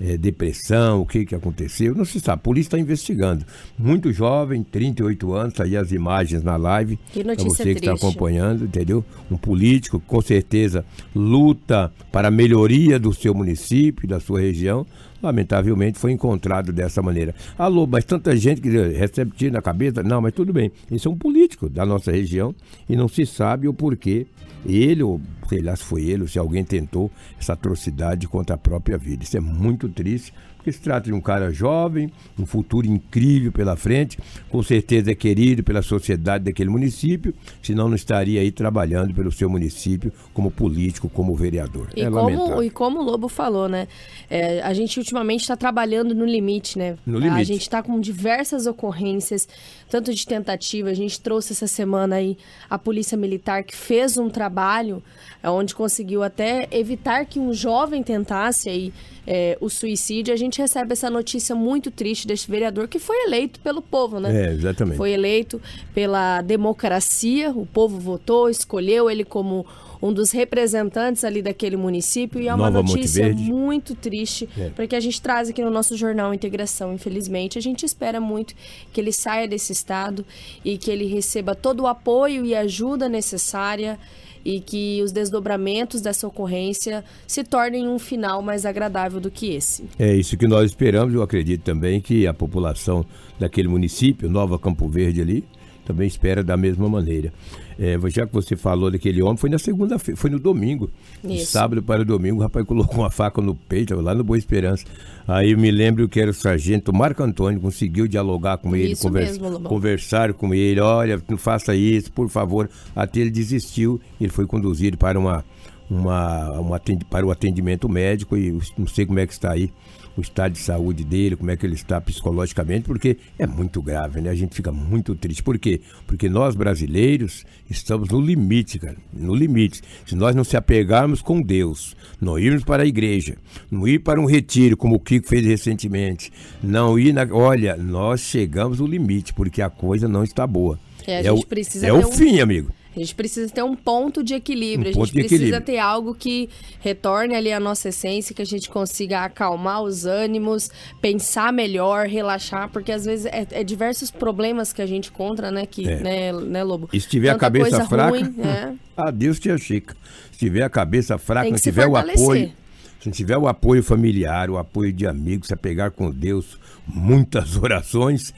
é, 0.00 0.16
depressão, 0.16 1.02
o 1.02 1.06
que, 1.06 1.26
que 1.26 1.34
aconteceu, 1.34 1.94
não 1.94 2.06
se 2.06 2.18
sabe. 2.18 2.40
A 2.40 2.42
polícia 2.42 2.68
está 2.68 2.78
investigando. 2.78 3.44
Muito 3.78 4.10
jovem, 4.10 4.62
38 4.62 5.32
anos, 5.34 5.54
tá 5.54 5.64
aí 5.64 5.76
as 5.76 5.92
imagens 5.92 6.42
na 6.42 6.56
live. 6.56 6.98
Que 7.12 7.22
Para 7.22 7.32
notícia 7.32 7.50
você 7.50 7.74
que 7.74 7.80
está 7.80 7.90
triste. 7.90 8.06
acompanhando, 8.06 8.64
entendeu? 8.64 9.04
Um 9.30 9.36
político, 9.36 10.00
com 10.00 10.22
certeza, 10.22 10.86
luta 11.14 11.92
para 12.10 12.28
a 12.28 12.30
melhoria 12.30 12.98
do 12.98 13.12
seu 13.12 13.34
município, 13.34 14.08
da 14.08 14.18
sua 14.18 14.40
região. 14.40 14.86
Lamentavelmente 15.22 15.98
foi 15.98 16.12
encontrado 16.12 16.72
dessa 16.72 17.02
maneira. 17.02 17.34
Alô, 17.58 17.86
mas 17.86 18.04
tanta 18.04 18.36
gente 18.36 18.60
que 18.60 18.68
recebe 18.68 19.32
tiro 19.36 19.52
na 19.52 19.62
cabeça. 19.62 20.02
Não, 20.02 20.20
mas 20.20 20.32
tudo 20.32 20.52
bem. 20.52 20.72
Esse 20.90 21.06
é 21.06 21.10
um 21.10 21.16
político 21.16 21.68
da 21.68 21.84
nossa 21.84 22.10
região 22.10 22.54
e 22.88 22.96
não 22.96 23.08
se 23.08 23.26
sabe 23.26 23.68
o 23.68 23.74
porquê. 23.74 24.26
Ele, 24.66 25.02
ou 25.02 25.20
sei 25.48 25.62
lá 25.62 25.74
se 25.74 25.82
foi 25.82 26.02
ele, 26.04 26.22
ou 26.22 26.28
se 26.28 26.38
alguém 26.38 26.62
tentou 26.62 27.10
essa 27.38 27.54
atrocidade 27.54 28.28
contra 28.28 28.54
a 28.54 28.58
própria 28.58 28.98
vida. 28.98 29.24
Isso 29.24 29.36
é 29.36 29.40
muito 29.40 29.88
triste, 29.88 30.34
porque 30.60 30.72
se 30.72 30.80
trata 30.80 31.06
de 31.06 31.12
um 31.12 31.20
cara 31.20 31.50
jovem, 31.50 32.12
um 32.38 32.44
futuro 32.44 32.86
incrível 32.86 33.50
pela 33.50 33.76
frente, 33.76 34.18
com 34.50 34.62
certeza 34.62 35.10
é 35.10 35.14
querido 35.14 35.64
pela 35.64 35.80
sociedade 35.80 36.44
daquele 36.44 36.68
município, 36.68 37.34
senão 37.62 37.88
não 37.88 37.96
estaria 37.96 38.42
aí 38.42 38.52
trabalhando 38.52 39.14
pelo 39.14 39.32
seu 39.32 39.48
município 39.48 40.12
como 40.34 40.50
político, 40.50 41.08
como 41.08 41.34
vereador. 41.34 41.88
E, 41.96 42.02
é 42.02 42.04
como, 42.04 42.16
lamentável. 42.16 42.62
e 42.62 42.70
como 42.70 43.00
o 43.00 43.02
Lobo 43.02 43.26
falou, 43.26 43.68
né? 43.68 43.88
é, 44.30 44.62
a 44.62 44.72
gente 44.72 44.96
ultimamente 44.96 45.40
está 45.40 45.56
trabalhando 45.56 46.14
no 46.14 46.24
limite, 46.24 46.78
né? 46.78 46.96
No 47.04 47.18
A 47.18 47.20
limite. 47.20 47.44
gente 47.44 47.62
está 47.62 47.82
com 47.82 47.98
diversas 47.98 48.64
ocorrências, 48.64 49.48
tanto 49.90 50.14
de 50.14 50.24
tentativa. 50.24 50.88
A 50.88 50.94
gente 50.94 51.20
trouxe 51.20 51.52
essa 51.52 51.66
semana 51.66 52.16
aí 52.16 52.38
a 52.68 52.78
Polícia 52.78 53.18
Militar 53.18 53.64
que 53.64 53.74
fez 53.74 54.16
um 54.16 54.30
trabalho 54.30 55.02
é, 55.42 55.50
onde 55.50 55.74
conseguiu 55.74 56.22
até 56.22 56.68
evitar 56.70 57.26
que 57.26 57.40
um 57.40 57.52
jovem 57.52 58.04
tentasse 58.04 58.68
aí 58.68 58.92
é, 59.26 59.56
o 59.60 59.68
suicídio. 59.68 60.32
A 60.32 60.36
gente 60.36 60.58
recebe 60.60 60.92
essa 60.92 61.10
notícia 61.10 61.54
muito 61.54 61.90
triste 61.90 62.26
deste 62.26 62.50
vereador 62.50 62.88
que 62.88 62.98
foi 62.98 63.16
eleito 63.24 63.60
pelo 63.60 63.82
povo, 63.82 64.18
né? 64.20 64.46
É, 64.46 64.52
exatamente. 64.52 64.96
Foi 64.96 65.10
eleito 65.12 65.60
pela 65.94 66.42
democracia, 66.42 67.50
o 67.50 67.66
povo 67.66 67.98
votou, 67.98 68.48
escolheu 68.48 69.10
ele 69.10 69.24
como 69.24 69.66
um 70.02 70.12
dos 70.12 70.30
representantes 70.30 71.24
ali 71.24 71.42
daquele 71.42 71.76
município 71.76 72.40
e 72.40 72.48
é 72.48 72.54
uma 72.54 72.70
Nova 72.70 72.82
notícia 72.88 73.34
muito 73.34 73.94
triste, 73.94 74.48
É. 74.58 74.70
porque 74.70 74.96
a 74.96 75.00
gente 75.00 75.20
traz 75.20 75.50
aqui 75.50 75.62
no 75.62 75.70
nosso 75.70 75.94
jornal 75.94 76.32
Integração, 76.32 76.94
infelizmente. 76.94 77.58
A 77.58 77.60
gente 77.60 77.84
espera 77.84 78.18
muito 78.18 78.54
que 78.92 79.00
ele 79.00 79.12
saia 79.12 79.46
desse 79.46 79.72
estado 79.72 80.24
e 80.64 80.78
que 80.78 80.90
ele 80.90 81.04
receba 81.04 81.54
todo 81.54 81.80
o 81.80 81.86
apoio 81.86 82.46
e 82.46 82.54
ajuda 82.54 83.10
necessária 83.10 83.98
e 84.44 84.60
que 84.60 85.02
os 85.02 85.12
desdobramentos 85.12 86.00
dessa 86.00 86.26
ocorrência 86.26 87.04
se 87.26 87.44
tornem 87.44 87.88
um 87.88 87.98
final 87.98 88.42
mais 88.42 88.64
agradável 88.64 89.20
do 89.20 89.30
que 89.30 89.54
esse. 89.54 89.84
É 89.98 90.14
isso 90.14 90.36
que 90.36 90.46
nós 90.46 90.70
esperamos. 90.70 91.14
Eu 91.14 91.22
acredito 91.22 91.62
também 91.62 92.00
que 92.00 92.26
a 92.26 92.34
população 92.34 93.04
daquele 93.38 93.68
município, 93.68 94.28
Nova 94.28 94.58
Campo 94.58 94.88
Verde 94.88 95.20
ali, 95.20 95.44
também 95.84 96.06
espera 96.06 96.42
da 96.42 96.56
mesma 96.56 96.88
maneira. 96.88 97.32
É, 97.82 97.98
já 98.10 98.26
que 98.26 98.34
você 98.34 98.56
falou 98.56 98.90
daquele 98.90 99.22
homem, 99.22 99.38
foi 99.38 99.48
na 99.48 99.58
segunda-feira, 99.58 100.20
foi 100.20 100.28
no 100.28 100.38
domingo. 100.38 100.90
De 101.24 101.36
Isso. 101.36 101.52
sábado 101.52 101.82
para 101.82 102.04
domingo, 102.04 102.36
o 102.40 102.42
rapaz 102.42 102.66
colocou 102.66 102.98
uma 102.98 103.08
faca 103.10 103.40
no 103.40 103.54
peito, 103.54 103.98
lá 103.98 104.14
no 104.14 104.22
Boa 104.22 104.36
Esperança. 104.36 104.84
Aí 105.26 105.52
eu 105.52 105.58
me 105.58 105.70
lembro 105.70 106.06
que 106.06 106.20
era 106.20 106.30
o 106.30 106.34
sargento 106.34 106.92
Marco 106.92 107.22
Antônio, 107.22 107.58
conseguiu 107.58 108.06
dialogar 108.06 108.58
com 108.58 108.76
ele, 108.76 108.92
Isso 108.92 109.08
mesmo, 109.10 109.48
Lobão. 109.48 109.70
conversar 109.70 110.34
com 110.34 110.52
ele, 110.52 110.78
olha, 110.78 111.22
não 111.26 111.38
faça 111.38 111.74
isso, 111.74 112.12
por 112.12 112.28
favor. 112.28 112.68
Até 112.94 113.20
ele 113.20 113.30
desistiu, 113.30 113.98
ele 114.20 114.30
foi 114.30 114.46
conduzido 114.46 114.98
para 114.98 115.18
uma, 115.18 115.42
uma, 115.88 116.60
um 116.60 116.74
atendi- 116.74 117.06
para 117.06 117.24
o 117.26 117.30
atendimento 117.30 117.88
médico 117.88 118.36
e 118.36 118.58
não 118.76 118.86
sei 118.86 119.06
como 119.06 119.18
é 119.20 119.26
que 119.26 119.32
está 119.32 119.52
aí 119.52 119.70
o 120.16 120.20
estado 120.20 120.52
de 120.52 120.58
saúde 120.58 121.04
dele, 121.04 121.36
como 121.36 121.50
é 121.50 121.56
que 121.56 121.64
ele 121.64 121.74
está 121.74 122.00
psicologicamente, 122.00 122.84
porque 122.86 123.16
é 123.38 123.46
muito 123.46 123.80
grave, 123.80 124.20
né? 124.20 124.30
A 124.30 124.34
gente 124.34 124.54
fica 124.54 124.70
muito 124.72 125.14
triste. 125.14 125.42
Por 125.42 125.58
quê? 125.58 125.80
Porque 126.06 126.28
nós 126.28 126.54
brasileiros 126.54 127.44
estamos 127.68 128.08
no 128.10 128.20
limite, 128.20 128.78
cara, 128.78 128.96
no 129.12 129.34
limite. 129.34 129.82
Se 130.06 130.14
nós 130.14 130.34
não 130.34 130.44
se 130.44 130.56
apegarmos 130.56 131.22
com 131.22 131.40
Deus, 131.40 131.96
não 132.20 132.38
irmos 132.38 132.64
para 132.64 132.82
a 132.82 132.86
igreja, 132.86 133.36
não 133.70 133.86
ir 133.86 134.00
para 134.00 134.20
um 134.20 134.26
retiro, 134.26 134.76
como 134.76 134.96
o 134.96 135.00
Kiko 135.00 135.28
fez 135.28 135.44
recentemente, 135.46 136.32
não 136.62 136.98
ir 136.98 137.12
na. 137.12 137.26
Olha, 137.30 137.76
nós 137.76 138.20
chegamos 138.20 138.80
no 138.80 138.86
limite, 138.86 139.32
porque 139.32 139.62
a 139.62 139.70
coisa 139.70 140.08
não 140.08 140.24
está 140.24 140.46
boa. 140.46 140.78
É, 141.06 141.18
a 141.18 141.22
gente 141.22 141.44
o, 141.44 141.46
precisa 141.46 141.86
é 141.86 141.92
o 141.92 141.98
um- 141.98 142.12
fim, 142.12 142.40
amigo. 142.40 142.70
A 142.94 142.98
gente 142.98 143.14
precisa 143.14 143.48
ter 143.52 143.62
um 143.62 143.76
ponto 143.76 144.22
de 144.22 144.34
equilíbrio, 144.34 144.88
Um 144.96 145.02
a 145.02 145.04
gente 145.04 145.12
precisa 145.14 145.34
equilíbrio. 145.36 145.64
ter 145.64 145.78
algo 145.78 146.12
que 146.14 146.48
retorne 146.80 147.36
ali 147.36 147.52
a 147.52 147.60
nossa 147.60 147.88
essência, 147.90 148.34
que 148.34 148.42
a 148.42 148.44
gente 148.44 148.68
consiga 148.68 149.20
acalmar 149.24 149.82
os 149.82 150.06
ânimos, 150.06 150.68
pensar 151.00 151.52
melhor, 151.52 152.06
relaxar, 152.06 152.68
porque 152.70 152.90
às 152.90 153.04
vezes 153.04 153.26
é, 153.26 153.46
é 153.52 153.62
diversos 153.64 154.10
problemas 154.10 154.72
que 154.72 154.82
a 154.82 154.86
gente 154.86 155.08
encontra, 155.10 155.50
né, 155.52 155.66
que, 155.66 155.88
É. 155.88 156.00
né, 156.00 156.32
né, 156.32 156.64
Lobo? 156.64 156.88
E 156.92 157.00
se 157.00 157.08
tiver 157.08 157.28
a 157.28 157.32
Tanta 157.34 157.46
cabeça 157.46 157.70
coisa 157.70 157.86
fraca, 157.86 158.10
ruim, 158.10 158.34
né? 158.36 158.76
adeus 158.96 159.38
tia 159.38 159.56
Chica. 159.56 159.94
Se 160.32 160.38
tiver 160.38 160.62
a 160.64 160.68
cabeça 160.70 161.16
fraca, 161.16 161.56
se 161.56 161.62
tiver 161.62 161.86
o 161.86 161.90
fortalecer. 161.92 162.22
apoio, 162.24 162.52
se 163.00 163.06
não 163.06 163.12
tiver 163.12 163.36
o 163.38 163.46
apoio 163.46 163.82
familiar, 163.84 164.50
o 164.50 164.58
apoio 164.58 164.92
de 164.92 165.06
amigos, 165.06 165.46
se 165.46 165.54
apegar 165.54 165.92
com 165.92 166.10
Deus, 166.10 166.58
muitas 166.86 167.54
orações, 167.62 168.34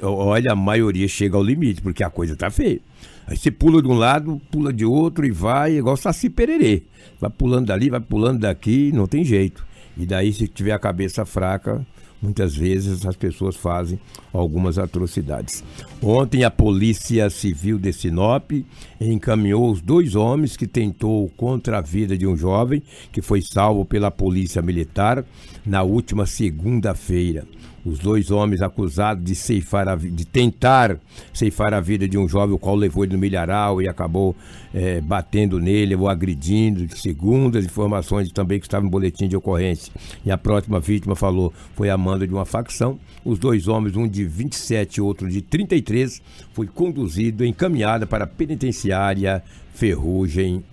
olha, 0.00 0.52
a 0.52 0.56
maioria 0.56 1.08
chega 1.08 1.36
ao 1.36 1.42
limite, 1.42 1.82
porque 1.82 2.04
a 2.04 2.08
coisa 2.10 2.36
tá 2.36 2.50
feia. 2.50 2.80
Aí 3.26 3.36
você 3.36 3.50
pula 3.50 3.82
de 3.82 3.88
um 3.88 3.94
lado, 3.94 4.40
pula 4.50 4.72
de 4.72 4.84
outro 4.84 5.26
e 5.26 5.30
vai, 5.30 5.76
igual 5.76 5.96
Saci 5.96 6.30
Pererê. 6.30 6.84
Vai 7.20 7.30
pulando 7.30 7.66
dali, 7.66 7.90
vai 7.90 8.00
pulando 8.00 8.40
daqui, 8.40 8.92
não 8.92 9.06
tem 9.06 9.24
jeito. 9.24 9.66
E 9.96 10.06
daí, 10.06 10.32
se 10.32 10.46
tiver 10.46 10.72
a 10.72 10.78
cabeça 10.78 11.24
fraca, 11.24 11.84
muitas 12.20 12.54
vezes 12.54 13.04
as 13.04 13.16
pessoas 13.16 13.56
fazem 13.56 13.98
algumas 14.32 14.78
atrocidades. 14.78 15.64
Ontem 16.02 16.44
a 16.44 16.50
Polícia 16.50 17.28
Civil 17.30 17.78
de 17.78 17.92
Sinop 17.92 18.52
encaminhou 19.00 19.70
os 19.70 19.80
dois 19.80 20.14
homens 20.14 20.56
que 20.56 20.66
tentou 20.66 21.28
contra 21.36 21.78
a 21.78 21.82
vida 21.82 22.16
de 22.16 22.26
um 22.26 22.36
jovem 22.36 22.82
que 23.10 23.22
foi 23.22 23.42
salvo 23.42 23.84
pela 23.84 24.10
Polícia 24.10 24.62
Militar 24.62 25.24
na 25.64 25.82
última 25.82 26.26
segunda-feira. 26.26 27.44
Os 27.86 28.00
dois 28.00 28.32
homens 28.32 28.62
acusados 28.62 29.22
de 29.24 29.36
ceifar 29.36 29.86
a, 29.88 29.94
de 29.94 30.24
tentar 30.24 30.98
ceifar 31.32 31.72
a 31.72 31.80
vida 31.80 32.08
de 32.08 32.18
um 32.18 32.28
jovem, 32.28 32.52
o 32.52 32.58
qual 32.58 32.74
levou 32.74 33.04
ele 33.04 33.12
no 33.12 33.18
milharal 33.18 33.80
e 33.80 33.88
acabou 33.88 34.34
eh, 34.74 35.00
batendo 35.00 35.60
nele 35.60 35.94
ou 35.94 36.08
agredindo, 36.08 36.84
segundo 36.96 37.56
as 37.56 37.64
informações 37.64 38.32
também 38.32 38.58
que 38.58 38.66
estavam 38.66 38.86
no 38.86 38.90
boletim 38.90 39.28
de 39.28 39.36
ocorrência. 39.36 39.92
E 40.24 40.32
a 40.32 40.36
próxima 40.36 40.80
vítima 40.80 41.14
falou 41.14 41.54
foi 41.76 41.88
amando 41.88 42.26
de 42.26 42.34
uma 42.34 42.44
facção. 42.44 42.98
Os 43.24 43.38
dois 43.38 43.68
homens, 43.68 43.94
um 43.94 44.08
de 44.08 44.24
27 44.24 44.96
e 44.96 45.00
outro 45.00 45.30
de 45.30 45.40
33, 45.40 46.20
foi 46.52 46.66
conduzido, 46.66 47.44
encaminhado 47.44 48.04
para 48.04 48.24
a 48.24 48.26
penitenciária 48.26 49.44
Ferrugem 49.72 50.64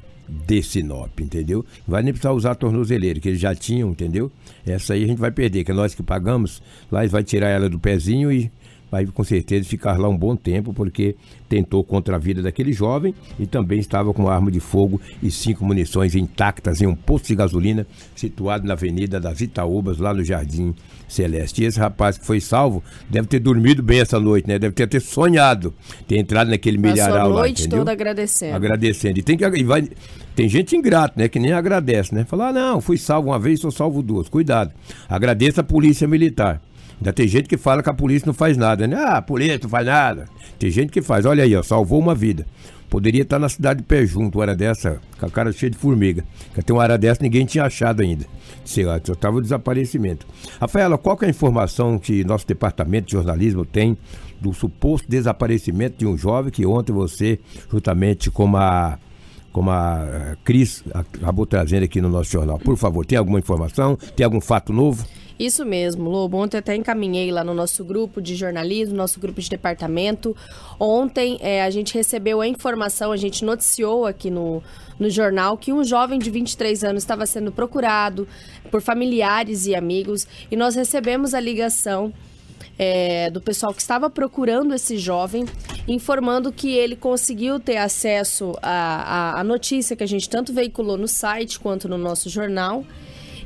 de 0.48 0.64
Sinop, 0.64 1.20
entendeu? 1.20 1.66
Vai 1.88 2.02
nem 2.02 2.12
precisar 2.12 2.32
usar 2.32 2.52
a 2.52 2.56
tornozeleira, 2.56 3.20
que 3.20 3.30
eles 3.30 3.40
já 3.40 3.54
tinham, 3.54 3.92
entendeu? 3.92 4.32
Essa 4.66 4.94
aí 4.94 5.04
a 5.04 5.08
gente 5.08 5.20
vai 5.20 5.32
perder, 5.32 5.64
que 5.64 5.72
é 5.72 5.74
nós 5.74 5.94
que 5.94 6.02
pagamos, 6.02 6.62
lá 6.92 7.02
eles 7.02 7.12
vai 7.12 7.24
tirar 7.24 7.50
ela 7.50 7.70
do 7.70 7.80
pezinho 7.80 8.32
e 8.32 8.52
vai 8.94 9.08
com 9.08 9.24
certeza 9.24 9.68
ficar 9.68 9.98
lá 9.98 10.08
um 10.08 10.16
bom 10.16 10.36
tempo, 10.36 10.72
porque 10.72 11.16
tentou 11.50 11.84
contra 11.84 12.16
a 12.16 12.20
vida 12.20 12.44
daquele 12.44 12.72
jovem 12.72 13.16
e 13.40 13.48
também 13.48 13.80
estava 13.80 14.14
com 14.14 14.30
arma 14.30 14.52
de 14.52 14.60
fogo 14.60 15.02
e 15.22 15.32
cinco 15.32 15.66
munições 15.66 16.14
intactas 16.14 16.80
em 16.80 16.86
um 16.86 16.94
posto 16.94 17.30
de 17.30 17.36
gasolina 17.36 17.88
situado 18.16 18.68
na 18.68 18.74
Avenida 18.74 19.20
das 19.20 19.42
Itaúbas, 19.42 19.98
lá 19.98 20.14
no 20.14 20.24
Jardim 20.24 20.76
Celeste. 21.08 21.64
E 21.64 21.66
esse 21.66 21.80
rapaz 21.80 22.20
que 22.20 22.26
foi 22.26 22.40
salvo 22.40 22.84
deve 23.10 23.28
ter 23.28 23.40
dormido 23.40 23.82
bem 23.82 24.00
essa 24.00 24.20
noite, 24.20 24.48
né? 24.48 24.60
Deve 24.60 24.76
ter, 24.76 24.88
ter 24.88 25.02
sonhado, 25.02 25.74
ter 26.08 26.18
entrado 26.18 26.52
naquele 26.52 26.78
milharal 26.78 27.32
a 27.32 27.34
lá, 27.34 27.42
noite 27.42 27.68
toda 27.68 27.92
agradecendo. 27.92 28.56
Agradecendo. 28.56 29.20
E 29.20 29.24
tem 29.24 29.36
que 29.36 29.44
e 29.44 29.64
vai, 29.64 29.90
tem 30.36 30.48
gente 30.48 30.76
ingrata, 30.76 31.16
né? 31.18 31.28
Que 31.28 31.40
nem 31.40 31.52
agradece, 31.52 32.14
né? 32.14 32.26
Falar, 32.26 32.50
ah, 32.50 32.54
não, 32.54 32.80
fui 32.80 33.00
salvo 33.00 33.30
uma 33.30 33.40
vez, 33.40 33.60
sou 33.60 33.72
salvo 33.72 34.04
duas. 34.04 34.30
Cuidado. 34.30 34.72
Agradeça 35.10 35.62
a 35.62 35.64
polícia 35.64 36.08
militar. 36.08 36.62
Ainda 37.04 37.12
tem 37.12 37.28
gente 37.28 37.50
que 37.50 37.58
fala 37.58 37.84
que 37.84 37.90
a 37.90 37.94
polícia 37.94 38.26
não 38.26 38.34
faz 38.34 38.56
nada, 38.56 38.88
né? 38.88 38.96
Ah, 38.96 39.18
a 39.18 39.22
polícia 39.22 39.60
não 39.62 39.70
faz 39.70 39.86
nada. 39.86 40.30
Tem 40.58 40.72
gente 40.72 40.90
que 40.90 41.02
faz. 41.02 41.26
Olha 41.26 41.44
aí, 41.44 41.54
ó, 41.54 41.62
salvou 41.62 42.00
uma 42.00 42.16
vida. 42.16 42.48
Poderia 42.90 43.24
estar 43.24 43.38
na 43.40 43.50
cidade 43.50 43.82
de 43.82 43.86
pé 43.86 44.06
junto, 44.06 44.38
uma 44.38 44.44
hora 44.44 44.56
dessa, 44.56 45.02
com 45.20 45.26
a 45.26 45.30
cara 45.30 45.52
cheia 45.52 45.70
de 45.70 45.78
formiga. 45.78 46.24
Até 46.58 46.72
uma 46.72 46.82
hora 46.82 46.98
dessa 46.98 47.22
ninguém 47.22 47.46
tinha 47.46 47.66
achado 47.66 48.02
ainda. 48.02 48.26
Sei 48.64 48.86
lá, 48.86 49.02
só 49.04 49.12
estava 49.12 49.36
o 49.36 49.42
desaparecimento. 49.42 50.26
Rafaela, 50.62 50.98
qual 50.98 51.20
é 51.24 51.26
a 51.26 51.30
informação 51.30 52.00
que 52.00 52.24
nosso 52.24 52.48
departamento 52.48 53.08
de 53.08 53.12
jornalismo 53.12 53.66
tem 53.66 53.98
do 54.40 54.54
suposto 54.54 55.06
desaparecimento 55.10 55.98
de 55.98 56.08
um 56.08 56.18
jovem 56.18 56.54
que 56.54 56.66
ontem 56.66 56.94
você, 56.94 57.38
juntamente 57.70 58.32
com 58.32 58.56
a 58.56 58.98
como 59.52 59.70
a 59.70 60.04
eh, 60.08 60.38
Cris 60.44 60.84
acabou 60.94 61.46
trazendo 61.46 61.84
aqui 61.84 62.02
no 62.02 62.10
nosso 62.10 62.32
jornal. 62.32 62.58
Por 62.58 62.76
favor, 62.76 63.06
tem 63.06 63.18
alguma 63.18 63.40
informação? 63.40 63.96
Tem 64.16 64.24
algum 64.24 64.42
fato 64.42 64.72
novo? 64.74 65.06
Isso 65.40 65.66
mesmo, 65.66 66.10
Lobo. 66.10 66.38
Ontem 66.38 66.58
até 66.58 66.76
encaminhei 66.76 67.32
lá 67.32 67.44
no 67.44 67.54
nosso 67.54 67.84
grupo 67.84 68.22
de 68.22 68.36
jornalismo, 68.36 68.96
nosso 68.96 69.20
grupo 69.20 69.42
de 69.42 69.50
departamento. 69.50 70.36
Ontem 70.80 71.38
é, 71.42 71.64
a 71.64 71.70
gente 71.70 71.94
recebeu 71.96 72.40
a 72.40 72.48
informação, 72.48 73.12
a 73.12 73.18
gente 73.18 73.44
noticiou 73.44 74.06
aqui 74.06 74.30
no, 74.30 74.62
no 75.00 75.10
jornal 75.10 75.58
que 75.58 75.74
um 75.74 75.84
jovem 75.84 76.20
de 76.20 76.30
23 76.30 76.84
anos 76.84 77.04
estava 77.04 77.26
sendo 77.26 77.52
procurado 77.52 78.28
por 78.70 78.82
familiares 78.82 79.66
e 79.66 79.76
amigos 79.76 80.28
e 80.52 80.56
nós 80.56 80.76
recebemos 80.76 81.34
a 81.34 81.40
ligação. 81.40 82.14
É, 82.76 83.30
do 83.30 83.40
pessoal 83.40 83.72
que 83.72 83.82
estava 83.82 84.10
procurando 84.10 84.74
esse 84.74 84.98
jovem, 84.98 85.46
informando 85.88 86.52
que 86.52 86.72
ele 86.72 86.96
conseguiu 86.96 87.60
ter 87.60 87.78
acesso 87.78 88.54
à, 88.64 89.40
à 89.40 89.44
notícia 89.44 89.96
que 89.96 90.04
a 90.04 90.08
gente 90.08 90.28
tanto 90.28 90.52
veiculou 90.52 90.98
no 90.98 91.08
site 91.08 91.60
quanto 91.60 91.88
no 91.88 92.00
nosso 92.00 92.32
jornal 92.32 92.84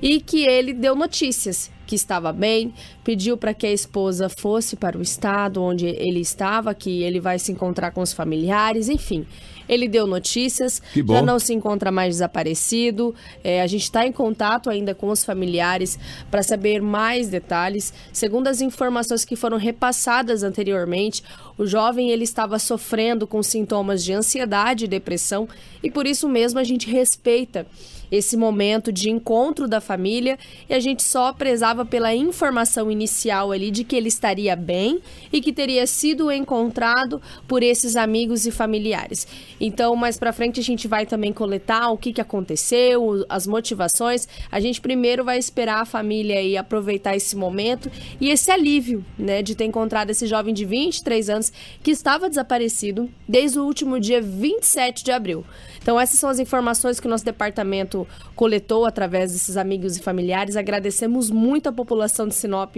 e 0.02 0.22
que 0.22 0.48
ele 0.48 0.72
deu 0.72 0.96
notícias 0.96 1.70
que 1.88 1.96
estava 1.96 2.32
bem, 2.32 2.74
pediu 3.04 3.38
para 3.38 3.54
que 3.54 3.66
a 3.66 3.72
esposa 3.72 4.30
fosse 4.30 4.76
para 4.76 4.98
o 4.98 5.02
estado 5.02 5.64
onde 5.64 5.88
ele 5.88 6.20
estava, 6.20 6.76
que 6.76 7.02
ele 7.02 7.20
vai 7.20 7.40
se 7.40 7.52
encontrar 7.52 7.92
com 7.92 8.02
os 8.02 8.14
familiares, 8.14 8.90
enfim. 8.90 9.26
Ele 9.68 9.88
deu 9.88 10.08
notícias, 10.08 10.82
já 10.96 11.22
não 11.22 11.40
se 11.40 11.54
encontra 11.54 11.92
mais 11.92 12.16
desaparecido. 12.16 13.14
É, 13.44 13.62
a 13.62 13.68
gente 13.68 13.84
está 13.84 14.06
em 14.06 14.12
contato 14.12 14.70
ainda 14.70 14.96
com 14.96 15.10
os 15.10 15.26
familiares 15.26 16.00
para 16.32 16.42
saber 16.42 16.82
mais 16.82 17.28
detalhes. 17.28 17.94
Segundo 18.14 18.48
as 18.48 18.62
informações 18.62 19.26
que 19.26 19.36
foram 19.36 19.58
repassadas 19.58 20.42
anteriormente, 20.44 21.22
o 21.58 21.66
jovem 21.66 22.12
ele 22.12 22.24
estava 22.24 22.60
sofrendo 22.60 23.28
com 23.28 23.44
sintomas 23.44 24.04
de 24.04 24.14
ansiedade 24.14 24.86
e 24.86 24.88
depressão 24.88 25.50
e 25.84 25.92
por 25.92 26.08
isso 26.08 26.30
mesmo 26.30 26.60
a 26.60 26.64
gente 26.64 26.90
respeita 26.90 27.66
esse 28.12 28.38
momento 28.38 28.92
de 28.92 29.10
encontro 29.10 29.68
da 29.68 29.82
família 29.82 30.38
e 30.70 30.74
a 30.74 30.80
gente 30.80 31.04
só 31.04 31.34
prezava 31.34 31.86
pela 31.86 32.14
informação 32.14 32.92
inicial 32.92 33.52
ali 33.52 33.72
de 33.72 33.84
que 33.84 33.96
ele 33.96 34.08
estaria 34.08 34.56
bem 34.56 35.00
e 35.32 35.42
que 35.42 35.54
teria 35.54 35.86
sido 35.88 36.32
encontrado 36.32 37.22
por 37.48 37.64
esses 37.64 37.96
amigos 37.96 38.46
e 38.46 38.52
familiares. 38.52 39.28
Então, 39.60 39.96
mais 39.96 40.18
para 40.18 40.34
frente 40.34 40.60
a 40.60 40.64
gente 40.64 40.88
vai 40.88 41.06
também 41.06 41.34
coletar 41.34 41.90
o 41.90 41.98
que, 41.98 42.14
que 42.14 42.22
aconteceu, 42.22 43.26
as 43.30 43.48
motivações. 43.48 44.28
A 44.52 44.60
gente 44.60 44.82
primeiro 44.82 45.24
vai 45.24 45.38
esperar 45.38 45.82
a 45.82 45.86
família 45.86 46.40
aí 46.40 46.58
aproveitar 46.58 47.16
esse 47.16 47.36
momento 47.36 47.92
e 48.20 48.30
esse 48.30 48.52
alívio, 48.52 49.04
né, 49.18 49.42
de 49.42 49.56
ter 49.56 49.66
encontrado 49.66 50.10
esse 50.10 50.28
jovem 50.28 50.54
de 50.54 50.66
23 50.66 51.30
anos 51.30 51.52
que 51.82 51.92
estava 51.92 52.30
desaparecido 52.30 53.10
desde 53.28 53.60
o 53.60 53.64
último 53.64 54.00
dia 54.00 54.22
27 54.22 55.04
de 55.04 55.12
abril. 55.12 55.46
Então, 55.82 55.98
essas 55.98 56.20
são 56.20 56.30
as 56.30 56.38
informações 56.38 57.00
que 57.00 57.08
o 57.08 57.10
nosso 57.10 57.24
departamento 57.24 57.97
coletou 58.36 58.86
através 58.86 59.32
desses 59.32 59.56
amigos 59.56 59.96
e 59.96 60.02
familiares. 60.02 60.58
Agradecemos 60.58 61.32
muito 61.32 61.70
a 61.70 61.72
população 61.72 62.28
de 62.28 62.36
Sinop 62.36 62.76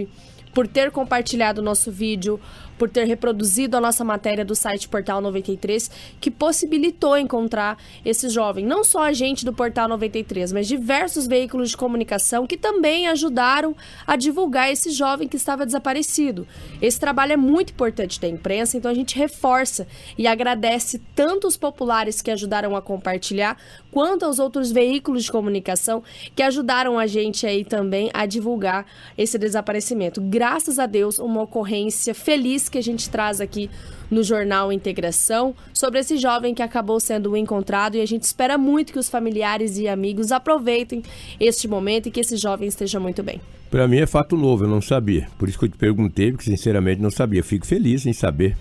por 0.54 0.66
ter 0.66 0.90
compartilhado 0.90 1.60
o 1.60 1.64
nosso 1.64 1.90
vídeo, 1.90 2.40
por 2.80 2.88
ter 2.88 3.04
reproduzido 3.04 3.76
a 3.76 3.80
nossa 3.80 4.02
matéria 4.02 4.42
do 4.42 4.54
site 4.54 4.88
Portal 4.88 5.20
93, 5.20 5.90
que 6.18 6.30
possibilitou 6.30 7.14
encontrar 7.18 7.76
esse 8.02 8.30
jovem. 8.30 8.64
Não 8.64 8.82
só 8.82 9.02
a 9.02 9.12
gente 9.12 9.44
do 9.44 9.52
Portal 9.52 9.86
93, 9.86 10.50
mas 10.50 10.66
diversos 10.66 11.26
veículos 11.26 11.68
de 11.68 11.76
comunicação 11.76 12.46
que 12.46 12.56
também 12.56 13.06
ajudaram 13.06 13.76
a 14.06 14.16
divulgar 14.16 14.72
esse 14.72 14.92
jovem 14.92 15.28
que 15.28 15.36
estava 15.36 15.66
desaparecido. 15.66 16.48
Esse 16.80 16.98
trabalho 16.98 17.34
é 17.34 17.36
muito 17.36 17.74
importante 17.74 18.18
da 18.18 18.26
imprensa, 18.26 18.78
então 18.78 18.90
a 18.90 18.94
gente 18.94 19.14
reforça 19.14 19.86
e 20.16 20.26
agradece 20.26 21.02
tanto 21.14 21.46
os 21.46 21.58
populares 21.58 22.22
que 22.22 22.30
ajudaram 22.30 22.74
a 22.74 22.80
compartilhar, 22.80 23.58
quanto 23.90 24.24
aos 24.24 24.38
outros 24.38 24.72
veículos 24.72 25.24
de 25.24 25.32
comunicação 25.32 26.02
que 26.34 26.42
ajudaram 26.42 26.98
a 26.98 27.06
gente 27.06 27.46
aí 27.46 27.62
também 27.62 28.08
a 28.14 28.24
divulgar 28.24 28.86
esse 29.18 29.36
desaparecimento. 29.36 30.18
Graças 30.18 30.78
a 30.78 30.86
Deus, 30.86 31.18
uma 31.18 31.42
ocorrência 31.42 32.14
feliz 32.14 32.69
que 32.70 32.78
a 32.78 32.82
gente 32.82 33.10
traz 33.10 33.40
aqui 33.40 33.68
no 34.10 34.22
jornal 34.22 34.72
Integração 34.72 35.54
sobre 35.72 36.00
esse 36.00 36.16
jovem 36.16 36.54
que 36.54 36.62
acabou 36.62 36.98
sendo 36.98 37.36
encontrado 37.36 37.96
e 37.96 38.00
a 38.00 38.06
gente 38.06 38.24
espera 38.24 38.58
muito 38.58 38.92
que 38.92 38.98
os 38.98 39.08
familiares 39.08 39.78
e 39.78 39.88
amigos 39.88 40.32
aproveitem 40.32 41.02
este 41.38 41.68
momento 41.68 42.06
e 42.06 42.10
que 42.10 42.20
esse 42.20 42.36
jovem 42.36 42.68
esteja 42.68 42.98
muito 42.98 43.22
bem. 43.22 43.40
Para 43.70 43.86
mim 43.86 43.98
é 43.98 44.06
fato 44.06 44.36
novo, 44.36 44.64
eu 44.64 44.68
não 44.68 44.82
sabia. 44.82 45.28
Por 45.38 45.48
isso 45.48 45.58
que 45.58 45.66
eu 45.66 45.68
te 45.68 45.76
perguntei, 45.76 46.32
porque 46.32 46.44
sinceramente 46.44 47.00
não 47.00 47.10
sabia. 47.10 47.42
Fico 47.42 47.64
feliz 47.64 48.04
em 48.04 48.12
saber 48.12 48.56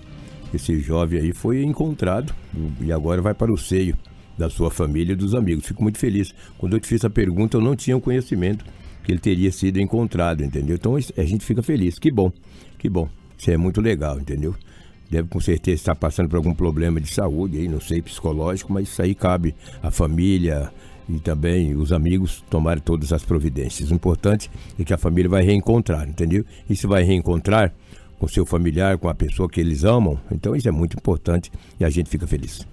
que 0.52 0.58
esse 0.58 0.80
jovem 0.80 1.20
aí 1.20 1.34
foi 1.34 1.64
encontrado 1.64 2.34
e 2.80 2.92
agora 2.92 3.22
vai 3.22 3.34
para 3.34 3.52
o 3.52 3.58
seio 3.58 3.98
da 4.38 4.50
sua 4.50 4.70
família 4.70 5.14
e 5.14 5.16
dos 5.16 5.34
amigos. 5.34 5.66
Fico 5.66 5.82
muito 5.82 5.98
feliz. 5.98 6.34
Quando 6.58 6.76
eu 6.76 6.80
te 6.80 6.88
fiz 6.88 7.04
a 7.04 7.10
pergunta, 7.10 7.58
eu 7.58 7.62
não 7.62 7.76
tinha 7.76 8.00
conhecimento 8.00 8.64
que 9.04 9.12
ele 9.12 9.20
teria 9.20 9.52
sido 9.52 9.80
encontrado, 9.80 10.44
entendeu? 10.44 10.76
Então 10.76 10.96
a 10.96 11.24
gente 11.24 11.44
fica 11.44 11.64
feliz. 11.64 11.98
Que 11.98 12.12
bom, 12.12 12.32
que 12.78 12.88
bom. 12.88 13.10
Isso 13.40 13.50
é 13.50 13.58
muito 13.58 13.80
legal, 13.80 14.20
entendeu? 14.20 14.54
Deve 15.10 15.30
com 15.30 15.40
certeza 15.40 15.76
estar 15.76 15.96
passando 15.96 16.30
por 16.30 16.36
algum 16.36 16.54
problema 16.54 17.00
de 17.00 17.12
saúde 17.12 17.58
aí, 17.58 17.68
não 17.68 17.80
sei, 17.80 18.02
psicológico, 18.02 18.72
mas 18.72 18.90
isso 18.90 19.02
aí 19.02 19.16
cabe 19.16 19.56
à 19.82 19.90
família 19.90 20.72
e 21.08 21.20
também 21.20 21.76
os 21.76 21.92
amigos 21.92 22.44
tomarem 22.50 22.84
todas 22.84 23.12
as 23.12 23.24
providências. 23.24 23.90
O 23.90 23.96
importante 23.96 24.52
é 24.78 24.84
que 24.84 24.94
a 24.94 24.98
família 24.98 25.30
vai 25.30 25.44
reencontrar, 25.44 26.08
entendeu? 26.08 26.46
E 26.70 26.76
se 26.76 26.86
vai 26.86 27.02
reencontrar 27.04 27.74
com 28.20 28.28
seu 28.28 28.46
familiar, 28.46 28.98
com 28.98 29.08
a 29.08 29.16
pessoa 29.16 29.50
que 29.50 29.62
eles 29.62 29.84
amam, 29.84 30.20
então 30.30 30.56
isso 30.56 30.68
é 30.68 30.72
muito 30.72 30.98
importante 30.98 31.52
e 31.80 31.86
a 31.86 31.90
gente 31.90 32.10
fica 32.10 32.28
feliz. 32.28 32.68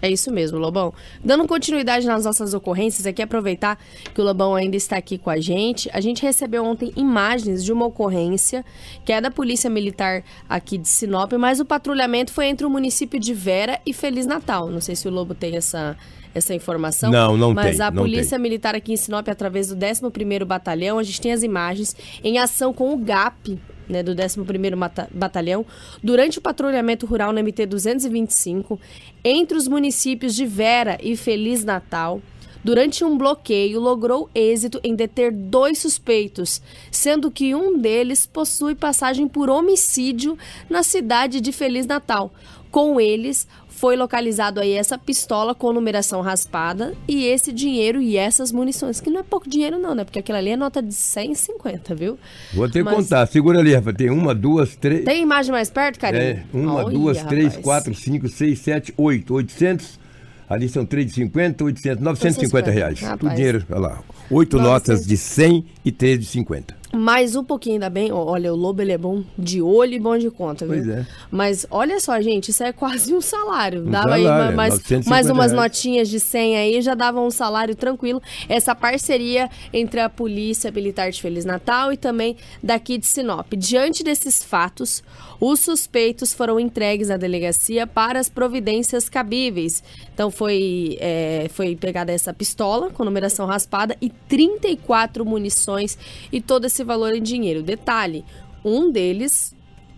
É 0.00 0.10
isso 0.10 0.30
mesmo, 0.30 0.58
Lobão. 0.58 0.92
Dando 1.24 1.46
continuidade 1.46 2.06
nas 2.06 2.24
nossas 2.24 2.52
ocorrências, 2.52 3.06
aqui 3.06 3.22
aproveitar 3.22 3.78
que 4.14 4.20
o 4.20 4.24
Lobão 4.24 4.54
ainda 4.54 4.76
está 4.76 4.96
aqui 4.96 5.16
com 5.16 5.30
a 5.30 5.40
gente. 5.40 5.88
A 5.92 6.00
gente 6.00 6.22
recebeu 6.22 6.64
ontem 6.64 6.92
imagens 6.96 7.64
de 7.64 7.72
uma 7.72 7.86
ocorrência 7.86 8.64
que 9.04 9.12
é 9.12 9.20
da 9.20 9.30
Polícia 9.30 9.70
Militar 9.70 10.22
aqui 10.48 10.76
de 10.76 10.88
Sinop, 10.88 11.32
mas 11.32 11.60
o 11.60 11.64
patrulhamento 11.64 12.32
foi 12.32 12.46
entre 12.46 12.66
o 12.66 12.70
município 12.70 13.18
de 13.18 13.32
Vera 13.32 13.80
e 13.86 13.92
Feliz 13.92 14.26
Natal. 14.26 14.68
Não 14.68 14.80
sei 14.80 14.94
se 14.94 15.08
o 15.08 15.10
Lobo 15.10 15.34
tem 15.34 15.56
essa 15.56 15.96
essa 16.34 16.54
informação. 16.54 17.10
Não, 17.10 17.34
não 17.34 17.54
mas 17.54 17.78
tem, 17.78 17.86
a 17.86 17.90
não 17.90 18.02
Polícia 18.02 18.36
tem. 18.36 18.42
Militar 18.42 18.74
aqui 18.74 18.92
em 18.92 18.96
Sinop, 18.96 19.26
através 19.26 19.68
do 19.68 19.76
11º 19.76 20.44
Batalhão, 20.44 20.98
a 20.98 21.02
gente 21.02 21.18
tem 21.18 21.32
as 21.32 21.42
imagens 21.42 21.96
em 22.22 22.38
ação 22.38 22.74
com 22.74 22.92
o 22.92 22.98
GAP, 22.98 23.58
né, 23.88 24.02
do 24.02 24.14
11º 24.14 24.76
Mata- 24.76 25.08
Batalhão, 25.12 25.64
durante 26.02 26.38
o 26.38 26.42
patrulhamento 26.42 27.06
rural 27.06 27.32
no 27.32 27.40
MT-225, 27.40 28.78
entre 29.24 29.56
os 29.56 29.68
municípios 29.68 30.34
de 30.34 30.46
Vera 30.46 30.98
e 31.02 31.16
Feliz 31.16 31.64
Natal, 31.64 32.20
durante 32.62 33.04
um 33.04 33.16
bloqueio, 33.16 33.78
logrou 33.80 34.28
êxito 34.34 34.80
em 34.82 34.94
deter 34.94 35.30
dois 35.30 35.78
suspeitos, 35.78 36.60
sendo 36.90 37.30
que 37.30 37.54
um 37.54 37.78
deles 37.78 38.26
possui 38.26 38.74
passagem 38.74 39.28
por 39.28 39.48
homicídio 39.48 40.36
na 40.68 40.82
cidade 40.82 41.40
de 41.40 41.52
Feliz 41.52 41.86
Natal. 41.86 42.32
Com 42.70 43.00
eles, 43.00 43.46
foi 43.76 43.94
localizado 43.94 44.58
aí 44.58 44.72
essa 44.72 44.96
pistola 44.96 45.54
com 45.54 45.70
numeração 45.72 46.22
raspada 46.22 46.94
e 47.06 47.24
esse 47.26 47.52
dinheiro 47.52 48.00
e 48.00 48.16
essas 48.16 48.50
munições, 48.50 49.00
que 49.02 49.10
não 49.10 49.20
é 49.20 49.22
pouco 49.22 49.48
dinheiro 49.48 49.78
não, 49.78 49.94
né? 49.94 50.02
Porque 50.02 50.18
aquilo 50.18 50.38
ali 50.38 50.50
é 50.50 50.56
nota 50.56 50.82
de 50.82 50.94
150, 50.94 51.94
viu? 51.94 52.18
Vou 52.54 52.66
ter 52.68 52.78
que 52.78 52.84
Mas- 52.84 52.94
contar. 52.94 53.26
Segura 53.26 53.58
ali, 53.58 53.74
Rafa. 53.74 53.92
Tem 53.92 54.08
uma, 54.10 54.34
duas, 54.34 54.74
três. 54.76 55.04
Tem 55.04 55.22
imagem 55.22 55.52
mais 55.52 55.68
perto, 55.68 56.00
carinho? 56.00 56.22
É, 56.22 56.42
uma, 56.54 56.74
Olha, 56.76 56.90
duas, 56.90 57.22
três, 57.24 57.48
rapaz. 57.48 57.62
quatro, 57.64 57.94
cinco, 57.94 58.28
seis, 58.28 58.58
sete, 58.60 58.94
oito. 58.96 59.34
800. 59.34 60.00
Ali 60.48 60.68
são 60.68 60.86
3,50, 60.86 61.62
800, 61.64 62.02
950 62.02 62.70
reais. 62.70 63.00
950, 63.00 63.16
Tudo 63.18 63.26
rapaz. 63.28 63.36
dinheiro, 63.36 63.66
olha 63.68 63.80
lá. 63.80 64.02
Oito 64.30 64.56
900. 64.56 64.72
notas 64.72 65.06
de 65.06 65.16
100 65.16 65.64
e 65.84 65.90
três 65.92 66.18
de 66.20 66.24
50. 66.26 66.75
Mais 66.92 67.34
um 67.36 67.42
pouquinho 67.44 67.74
ainda 67.74 67.90
bem, 67.90 68.12
olha, 68.12 68.52
o 68.52 68.56
lobo 68.56 68.80
ele 68.80 68.92
é 68.92 68.98
bom 68.98 69.22
de 69.36 69.60
olho 69.60 69.94
e 69.94 69.98
bom 69.98 70.16
de 70.16 70.30
conta, 70.30 70.64
viu? 70.64 70.76
Pois 70.76 70.88
é. 70.88 71.06
Mas 71.30 71.66
olha 71.70 71.98
só, 72.00 72.18
gente, 72.20 72.50
isso 72.50 72.62
é 72.62 72.72
quase 72.72 73.12
um 73.14 73.20
salário. 73.20 73.82
Um 73.86 73.90
Dava 73.90 74.14
aí 74.14 74.22
salário, 74.22 74.46
ma- 74.46 74.52
mais, 74.56 74.72
950 74.74 75.10
mais 75.10 75.26
umas 75.28 75.52
reais. 75.52 75.62
notinhas 75.62 76.08
de 76.08 76.20
100 76.20 76.56
aí, 76.56 76.80
já 76.82 76.94
dava 76.94 77.20
um 77.20 77.30
salário 77.30 77.74
tranquilo. 77.74 78.22
Essa 78.48 78.74
parceria 78.74 79.50
entre 79.72 80.00
a 80.00 80.08
Polícia 80.08 80.70
Militar 80.70 81.10
de 81.10 81.20
Feliz 81.20 81.44
Natal 81.44 81.92
e 81.92 81.96
também 81.96 82.36
daqui 82.62 82.96
de 82.98 83.06
Sinop. 83.06 83.52
Diante 83.56 84.02
desses 84.04 84.42
fatos, 84.42 85.02
os 85.40 85.60
suspeitos 85.60 86.32
foram 86.32 86.58
entregues 86.58 87.10
à 87.10 87.16
delegacia 87.16 87.86
para 87.86 88.18
as 88.18 88.28
providências 88.28 89.08
cabíveis. 89.08 89.82
Então 90.12 90.30
foi, 90.30 90.96
é, 91.00 91.48
foi 91.50 91.76
pegada 91.76 92.12
essa 92.12 92.32
pistola 92.32 92.90
com 92.90 93.04
numeração 93.04 93.46
raspada 93.46 93.96
e 94.00 94.08
34 94.08 95.24
munições 95.24 95.98
e 96.32 96.40
todo 96.40 96.66
esse 96.66 96.82
valor 96.82 97.14
em 97.14 97.22
dinheiro. 97.22 97.62
Detalhe, 97.62 98.24
um 98.64 98.90
deles 98.90 99.54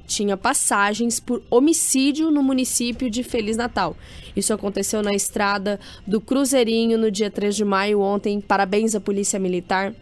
tinha 0.08 0.36
passagens 0.36 1.20
por 1.20 1.42
homicídio 1.50 2.30
no 2.30 2.42
município 2.42 3.10
de 3.10 3.22
Feliz 3.22 3.56
Natal. 3.56 3.94
Isso 4.38 4.52
aconteceu 4.52 5.02
na 5.02 5.12
estrada 5.12 5.78
do 6.06 6.20
Cruzeirinho 6.20 6.96
no 6.96 7.10
dia 7.10 7.30
3 7.30 7.54
de 7.54 7.64
maio 7.64 8.00
ontem. 8.00 8.40
Parabéns 8.40 8.94
à 8.94 9.00
Polícia 9.00 9.38
Militar 9.38 9.94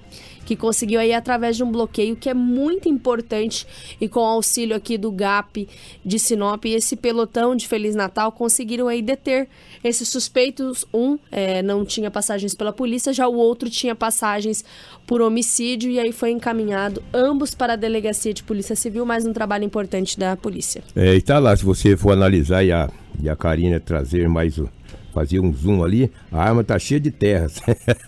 que 0.47 0.57
conseguiu 0.57 1.01
aí 1.01 1.13
através 1.13 1.57
de 1.57 1.65
um 1.65 1.71
bloqueio 1.71 2.17
que 2.17 2.31
é 2.31 2.35
muito 2.35 2.89
importante 2.89 3.67
e 4.01 4.09
com 4.09 4.21
auxílio 4.21 4.77
aqui 4.77 4.97
do 4.97 5.11
GAP 5.11 5.69
de 6.05 6.19
Sinop 6.19 6.65
e 6.65 6.75
esse 6.75 6.95
pelotão 6.97 7.57
de 7.57 7.67
Feliz 7.67 7.95
Natal 7.95 8.31
conseguiram 8.31 8.87
aí 8.87 9.03
deter 9.03 9.49
esses 9.83 10.09
suspeitos. 10.09 10.87
Um 10.95 11.19
eh, 11.33 11.63
não 11.63 11.85
tinha 11.85 12.11
passagens 12.11 12.55
pela 12.55 12.73
polícia, 12.73 13.13
já 13.13 13.27
o 13.27 13.35
outro 13.35 13.69
tinha 13.69 13.95
passagens 13.95 14.65
por 15.07 15.21
homicídio 15.21 15.91
e 15.91 15.99
aí 15.99 16.13
foi 16.13 16.31
encaminhado 16.31 17.03
ambos 17.13 17.55
para 17.55 17.73
a 17.73 17.77
delegacia 17.77 18.33
de 18.33 18.45
polícia 18.45 18.77
civil, 18.77 19.05
mais 19.05 19.27
um 19.27 19.33
trabalho 19.33 19.65
importante 19.65 20.17
da 20.19 20.37
polícia. 20.37 20.83
É, 20.95 21.15
e 21.17 21.21
tá 21.21 21.41
lá, 21.41 21.57
se 21.57 21.65
você 21.65 21.97
for 21.97 22.13
analisar 22.13 22.63
a, 22.71 22.89
e 23.23 23.29
a 23.29 23.37
Karina 23.37 23.81
trazer 23.81 24.29
mais 24.29 24.59
o. 24.59 24.69
Fazer 25.13 25.41
um 25.41 25.51
zoom 25.51 25.83
ali, 25.83 26.13
a 26.31 26.43
arma 26.43 26.63
tá 26.63 26.79
cheia 26.79 27.01
de 27.01 27.11
terras. 27.11 27.59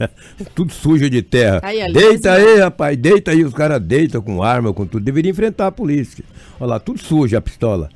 tudo 0.55 0.71
suja 0.71 1.09
de 1.09 1.23
terra. 1.23 1.59
Aí, 1.63 1.81
ali, 1.81 1.95
deita 1.95 2.35
assim, 2.35 2.47
aí, 2.47 2.59
rapaz, 2.59 2.99
deita 2.99 3.31
aí. 3.31 3.43
Os 3.43 3.55
caras 3.55 3.81
deitam 3.81 4.21
com 4.21 4.43
arma, 4.43 4.75
com 4.75 4.87
tudo. 4.87 5.03
Deveria 5.03 5.31
enfrentar 5.31 5.69
a 5.69 5.73
polícia. 5.73 6.23
Olha 6.61 6.73
lá, 6.73 6.79
tudo 6.79 7.01
sujo 7.01 7.35
a 7.35 7.41
pistola. 7.41 7.89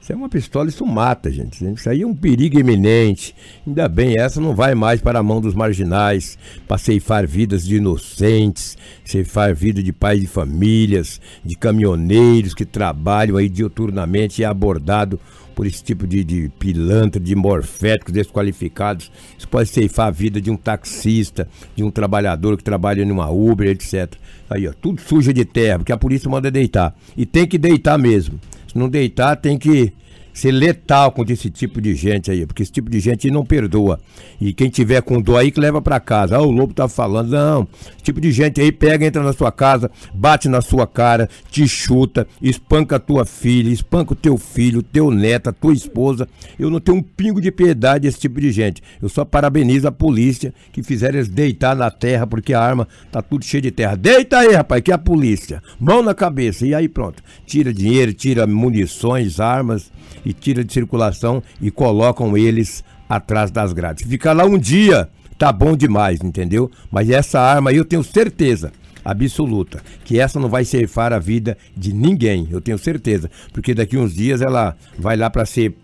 Isso 0.00 0.12
é 0.14 0.16
uma 0.16 0.30
pistola, 0.30 0.68
isso 0.68 0.86
mata, 0.86 1.30
gente. 1.30 1.62
Isso 1.64 1.90
aí 1.90 2.02
é 2.02 2.06
um 2.06 2.14
perigo 2.14 2.58
iminente. 2.58 3.34
Ainda 3.66 3.86
bem, 3.86 4.18
essa 4.18 4.40
não 4.40 4.54
vai 4.54 4.74
mais 4.74 5.00
para 5.00 5.18
a 5.18 5.22
mão 5.22 5.42
dos 5.42 5.54
marginais, 5.54 6.38
para 6.66 6.78
ceifar 6.78 7.26
vidas 7.26 7.66
de 7.66 7.76
inocentes, 7.76 8.78
ceifar 9.04 9.54
vida 9.54 9.82
de 9.82 9.92
pais 9.92 10.20
de 10.20 10.26
famílias, 10.26 11.20
de 11.44 11.54
caminhoneiros 11.54 12.54
que 12.54 12.64
trabalham 12.64 13.36
aí 13.36 13.48
diuturnamente 13.48 14.40
e 14.40 14.44
é 14.44 14.48
abordado 14.48 15.20
por 15.54 15.66
esse 15.66 15.82
tipo 15.82 16.06
de, 16.06 16.24
de 16.24 16.48
pilantra, 16.58 17.20
de 17.20 17.34
morféticos 17.34 18.12
desqualificados. 18.12 19.10
Isso 19.38 19.48
pode 19.48 19.68
ceifar 19.68 20.08
a 20.08 20.10
vida 20.10 20.40
de 20.40 20.50
um 20.50 20.56
taxista, 20.56 21.48
de 21.74 21.84
um 21.84 21.90
trabalhador 21.90 22.56
que 22.56 22.64
trabalha 22.64 23.04
numa 23.04 23.30
Uber, 23.30 23.68
etc. 23.68 24.14
Aí, 24.48 24.66
ó, 24.66 24.72
tudo 24.72 25.00
suja 25.00 25.32
de 25.32 25.44
terra, 25.44 25.78
porque 25.78 25.92
a 25.92 25.98
polícia 25.98 26.30
manda 26.30 26.50
deitar. 26.50 26.94
E 27.16 27.26
tem 27.26 27.46
que 27.46 27.58
deitar 27.58 27.98
mesmo. 27.98 28.40
Se 28.66 28.78
não 28.78 28.88
deitar, 28.88 29.36
tem 29.36 29.58
que 29.58 29.92
ser 30.32 30.52
letal 30.52 31.12
contra 31.12 31.32
esse 31.32 31.50
tipo 31.50 31.80
de 31.80 31.94
gente 31.94 32.30
aí, 32.30 32.46
porque 32.46 32.62
esse 32.62 32.72
tipo 32.72 32.90
de 32.90 33.00
gente 33.00 33.30
não 33.30 33.44
perdoa. 33.44 34.00
E 34.40 34.52
quem 34.52 34.68
tiver 34.70 35.02
com 35.02 35.20
dó 35.20 35.36
aí 35.36 35.50
que 35.50 35.60
leva 35.60 35.82
pra 35.82 36.00
casa. 36.00 36.36
Ah, 36.36 36.42
o 36.42 36.50
lobo 36.50 36.72
tá 36.72 36.88
falando. 36.88 37.30
Não, 37.30 37.68
esse 37.94 38.04
tipo 38.04 38.20
de 38.20 38.32
gente 38.32 38.60
aí 38.60 38.72
pega, 38.72 39.06
entra 39.06 39.22
na 39.22 39.32
sua 39.32 39.52
casa, 39.52 39.90
bate 40.14 40.48
na 40.48 40.60
sua 40.60 40.86
cara, 40.86 41.28
te 41.50 41.66
chuta, 41.68 42.26
espanca 42.40 42.96
a 42.96 42.98
tua 42.98 43.24
filha, 43.24 43.70
espanca 43.70 44.12
o 44.12 44.16
teu 44.16 44.36
filho, 44.36 44.82
teu 44.82 45.10
neto, 45.10 45.50
a 45.50 45.52
tua 45.52 45.72
esposa. 45.72 46.28
Eu 46.58 46.70
não 46.70 46.80
tenho 46.80 46.98
um 46.98 47.02
pingo 47.02 47.40
de 47.40 47.50
piedade 47.50 48.06
desse 48.06 48.20
tipo 48.20 48.40
de 48.40 48.50
gente. 48.50 48.82
Eu 49.00 49.08
só 49.08 49.24
parabenizo 49.24 49.88
a 49.88 49.92
polícia 49.92 50.54
que 50.72 50.82
fizeram 50.82 51.18
eles 51.18 51.28
deitar 51.28 51.76
na 51.76 51.90
terra, 51.90 52.26
porque 52.26 52.54
a 52.54 52.60
arma 52.60 52.88
tá 53.10 53.20
tudo 53.20 53.44
cheia 53.44 53.62
de 53.62 53.70
terra. 53.70 53.96
Deita 53.96 54.38
aí, 54.38 54.54
rapaz, 54.54 54.82
que 54.82 54.90
é 54.90 54.94
a 54.94 54.98
polícia. 54.98 55.62
Mão 55.78 56.02
na 56.02 56.14
cabeça. 56.14 56.66
E 56.66 56.74
aí 56.74 56.88
pronto. 56.88 57.22
Tira 57.46 57.72
dinheiro, 57.72 58.12
tira 58.12 58.46
munições, 58.46 59.40
armas 59.40 59.90
e 60.24 60.32
tira 60.32 60.64
de 60.64 60.72
circulação 60.72 61.42
e 61.60 61.70
colocam 61.70 62.36
eles 62.36 62.84
atrás 63.08 63.50
das 63.50 63.72
grades. 63.72 64.08
Ficar 64.08 64.32
lá 64.32 64.44
um 64.44 64.58
dia 64.58 65.08
tá 65.38 65.52
bom 65.52 65.76
demais, 65.76 66.20
entendeu? 66.22 66.70
Mas 66.90 67.08
essa 67.08 67.40
arma 67.40 67.70
aí 67.70 67.76
eu 67.76 67.84
tenho 67.84 68.04
certeza 68.04 68.72
absoluta 69.04 69.82
que 70.04 70.20
essa 70.20 70.38
não 70.38 70.48
vai 70.48 70.64
ceifar 70.64 71.12
a 71.12 71.18
vida 71.18 71.56
de 71.76 71.92
ninguém, 71.92 72.46
eu 72.50 72.60
tenho 72.60 72.78
certeza, 72.78 73.30
porque 73.52 73.74
daqui 73.74 73.96
uns 73.96 74.14
dias 74.14 74.40
ela 74.42 74.76
vai 74.98 75.16
lá 75.16 75.30
para 75.30 75.46
ser 75.46 75.74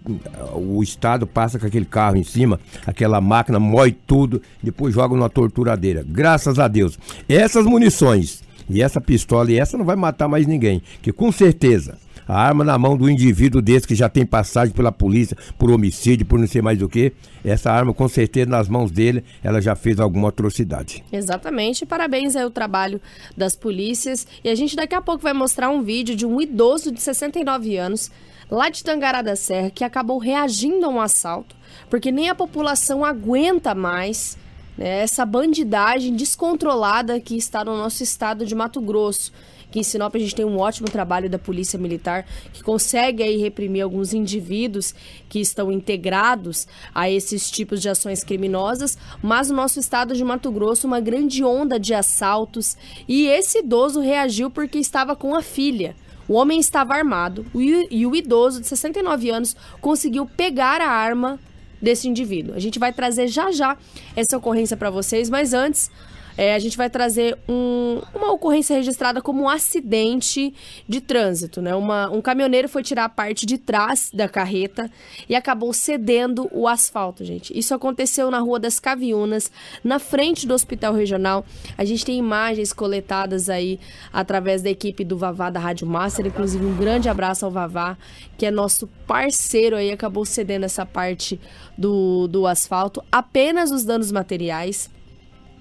o 0.54 0.82
estado 0.82 1.26
passa 1.26 1.58
com 1.58 1.66
aquele 1.66 1.86
carro 1.86 2.16
em 2.16 2.24
cima, 2.24 2.60
aquela 2.86 3.20
máquina 3.20 3.58
mói 3.58 3.96
tudo, 4.06 4.42
depois 4.62 4.94
joga 4.94 5.14
numa 5.14 5.30
torturadeira. 5.30 6.04
Graças 6.06 6.58
a 6.58 6.68
Deus. 6.68 6.98
Essas 7.28 7.64
munições 7.64 8.42
e 8.68 8.82
essa 8.82 9.00
pistola 9.00 9.50
e 9.50 9.58
essa 9.58 9.78
não 9.78 9.84
vai 9.84 9.96
matar 9.96 10.28
mais 10.28 10.46
ninguém, 10.46 10.82
que 11.00 11.12
com 11.12 11.32
certeza 11.32 11.98
a 12.26 12.38
arma 12.38 12.64
na 12.64 12.78
mão 12.78 12.96
do 12.96 13.08
indivíduo 13.08 13.62
desse 13.62 13.86
que 13.86 13.94
já 13.94 14.08
tem 14.08 14.26
passagem 14.26 14.74
pela 14.74 14.90
polícia 14.90 15.36
por 15.58 15.70
homicídio, 15.70 16.26
por 16.26 16.38
não 16.38 16.46
sei 16.46 16.60
mais 16.60 16.80
o 16.82 16.88
que, 16.88 17.12
essa 17.44 17.70
arma 17.70 17.94
com 17.94 18.08
certeza 18.08 18.50
nas 18.50 18.68
mãos 18.68 18.90
dele, 18.90 19.24
ela 19.42 19.60
já 19.60 19.76
fez 19.76 20.00
alguma 20.00 20.28
atrocidade. 20.28 21.04
Exatamente. 21.12 21.86
Parabéns 21.86 22.34
aí 22.34 22.42
ao 22.42 22.50
trabalho 22.50 23.00
das 23.36 23.54
polícias. 23.54 24.26
E 24.42 24.48
a 24.48 24.54
gente 24.54 24.74
daqui 24.74 24.94
a 24.94 25.00
pouco 25.00 25.22
vai 25.22 25.32
mostrar 25.32 25.70
um 25.70 25.82
vídeo 25.82 26.16
de 26.16 26.26
um 26.26 26.40
idoso 26.40 26.90
de 26.90 27.00
69 27.00 27.76
anos, 27.76 28.10
lá 28.50 28.68
de 28.68 28.82
Tangará 28.82 29.22
da 29.22 29.36
Serra, 29.36 29.70
que 29.70 29.84
acabou 29.84 30.18
reagindo 30.18 30.86
a 30.86 30.88
um 30.88 31.00
assalto, 31.00 31.54
porque 31.88 32.10
nem 32.10 32.28
a 32.28 32.34
população 32.34 33.04
aguenta 33.04 33.74
mais 33.74 34.36
né, 34.76 35.00
essa 35.00 35.24
bandidagem 35.24 36.14
descontrolada 36.14 37.18
que 37.20 37.36
está 37.36 37.64
no 37.64 37.76
nosso 37.76 38.02
estado 38.02 38.44
de 38.44 38.54
Mato 38.54 38.80
Grosso. 38.80 39.32
Aqui 39.68 39.80
em 39.80 39.82
Sinop 39.82 40.14
a 40.14 40.18
gente 40.18 40.34
tem 40.34 40.44
um 40.44 40.58
ótimo 40.58 40.88
trabalho 40.88 41.28
da 41.28 41.38
Polícia 41.38 41.78
Militar 41.78 42.26
que 42.52 42.62
consegue 42.62 43.22
aí 43.22 43.36
reprimir 43.36 43.82
alguns 43.82 44.14
indivíduos 44.14 44.94
que 45.28 45.40
estão 45.40 45.70
integrados 45.72 46.66
a 46.94 47.10
esses 47.10 47.50
tipos 47.50 47.82
de 47.82 47.88
ações 47.88 48.22
criminosas, 48.22 48.96
mas 49.22 49.50
no 49.50 49.56
nosso 49.56 49.80
estado 49.80 50.14
de 50.14 50.24
Mato 50.24 50.50
Grosso 50.50 50.86
uma 50.86 51.00
grande 51.00 51.44
onda 51.44 51.78
de 51.78 51.94
assaltos 51.94 52.76
e 53.08 53.26
esse 53.26 53.58
idoso 53.58 54.00
reagiu 54.00 54.50
porque 54.50 54.78
estava 54.78 55.16
com 55.16 55.34
a 55.34 55.42
filha. 55.42 55.96
O 56.28 56.34
homem 56.34 56.58
estava 56.58 56.94
armado 56.94 57.46
e 57.54 58.04
o 58.04 58.14
idoso 58.16 58.60
de 58.60 58.66
69 58.66 59.30
anos 59.30 59.56
conseguiu 59.80 60.26
pegar 60.26 60.80
a 60.80 60.88
arma 60.88 61.38
desse 61.80 62.08
indivíduo. 62.08 62.54
A 62.54 62.58
gente 62.58 62.78
vai 62.78 62.92
trazer 62.92 63.28
já 63.28 63.52
já 63.52 63.76
essa 64.16 64.36
ocorrência 64.36 64.76
para 64.76 64.90
vocês, 64.90 65.30
mas 65.30 65.52
antes 65.52 65.90
é, 66.36 66.54
a 66.54 66.58
gente 66.58 66.76
vai 66.76 66.90
trazer 66.90 67.36
um- 67.48 68.00
uma 68.14 68.32
ocorrência 68.32 68.76
registrada 68.76 69.22
como 69.22 69.42
um 69.42 69.48
acidente 69.48 70.52
de 70.88 71.00
trânsito, 71.00 71.62
né? 71.62 71.74
Uma- 71.74 72.10
um 72.10 72.20
caminhoneiro 72.20 72.68
foi 72.68 72.82
tirar 72.82 73.04
a 73.04 73.08
parte 73.08 73.46
de 73.46 73.58
trás 73.58 74.10
da 74.12 74.28
carreta 74.28 74.90
e 75.28 75.34
acabou 75.34 75.72
cedendo 75.72 76.48
o 76.52 76.68
asfalto, 76.68 77.24
gente. 77.24 77.56
Isso 77.58 77.74
aconteceu 77.74 78.30
na 78.30 78.38
Rua 78.38 78.58
das 78.58 78.78
Caviunas, 78.78 79.50
na 79.82 79.98
frente 79.98 80.46
do 80.46 80.54
Hospital 80.54 80.94
Regional. 80.94 81.44
A 81.76 81.84
gente 81.84 82.04
tem 82.04 82.18
imagens 82.18 82.72
coletadas 82.72 83.48
aí 83.48 83.78
através 84.12 84.62
da 84.62 84.70
equipe 84.70 85.04
do 85.04 85.16
Vavá 85.16 85.50
da 85.50 85.60
Rádio 85.60 85.86
Master, 85.86 86.26
inclusive 86.26 86.64
um 86.64 86.76
grande 86.76 87.08
abraço 87.08 87.44
ao 87.44 87.50
Vavá, 87.50 87.96
que 88.36 88.44
é 88.44 88.50
nosso 88.50 88.86
parceiro 89.06 89.76
aí, 89.76 89.90
acabou 89.90 90.24
cedendo 90.24 90.64
essa 90.64 90.84
parte 90.84 91.40
do, 91.76 92.26
do 92.28 92.46
asfalto. 92.46 93.02
Apenas 93.10 93.70
os 93.70 93.84
danos 93.84 94.12
materiais 94.12 94.90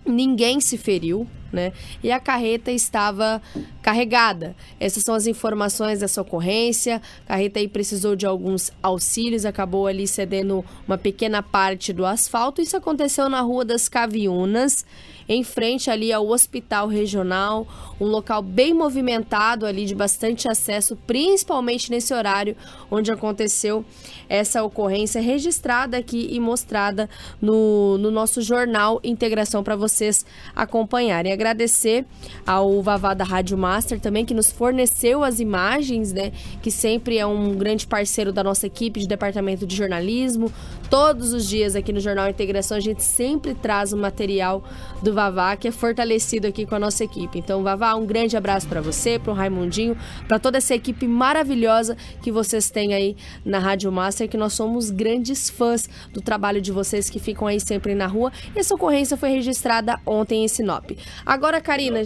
ninguém 0.05 0.59
se 0.59 0.77
feriu, 0.77 1.27
né? 1.51 1.71
E 2.03 2.11
a 2.11 2.19
carreta 2.19 2.71
estava 2.71 3.41
carregada. 3.85 4.55
Essas 4.79 5.03
são 5.05 5.13
as 5.13 5.27
informações 5.27 5.99
dessa 5.99 6.19
ocorrência. 6.19 6.99
Carreta 7.27 7.59
aí 7.59 7.67
precisou 7.67 8.15
de 8.15 8.25
alguns 8.25 8.71
auxílios, 8.81 9.45
acabou 9.45 9.85
ali 9.85 10.07
cedendo 10.07 10.65
uma 10.87 10.97
pequena 10.97 11.43
parte 11.43 11.93
do 11.93 12.03
asfalto. 12.03 12.63
Isso 12.63 12.75
aconteceu 12.75 13.29
na 13.29 13.41
Rua 13.41 13.63
das 13.63 13.87
Caviunas, 13.87 14.83
em 15.29 15.43
frente 15.43 15.91
ali 15.91 16.11
ao 16.11 16.27
Hospital 16.27 16.87
Regional, 16.87 17.67
um 18.01 18.05
local 18.05 18.41
bem 18.41 18.73
movimentado 18.73 19.67
ali 19.67 19.85
de 19.85 19.93
bastante 19.93 20.47
acesso, 20.47 20.95
principalmente 21.05 21.91
nesse 21.91 22.11
horário 22.11 22.55
onde 22.89 23.11
aconteceu 23.11 23.85
essa 24.27 24.63
ocorrência 24.63 25.21
registrada 25.21 25.97
aqui 25.97 26.27
e 26.31 26.39
mostrada 26.39 27.07
no, 27.39 27.99
no 27.99 28.09
nosso 28.09 28.41
jornal 28.41 28.99
Integração 29.03 29.63
para 29.63 29.75
vocês 29.75 30.25
acompanharem. 30.55 31.31
Agradecer 31.31 32.03
ao 32.47 32.81
Vavá 32.81 33.13
da 33.13 33.23
Rádio 33.23 33.57
Master 33.75 33.99
também 33.99 34.23
que 34.23 34.33
nos 34.33 34.49
forneceu 34.51 35.21
as 35.21 35.39
imagens, 35.41 36.13
né? 36.13 36.31
Que 36.61 36.71
sempre 36.71 37.17
é 37.17 37.25
um 37.25 37.55
grande 37.55 37.85
parceiro 37.85 38.31
da 38.31 38.41
nossa 38.41 38.65
equipe 38.65 39.01
de 39.01 39.07
departamento 39.07 39.67
de 39.67 39.75
jornalismo, 39.75 40.51
Todos 40.89 41.33
os 41.33 41.47
dias 41.47 41.75
aqui 41.75 41.91
no 41.91 41.99
Jornal 41.99 42.29
Integração 42.29 42.77
a 42.77 42.79
gente 42.79 43.03
sempre 43.03 43.53
traz 43.53 43.91
o 43.91 43.97
material 43.97 44.63
do 45.01 45.13
Vavá 45.13 45.55
que 45.55 45.67
é 45.67 45.71
fortalecido 45.71 46.47
aqui 46.47 46.65
com 46.65 46.75
a 46.75 46.79
nossa 46.79 47.03
equipe. 47.03 47.39
Então, 47.39 47.63
Vavá, 47.63 47.95
um 47.95 48.05
grande 48.05 48.37
abraço 48.37 48.67
para 48.67 48.81
você, 48.81 49.17
para 49.17 49.31
o 49.31 49.35
Raimundinho, 49.35 49.97
para 50.27 50.39
toda 50.39 50.57
essa 50.57 50.75
equipe 50.75 51.07
maravilhosa 51.07 51.97
que 52.21 52.31
vocês 52.31 52.69
têm 52.69 52.93
aí 52.93 53.15
na 53.43 53.59
Rádio 53.59 53.91
Master, 53.91 54.29
que 54.29 54.37
nós 54.37 54.53
somos 54.53 54.91
grandes 54.91 55.49
fãs 55.49 55.89
do 56.13 56.21
trabalho 56.21 56.61
de 56.61 56.71
vocês 56.71 57.09
que 57.09 57.19
ficam 57.19 57.47
aí 57.47 57.59
sempre 57.59 57.95
na 57.95 58.07
rua. 58.07 58.31
Essa 58.55 58.75
ocorrência 58.75 59.17
foi 59.17 59.29
registrada 59.29 59.99
ontem 60.05 60.43
em 60.43 60.47
Sinop. 60.47 60.91
Agora, 61.25 61.59
Karina. 61.61 62.01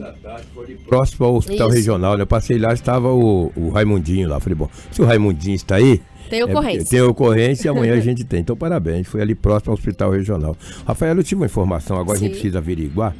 Próximo 0.88 1.26
ao 1.26 1.36
Hospital 1.36 1.68
Isso. 1.68 1.78
Regional, 1.78 2.16
né? 2.16 2.24
Eu 2.24 2.28
passei 2.28 2.58
lá, 2.58 2.74
estava 2.74 3.12
o, 3.14 3.52
o 3.56 3.70
Raimundinho 3.70 4.30
lá. 4.30 4.40
Falei, 4.40 4.56
bom, 4.56 4.70
se 4.92 5.02
o 5.02 5.06
Raimundinho 5.06 5.56
está 5.56 5.76
aí, 5.76 6.02
tem 6.30 6.44
ocorrência. 6.44 6.82
É, 6.82 6.90
tem 6.90 7.02
ocorrência 7.02 7.68
e 7.68 7.70
amanhã 7.70 7.94
a 7.96 8.00
gente 8.02 8.24
tem. 8.24 8.42
Então, 8.42 8.56
parabéns. 8.56 9.08
Foi 9.08 9.22
ali 9.22 9.36
próximo 9.36 9.72
ao 9.72 9.78
Hospital 9.78 10.12
Regional. 10.12 10.56
Rafael, 10.86 11.16
eu 11.16 11.24
tive 11.24 11.42
uma 11.42 11.46
informação, 11.46 11.98
agora 11.98 12.18
Sim. 12.18 12.26
a 12.26 12.28
gente 12.28 12.38
precisa 12.40 12.58
averiguar 12.60 13.16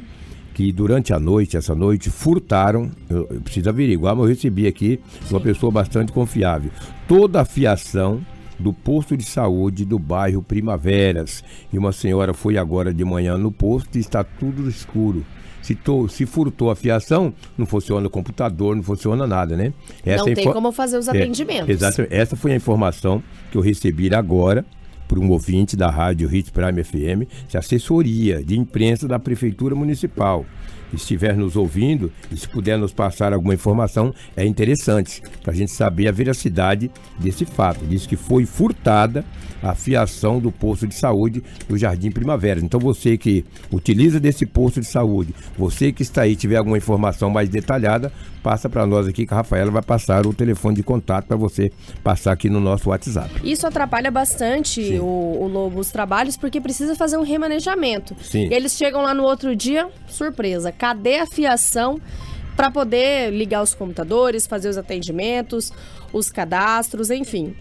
que 0.54 0.72
durante 0.72 1.12
a 1.12 1.18
noite, 1.18 1.56
essa 1.56 1.74
noite, 1.74 2.10
furtaram, 2.10 2.90
eu, 3.08 3.26
eu 3.30 3.40
preciso 3.40 3.68
averiguar, 3.68 4.14
mas 4.14 4.24
eu 4.24 4.34
recebi 4.34 4.66
aqui 4.66 5.00
uma 5.30 5.40
pessoa 5.40 5.72
bastante 5.72 6.12
confiável. 6.12 6.70
Toda 7.08 7.40
a 7.40 7.44
fiação 7.44 8.20
do 8.60 8.72
posto 8.72 9.16
de 9.16 9.24
saúde 9.24 9.84
do 9.84 9.98
bairro 9.98 10.42
Primaveras. 10.42 11.42
E 11.72 11.78
uma 11.78 11.92
senhora 11.92 12.34
foi 12.34 12.58
agora 12.58 12.92
de 12.92 13.04
manhã 13.04 13.38
no 13.38 13.50
posto 13.50 13.96
e 13.96 14.00
está 14.00 14.22
tudo 14.22 14.68
escuro. 14.68 15.24
Se, 15.70 15.74
to, 15.76 16.08
se 16.08 16.26
furtou 16.26 16.68
a 16.68 16.74
fiação, 16.74 17.32
não 17.56 17.64
funciona 17.64 18.04
o 18.04 18.10
computador, 18.10 18.74
não 18.74 18.82
funciona 18.82 19.24
nada, 19.24 19.56
né? 19.56 19.72
Essa 20.04 20.24
não 20.24 20.34
tem 20.34 20.52
como 20.52 20.72
fazer 20.72 20.98
os 20.98 21.06
é, 21.06 21.12
atendimentos. 21.12 21.68
É, 21.68 21.72
exato. 21.72 22.06
Essa 22.10 22.34
foi 22.34 22.50
a 22.50 22.56
informação 22.56 23.22
que 23.52 23.56
eu 23.56 23.62
recebi 23.62 24.12
agora 24.12 24.66
por 25.06 25.16
um 25.16 25.30
ouvinte 25.30 25.76
da 25.76 25.88
rádio 25.88 26.26
Hit 26.28 26.50
Prime 26.50 26.82
FM, 26.82 27.48
de 27.48 27.56
assessoria 27.56 28.42
de 28.42 28.58
imprensa 28.58 29.06
da 29.06 29.16
Prefeitura 29.20 29.76
Municipal 29.76 30.44
estiver 30.92 31.36
nos 31.36 31.54
ouvindo 31.54 32.10
e 32.32 32.36
se 32.36 32.48
puder 32.48 32.76
nos 32.76 32.92
passar 32.92 33.32
alguma 33.32 33.54
informação, 33.54 34.12
é 34.36 34.44
interessante 34.44 35.22
para 35.40 35.52
a 35.52 35.54
gente 35.54 35.70
saber 35.70 36.08
a 36.08 36.12
veracidade 36.12 36.90
desse 37.16 37.44
fato. 37.44 37.86
Diz 37.86 38.06
que 38.06 38.16
foi 38.16 38.44
furtada 38.44 39.24
a 39.62 39.74
fiação 39.74 40.38
do 40.38 40.50
posto 40.50 40.86
de 40.86 40.94
saúde 40.94 41.42
do 41.68 41.76
Jardim 41.76 42.10
Primavera. 42.10 42.60
Então 42.60 42.80
você 42.80 43.16
que 43.16 43.44
utiliza 43.70 44.18
desse 44.18 44.46
posto 44.46 44.80
de 44.80 44.86
saúde, 44.86 45.34
você 45.56 45.92
que 45.92 46.02
está 46.02 46.22
aí 46.22 46.36
tiver 46.36 46.56
alguma 46.56 46.78
informação 46.78 47.30
mais 47.30 47.48
detalhada, 47.48 48.12
passa 48.42 48.68
para 48.68 48.86
nós 48.86 49.06
aqui 49.06 49.26
que 49.26 49.34
a 49.34 49.38
Rafaela 49.38 49.70
vai 49.70 49.82
passar 49.82 50.26
o 50.26 50.32
telefone 50.32 50.76
de 50.76 50.82
contato 50.82 51.26
para 51.26 51.36
você 51.36 51.70
passar 52.02 52.32
aqui 52.32 52.48
no 52.48 52.60
nosso 52.60 52.90
WhatsApp. 52.90 53.30
Isso 53.44 53.66
atrapalha 53.66 54.10
bastante 54.10 54.98
o, 54.98 55.04
o, 55.40 55.48
Lobo 55.48 55.80
os 55.80 55.90
trabalhos 55.90 56.36
porque 56.36 56.60
precisa 56.60 56.94
fazer 56.94 57.16
um 57.16 57.22
remanejamento. 57.22 58.16
Sim. 58.22 58.48
Eles 58.52 58.72
chegam 58.72 59.02
lá 59.02 59.14
no 59.14 59.24
outro 59.24 59.54
dia, 59.54 59.88
surpresa, 60.08 60.72
cadê 60.72 61.18
a 61.18 61.26
fiação 61.26 62.00
para 62.56 62.70
poder 62.70 63.32
ligar 63.32 63.62
os 63.62 63.74
computadores, 63.74 64.46
fazer 64.46 64.68
os 64.68 64.76
atendimentos, 64.76 65.72
os 66.12 66.30
cadastros, 66.30 67.10
enfim. 67.10 67.54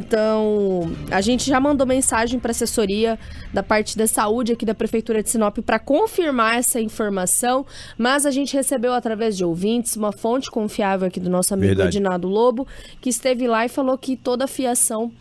Então, 0.00 0.90
a 1.10 1.20
gente 1.20 1.46
já 1.46 1.60
mandou 1.60 1.86
mensagem 1.86 2.40
para 2.40 2.50
a 2.50 2.52
assessoria 2.52 3.18
da 3.52 3.62
parte 3.62 3.98
da 3.98 4.06
saúde 4.06 4.52
aqui 4.52 4.64
da 4.64 4.74
Prefeitura 4.74 5.22
de 5.22 5.28
Sinop 5.28 5.58
para 5.58 5.78
confirmar 5.78 6.58
essa 6.58 6.80
informação, 6.80 7.66
mas 7.98 8.24
a 8.24 8.30
gente 8.30 8.56
recebeu 8.56 8.94
através 8.94 9.36
de 9.36 9.44
ouvintes 9.44 9.96
uma 9.96 10.10
fonte 10.10 10.50
confiável 10.50 11.06
aqui 11.06 11.20
do 11.20 11.28
nosso 11.28 11.52
amigo 11.52 11.68
Verdade. 11.68 11.98
Edinaldo 11.98 12.28
Lobo, 12.28 12.66
que 13.00 13.10
esteve 13.10 13.46
lá 13.46 13.66
e 13.66 13.68
falou 13.68 13.98
que 13.98 14.16
toda 14.16 14.44
a 14.44 14.48
fiação 14.48 15.12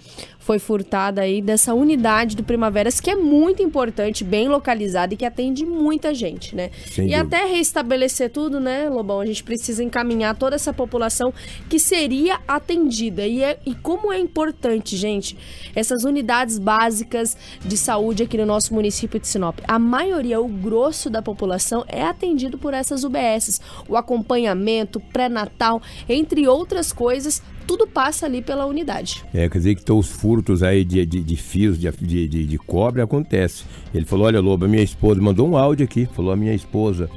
foi 0.49 0.57
furtada 0.57 1.21
aí 1.21 1.43
dessa 1.43 1.75
unidade 1.75 2.35
do 2.35 2.43
Primaveras, 2.43 2.99
que 2.99 3.11
é 3.11 3.15
muito 3.15 3.61
importante, 3.61 4.23
bem 4.23 4.47
localizada 4.47 5.13
e 5.13 5.17
que 5.17 5.23
atende 5.23 5.63
muita 5.63 6.11
gente, 6.11 6.55
né? 6.55 6.71
Sem 6.87 7.05
e 7.05 7.15
dúvida. 7.15 7.37
até 7.37 7.45
restabelecer 7.45 8.31
tudo, 8.31 8.59
né, 8.59 8.89
Lobão? 8.89 9.19
A 9.19 9.25
gente 9.27 9.43
precisa 9.43 9.83
encaminhar 9.83 10.35
toda 10.35 10.55
essa 10.55 10.73
população 10.73 11.31
que 11.69 11.77
seria 11.77 12.39
atendida. 12.47 13.27
E, 13.27 13.43
é, 13.43 13.59
e 13.63 13.75
como 13.75 14.11
é 14.11 14.17
importante, 14.17 14.68
gente, 14.97 15.37
essas 15.75 16.03
unidades 16.03 16.59
básicas 16.59 17.37
de 17.63 17.77
saúde 17.77 18.23
aqui 18.23 18.37
no 18.37 18.45
nosso 18.45 18.73
município 18.73 19.19
de 19.19 19.27
Sinop. 19.27 19.59
A 19.67 19.79
maioria, 19.79 20.39
o 20.39 20.47
grosso 20.47 21.09
da 21.09 21.21
população 21.21 21.83
é 21.87 22.03
atendido 22.03 22.57
por 22.57 22.73
essas 22.73 23.03
UBSs. 23.03 23.59
O 23.87 23.95
acompanhamento, 23.95 24.99
pré-natal, 24.99 25.81
entre 26.07 26.47
outras 26.47 26.91
coisas, 26.91 27.41
tudo 27.65 27.87
passa 27.87 28.25
ali 28.25 28.41
pela 28.41 28.65
unidade. 28.65 29.23
É, 29.33 29.47
quer 29.47 29.57
dizer 29.57 29.75
que 29.75 29.91
os 29.91 30.07
furtos 30.07 30.63
aí 30.63 30.83
de, 30.83 31.05
de, 31.05 31.23
de 31.23 31.35
fios 31.35 31.79
de, 31.79 31.91
de, 31.91 32.27
de, 32.27 32.45
de 32.45 32.57
cobre 32.57 33.01
acontece. 33.01 33.63
Ele 33.93 34.05
falou, 34.05 34.27
olha 34.27 34.39
Lobo, 34.39 34.65
a 34.65 34.67
minha 34.67 34.83
esposa 34.83 35.21
mandou 35.21 35.47
um 35.47 35.55
áudio 35.55 35.85
aqui, 35.85 36.07
falou 36.13 36.31
a 36.31 36.35
minha 36.35 36.53
esposa 36.53 37.09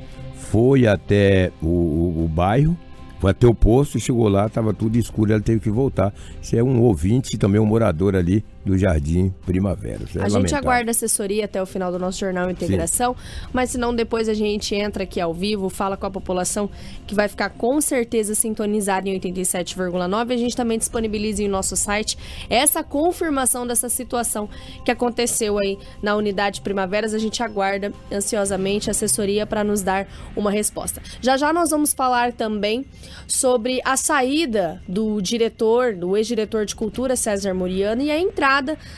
foi 0.52 0.86
até 0.86 1.50
o, 1.62 1.66
o, 1.66 2.24
o 2.24 2.28
bairro, 2.28 2.76
foi 3.22 3.30
até 3.30 3.46
o 3.46 3.54
posto, 3.54 4.00
chegou 4.00 4.28
lá, 4.28 4.46
estava 4.46 4.74
tudo 4.74 4.98
escuro, 4.98 5.32
ela 5.32 5.40
teve 5.40 5.60
que 5.60 5.70
voltar. 5.70 6.12
Isso 6.42 6.56
é 6.56 6.62
um 6.62 6.80
ouvinte, 6.80 7.38
também 7.38 7.60
um 7.60 7.64
morador 7.64 8.16
ali 8.16 8.44
do 8.64 8.78
Jardim 8.78 9.34
Primavera. 9.44 10.00
É 10.14 10.18
a 10.18 10.22
lamentável. 10.22 10.40
gente 10.40 10.54
aguarda 10.54 10.90
assessoria 10.90 11.44
até 11.44 11.60
o 11.60 11.66
final 11.66 11.90
do 11.90 11.98
nosso 11.98 12.18
Jornal 12.18 12.50
Integração, 12.50 13.14
Sim. 13.14 13.48
mas 13.52 13.70
se 13.70 13.78
não, 13.78 13.94
depois 13.94 14.28
a 14.28 14.34
gente 14.34 14.74
entra 14.74 15.02
aqui 15.02 15.20
ao 15.20 15.34
vivo, 15.34 15.68
fala 15.68 15.96
com 15.96 16.06
a 16.06 16.10
população 16.10 16.70
que 17.06 17.14
vai 17.14 17.28
ficar 17.28 17.50
com 17.50 17.80
certeza 17.80 18.34
sintonizada 18.34 19.08
em 19.08 19.18
87,9. 19.18 20.32
A 20.32 20.36
gente 20.36 20.56
também 20.56 20.78
disponibiliza 20.78 21.42
em 21.42 21.48
nosso 21.48 21.76
site 21.76 22.16
essa 22.48 22.84
confirmação 22.84 23.66
dessa 23.66 23.88
situação 23.88 24.48
que 24.84 24.90
aconteceu 24.90 25.58
aí 25.58 25.78
na 26.02 26.14
unidade 26.14 26.60
Primaveras. 26.60 27.14
A 27.14 27.18
gente 27.18 27.42
aguarda 27.42 27.92
ansiosamente 28.10 28.88
a 28.88 28.92
assessoria 28.92 29.46
para 29.46 29.64
nos 29.64 29.82
dar 29.82 30.06
uma 30.36 30.50
resposta. 30.50 31.02
Já 31.20 31.36
já 31.36 31.52
nós 31.52 31.70
vamos 31.70 31.92
falar 31.92 32.32
também 32.32 32.84
sobre 33.26 33.80
a 33.84 33.96
saída 33.96 34.80
do 34.86 35.20
diretor, 35.20 35.94
do 35.94 36.16
ex-diretor 36.16 36.64
de 36.64 36.76
cultura 36.76 37.16
César 37.16 37.54
Moriano 37.54 38.02
e 38.02 38.10
a 38.10 38.18
entrada 38.18 38.51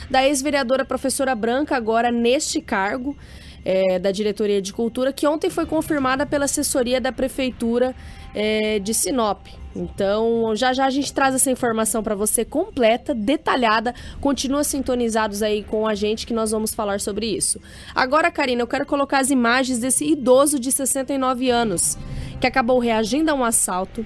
da 0.09 0.25
ex-vereadora 0.25 0.83
professora 0.83 1.33
Branca, 1.35 1.75
agora 1.75 2.11
neste 2.11 2.59
cargo 2.61 3.15
é, 3.63 3.97
da 3.97 4.11
Diretoria 4.11 4.61
de 4.61 4.71
Cultura, 4.71 5.11
que 5.11 5.25
ontem 5.25 5.49
foi 5.49 5.65
confirmada 5.65 6.25
pela 6.25 6.45
assessoria 6.45 7.01
da 7.01 7.11
Prefeitura 7.11 7.95
é, 8.33 8.79
de 8.79 8.93
Sinop. 8.93 9.47
Então, 9.75 10.55
já 10.55 10.71
já 10.71 10.85
a 10.85 10.89
gente 10.89 11.11
traz 11.11 11.35
essa 11.35 11.51
informação 11.51 12.01
para 12.01 12.15
você 12.15 12.45
completa, 12.45 13.13
detalhada. 13.13 13.93
Continua 14.21 14.63
sintonizados 14.63 15.43
aí 15.43 15.63
com 15.63 15.85
a 15.85 15.93
gente 15.93 16.25
que 16.25 16.33
nós 16.33 16.51
vamos 16.51 16.73
falar 16.73 17.01
sobre 17.01 17.25
isso. 17.25 17.59
Agora, 17.93 18.31
Karina, 18.31 18.61
eu 18.61 18.67
quero 18.67 18.85
colocar 18.85 19.19
as 19.19 19.29
imagens 19.29 19.79
desse 19.79 20.05
idoso 20.05 20.57
de 20.57 20.71
69 20.71 21.49
anos 21.49 21.97
que 22.39 22.47
acabou 22.47 22.79
reagindo 22.79 23.31
a 23.31 23.33
um 23.33 23.43
assalto 23.43 24.05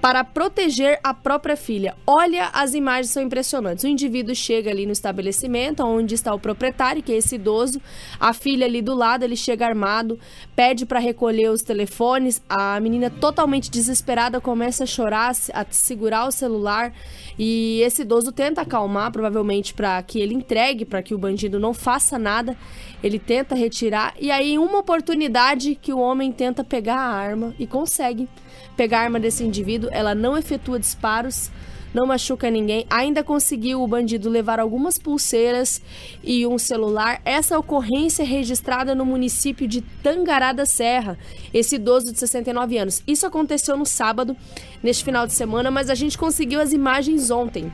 para 0.00 0.22
proteger 0.22 1.00
a 1.02 1.12
própria 1.12 1.56
filha. 1.56 1.96
Olha, 2.06 2.50
as 2.52 2.74
imagens 2.74 3.10
são 3.10 3.22
impressionantes. 3.22 3.84
O 3.84 3.88
indivíduo 3.88 4.34
chega 4.34 4.70
ali 4.70 4.86
no 4.86 4.92
estabelecimento 4.92 5.82
onde 5.82 6.14
está 6.14 6.34
o 6.34 6.38
proprietário, 6.38 7.02
que 7.02 7.12
é 7.12 7.16
esse 7.16 7.34
idoso, 7.34 7.80
a 8.20 8.32
filha 8.32 8.66
ali 8.66 8.80
do 8.82 8.94
lado, 8.94 9.24
ele 9.24 9.36
chega 9.36 9.66
armado, 9.66 10.18
pede 10.54 10.86
para 10.86 10.98
recolher 10.98 11.50
os 11.50 11.62
telefones. 11.62 12.42
A 12.48 12.78
menina 12.78 13.10
totalmente 13.10 13.70
desesperada 13.70 14.40
começa 14.40 14.84
a 14.84 14.86
chorar, 14.86 15.32
a 15.52 15.66
segurar 15.70 16.26
o 16.26 16.30
celular 16.30 16.92
e 17.38 17.80
esse 17.82 18.02
idoso 18.02 18.32
tenta 18.32 18.62
acalmar, 18.62 19.10
provavelmente 19.10 19.74
para 19.74 20.00
que 20.02 20.20
ele 20.20 20.34
entregue, 20.34 20.84
para 20.84 21.02
que 21.02 21.14
o 21.14 21.18
bandido 21.18 21.58
não 21.58 21.74
faça 21.74 22.18
nada. 22.18 22.56
Ele 23.02 23.18
tenta 23.18 23.54
retirar 23.54 24.14
e 24.18 24.30
aí 24.30 24.58
uma 24.58 24.78
oportunidade 24.78 25.74
que 25.74 25.92
o 25.92 25.98
homem 25.98 26.32
tenta 26.32 26.64
pegar 26.64 26.96
a 26.96 27.12
arma 27.12 27.54
e 27.58 27.65
consegue 27.66 28.28
pegar 28.76 29.00
a 29.00 29.02
arma 29.02 29.20
desse 29.20 29.44
indivíduo, 29.44 29.90
ela 29.92 30.14
não 30.14 30.36
efetua 30.36 30.78
disparos, 30.78 31.50
não 31.94 32.06
machuca 32.06 32.50
ninguém. 32.50 32.84
Ainda 32.90 33.24
conseguiu 33.24 33.82
o 33.82 33.88
bandido 33.88 34.28
levar 34.28 34.60
algumas 34.60 34.98
pulseiras 34.98 35.80
e 36.22 36.46
um 36.46 36.58
celular. 36.58 37.22
Essa 37.24 37.58
ocorrência 37.58 38.22
é 38.22 38.26
registrada 38.26 38.94
no 38.94 39.06
município 39.06 39.66
de 39.66 39.80
Tangará 39.80 40.52
da 40.52 40.66
Serra. 40.66 41.18
Esse 41.54 41.76
idoso 41.76 42.12
de 42.12 42.18
69 42.18 42.76
anos. 42.76 43.02
Isso 43.06 43.26
aconteceu 43.26 43.76
no 43.78 43.86
sábado, 43.86 44.36
neste 44.82 45.04
final 45.04 45.26
de 45.26 45.32
semana, 45.32 45.70
mas 45.70 45.88
a 45.88 45.94
gente 45.94 46.18
conseguiu 46.18 46.60
as 46.60 46.74
imagens 46.74 47.30
ontem. 47.30 47.72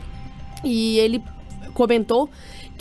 E 0.62 0.98
ele 1.00 1.20
comentou 1.74 2.30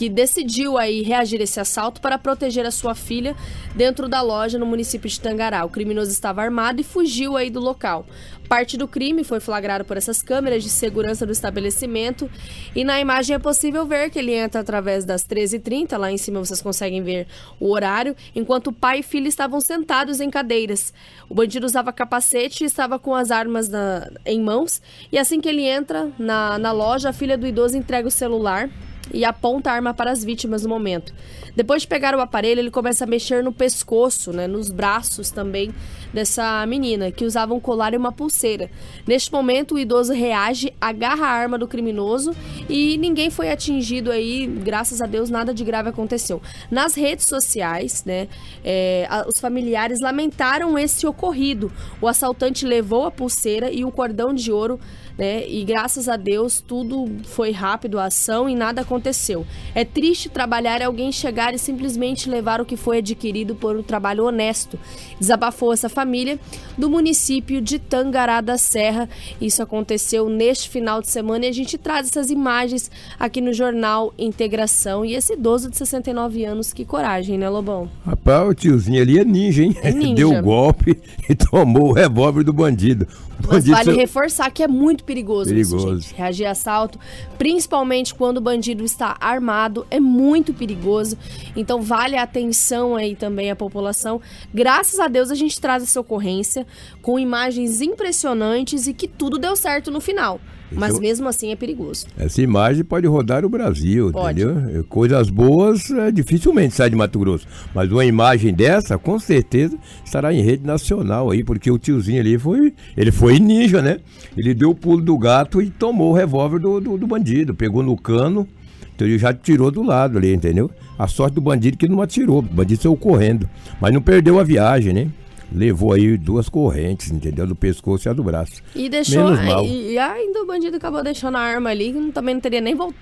que 0.01 0.09
decidiu 0.09 0.79
aí 0.79 1.03
reagir 1.03 1.39
a 1.41 1.43
esse 1.43 1.59
assalto 1.59 2.01
para 2.01 2.17
proteger 2.17 2.65
a 2.65 2.71
sua 2.71 2.95
filha 2.95 3.35
dentro 3.75 4.09
da 4.09 4.19
loja 4.19 4.57
no 4.57 4.65
município 4.65 5.07
de 5.07 5.21
Tangará. 5.21 5.63
O 5.63 5.69
criminoso 5.69 6.09
estava 6.09 6.41
armado 6.41 6.81
e 6.81 6.83
fugiu 6.83 7.37
aí 7.37 7.51
do 7.51 7.59
local. 7.59 8.03
Parte 8.49 8.77
do 8.77 8.87
crime 8.87 9.23
foi 9.23 9.39
flagrado 9.39 9.85
por 9.85 9.97
essas 9.97 10.23
câmeras 10.23 10.63
de 10.63 10.69
segurança 10.69 11.23
do 11.23 11.31
estabelecimento 11.31 12.27
e 12.75 12.83
na 12.83 12.99
imagem 12.99 13.35
é 13.35 13.39
possível 13.39 13.85
ver 13.85 14.09
que 14.09 14.17
ele 14.17 14.33
entra 14.33 14.61
através 14.61 15.05
das 15.05 15.23
13h30, 15.23 15.95
lá 15.95 16.11
em 16.11 16.17
cima 16.17 16.43
vocês 16.43 16.63
conseguem 16.63 17.03
ver 17.03 17.27
o 17.59 17.71
horário, 17.71 18.15
enquanto 18.35 18.73
pai 18.73 19.01
e 19.01 19.03
filha 19.03 19.27
estavam 19.27 19.61
sentados 19.61 20.19
em 20.19 20.31
cadeiras. 20.31 20.91
O 21.29 21.35
bandido 21.35 21.67
usava 21.67 21.93
capacete 21.93 22.63
e 22.63 22.67
estava 22.67 22.97
com 22.97 23.13
as 23.13 23.29
armas 23.29 23.69
na, 23.69 24.09
em 24.25 24.41
mãos 24.41 24.81
e 25.11 25.19
assim 25.19 25.39
que 25.39 25.47
ele 25.47 25.63
entra 25.63 26.09
na, 26.17 26.57
na 26.57 26.71
loja, 26.71 27.09
a 27.09 27.13
filha 27.13 27.37
do 27.37 27.45
idoso 27.45 27.77
entrega 27.77 28.07
o 28.07 28.11
celular 28.11 28.67
e 29.13 29.25
aponta 29.25 29.71
a 29.71 29.73
arma 29.73 29.93
para 29.93 30.11
as 30.11 30.23
vítimas 30.23 30.63
no 30.63 30.69
momento. 30.69 31.13
Depois 31.55 31.81
de 31.81 31.87
pegar 31.87 32.15
o 32.15 32.21
aparelho, 32.21 32.59
ele 32.59 32.71
começa 32.71 33.03
a 33.03 33.07
mexer 33.07 33.43
no 33.43 33.51
pescoço, 33.51 34.31
né, 34.31 34.47
nos 34.47 34.69
braços 34.69 35.31
também 35.31 35.73
dessa 36.13 36.65
menina, 36.65 37.11
que 37.11 37.25
usava 37.25 37.53
um 37.53 37.59
colar 37.59 37.93
e 37.93 37.97
uma 37.97 38.11
pulseira. 38.11 38.69
Neste 39.05 39.31
momento, 39.31 39.75
o 39.75 39.79
idoso 39.79 40.13
reage, 40.13 40.73
agarra 40.79 41.25
a 41.25 41.29
arma 41.29 41.57
do 41.57 41.67
criminoso 41.67 42.33
e 42.69 42.97
ninguém 42.97 43.29
foi 43.29 43.49
atingido 43.49 44.11
aí, 44.11 44.47
graças 44.47 45.01
a 45.01 45.05
Deus, 45.05 45.29
nada 45.29 45.53
de 45.53 45.63
grave 45.63 45.89
aconteceu. 45.89 46.41
Nas 46.69 46.95
redes 46.95 47.25
sociais, 47.25 48.03
né, 48.05 48.27
é, 48.63 49.07
os 49.27 49.39
familiares 49.39 49.99
lamentaram 50.01 50.77
esse 50.77 51.05
ocorrido. 51.05 51.71
O 52.01 52.07
assaltante 52.07 52.65
levou 52.65 53.05
a 53.05 53.11
pulseira 53.11 53.71
e 53.71 53.83
o 53.83 53.91
cordão 53.91 54.33
de 54.33 54.51
ouro 54.51 54.79
né? 55.21 55.47
E 55.47 55.63
graças 55.63 56.09
a 56.09 56.17
Deus 56.17 56.63
tudo 56.65 57.07
foi 57.25 57.51
rápido, 57.51 57.99
a 57.99 58.05
ação 58.05 58.49
e 58.49 58.55
nada 58.55 58.81
aconteceu. 58.81 59.45
É 59.75 59.85
triste 59.85 60.29
trabalhar 60.29 60.81
e 60.81 60.83
alguém 60.83 61.11
chegar 61.11 61.53
e 61.53 61.59
simplesmente 61.59 62.27
levar 62.27 62.59
o 62.59 62.65
que 62.65 62.75
foi 62.75 62.97
adquirido 62.97 63.53
por 63.53 63.75
um 63.75 63.83
trabalho 63.83 64.25
honesto. 64.25 64.79
Desabafou 65.19 65.73
essa 65.73 65.87
família 65.87 66.39
do 66.75 66.89
município 66.89 67.61
de 67.61 67.77
Tangará 67.77 68.41
da 68.41 68.57
Serra. 68.57 69.07
Isso 69.39 69.61
aconteceu 69.61 70.27
neste 70.27 70.67
final 70.69 71.03
de 71.03 71.09
semana 71.09 71.45
e 71.45 71.49
a 71.49 71.53
gente 71.53 71.77
traz 71.77 72.07
essas 72.07 72.31
imagens 72.31 72.89
aqui 73.19 73.41
no 73.41 73.53
jornal 73.53 74.11
Integração. 74.17 75.05
E 75.05 75.13
esse 75.13 75.33
idoso 75.33 75.69
de 75.69 75.77
69 75.77 76.43
anos, 76.45 76.73
que 76.73 76.83
coragem, 76.83 77.37
né, 77.37 77.47
Lobão? 77.47 77.87
Rapaz, 78.03 78.49
o 78.49 78.55
tiozinho 78.55 78.99
ali 78.99 79.19
é 79.19 79.23
ninja, 79.23 79.61
hein? 79.61 79.77
É 79.83 79.91
ninja. 79.93 80.15
Deu 80.15 80.41
golpe 80.41 80.99
e 81.29 81.35
tomou 81.35 81.89
o 81.89 81.93
revólver 81.93 82.43
do 82.43 82.51
bandido. 82.51 83.07
Mas 83.47 83.67
vale 83.67 83.93
reforçar 83.93 84.49
que 84.51 84.63
é 84.63 84.67
muito 84.67 85.03
perigoso, 85.03 85.53
isso, 85.53 85.75
Perigoso. 85.75 86.01
gente. 86.01 86.15
Reagir 86.15 86.45
a 86.45 86.51
assalto, 86.51 86.99
principalmente 87.37 88.13
quando 88.13 88.37
o 88.37 88.41
bandido 88.41 88.83
está 88.83 89.17
armado, 89.19 89.85
é 89.89 89.99
muito 89.99 90.53
perigoso. 90.53 91.17
Então 91.55 91.81
vale 91.81 92.15
a 92.15 92.23
atenção 92.23 92.95
aí 92.95 93.15
também 93.15 93.51
à 93.51 93.55
população. 93.55 94.21
Graças 94.53 94.99
a 94.99 95.07
Deus 95.07 95.31
a 95.31 95.35
gente 95.35 95.59
traz 95.59 95.83
essa 95.83 95.99
ocorrência 95.99 96.65
com 97.01 97.17
imagens 97.17 97.81
impressionantes 97.81 98.87
e 98.87 98.93
que 98.93 99.07
tudo 99.07 99.37
deu 99.37 99.55
certo 99.55 99.91
no 99.91 100.01
final. 100.01 100.39
Mas 100.71 100.99
mesmo 100.99 101.27
assim 101.27 101.51
é 101.51 101.55
perigoso. 101.55 102.05
Essa 102.17 102.41
imagem 102.41 102.83
pode 102.83 103.07
rodar 103.07 103.45
o 103.45 103.49
Brasil, 103.49 104.11
Pode. 104.11 104.41
entendeu? 104.41 104.83
Coisas 104.85 105.29
boas 105.29 105.89
é, 105.91 106.11
dificilmente 106.11 106.75
sai 106.75 106.89
de 106.89 106.95
Mato 106.95 107.19
Grosso. 107.19 107.47
Mas 107.73 107.91
uma 107.91 108.05
imagem 108.05 108.53
dessa, 108.53 108.97
com 108.97 109.19
certeza, 109.19 109.77
estará 110.03 110.33
em 110.33 110.41
rede 110.41 110.65
nacional 110.65 111.29
aí, 111.29 111.43
porque 111.43 111.69
o 111.69 111.77
tiozinho 111.77 112.19
ali 112.19 112.37
foi. 112.37 112.73
Ele 112.95 113.11
foi 113.11 113.39
ninja, 113.39 113.81
né? 113.81 113.99
Ele 114.37 114.53
deu 114.53 114.71
o 114.71 114.75
pulo 114.75 115.01
do 115.01 115.17
gato 115.17 115.61
e 115.61 115.69
tomou 115.69 116.11
o 116.11 116.15
revólver 116.15 116.59
do, 116.59 116.79
do, 116.79 116.97
do 116.97 117.07
bandido. 117.07 117.53
Pegou 117.53 117.83
no 117.83 117.97
cano, 117.97 118.47
então 118.95 119.07
ele 119.07 119.17
já 119.17 119.33
tirou 119.33 119.71
do 119.71 119.83
lado 119.83 120.17
ali, 120.17 120.33
entendeu? 120.33 120.69
A 120.97 121.07
sorte 121.07 121.33
do 121.33 121.41
bandido 121.41 121.75
é 121.75 121.77
que 121.77 121.87
não 121.87 122.01
atirou. 122.01 122.39
O 122.39 122.41
bandido 122.41 122.81
saiu 122.81 122.95
correndo. 122.95 123.49
Mas 123.79 123.93
não 123.93 124.01
perdeu 124.01 124.39
a 124.39 124.43
viagem, 124.43 124.93
né? 124.93 125.07
Levou 125.53 125.91
aí 125.93 126.15
duas 126.17 126.47
correntes, 126.47 127.11
entendeu? 127.11 127.45
Do 127.45 127.55
pescoço 127.55 128.07
e 128.07 128.09
a 128.09 128.13
do 128.13 128.23
braço. 128.23 128.61
E 128.73 128.87
deixou. 128.87 129.23
Menos 129.25 129.45
mal. 129.45 129.65
E, 129.65 129.91
e 129.93 129.99
ainda 129.99 130.41
o 130.41 130.45
bandido 130.47 130.77
acabou 130.77 131.03
deixando 131.03 131.35
a 131.35 131.41
arma 131.41 131.69
ali, 131.69 131.91
que 131.91 132.11
também 132.13 132.35
não 132.35 132.41
teria 132.41 132.61
nem, 132.61 132.73
vol- 132.73 132.93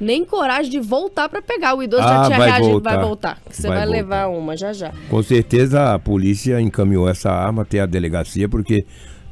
nem 0.00 0.24
coragem 0.24 0.70
de 0.70 0.80
voltar 0.80 1.28
pra 1.28 1.42
pegar. 1.42 1.74
O 1.74 1.82
idoso 1.82 2.02
já 2.02 2.22
Ah, 2.22 2.26
tinha 2.26 2.38
vai 2.38 2.48
reagido. 2.48 2.70
voltar. 2.72 2.96
Vai 2.96 3.04
voltar. 3.04 3.38
que 3.48 3.54
Você 3.56 3.68
Vai 3.68 3.76
vai, 3.76 3.86
voltar. 3.86 3.96
levar 4.00 4.26
uma 4.28 4.56
já 4.56 4.72
já. 4.72 4.92
Com 5.10 5.22
certeza 5.22 5.92
a 5.92 5.98
polícia 5.98 6.58
encaminhou 6.60 7.06
essa 7.08 7.30
arma 7.30 7.60
até 7.62 7.80
a 7.80 7.86
delegacia, 7.86 8.48
porque 8.48 8.86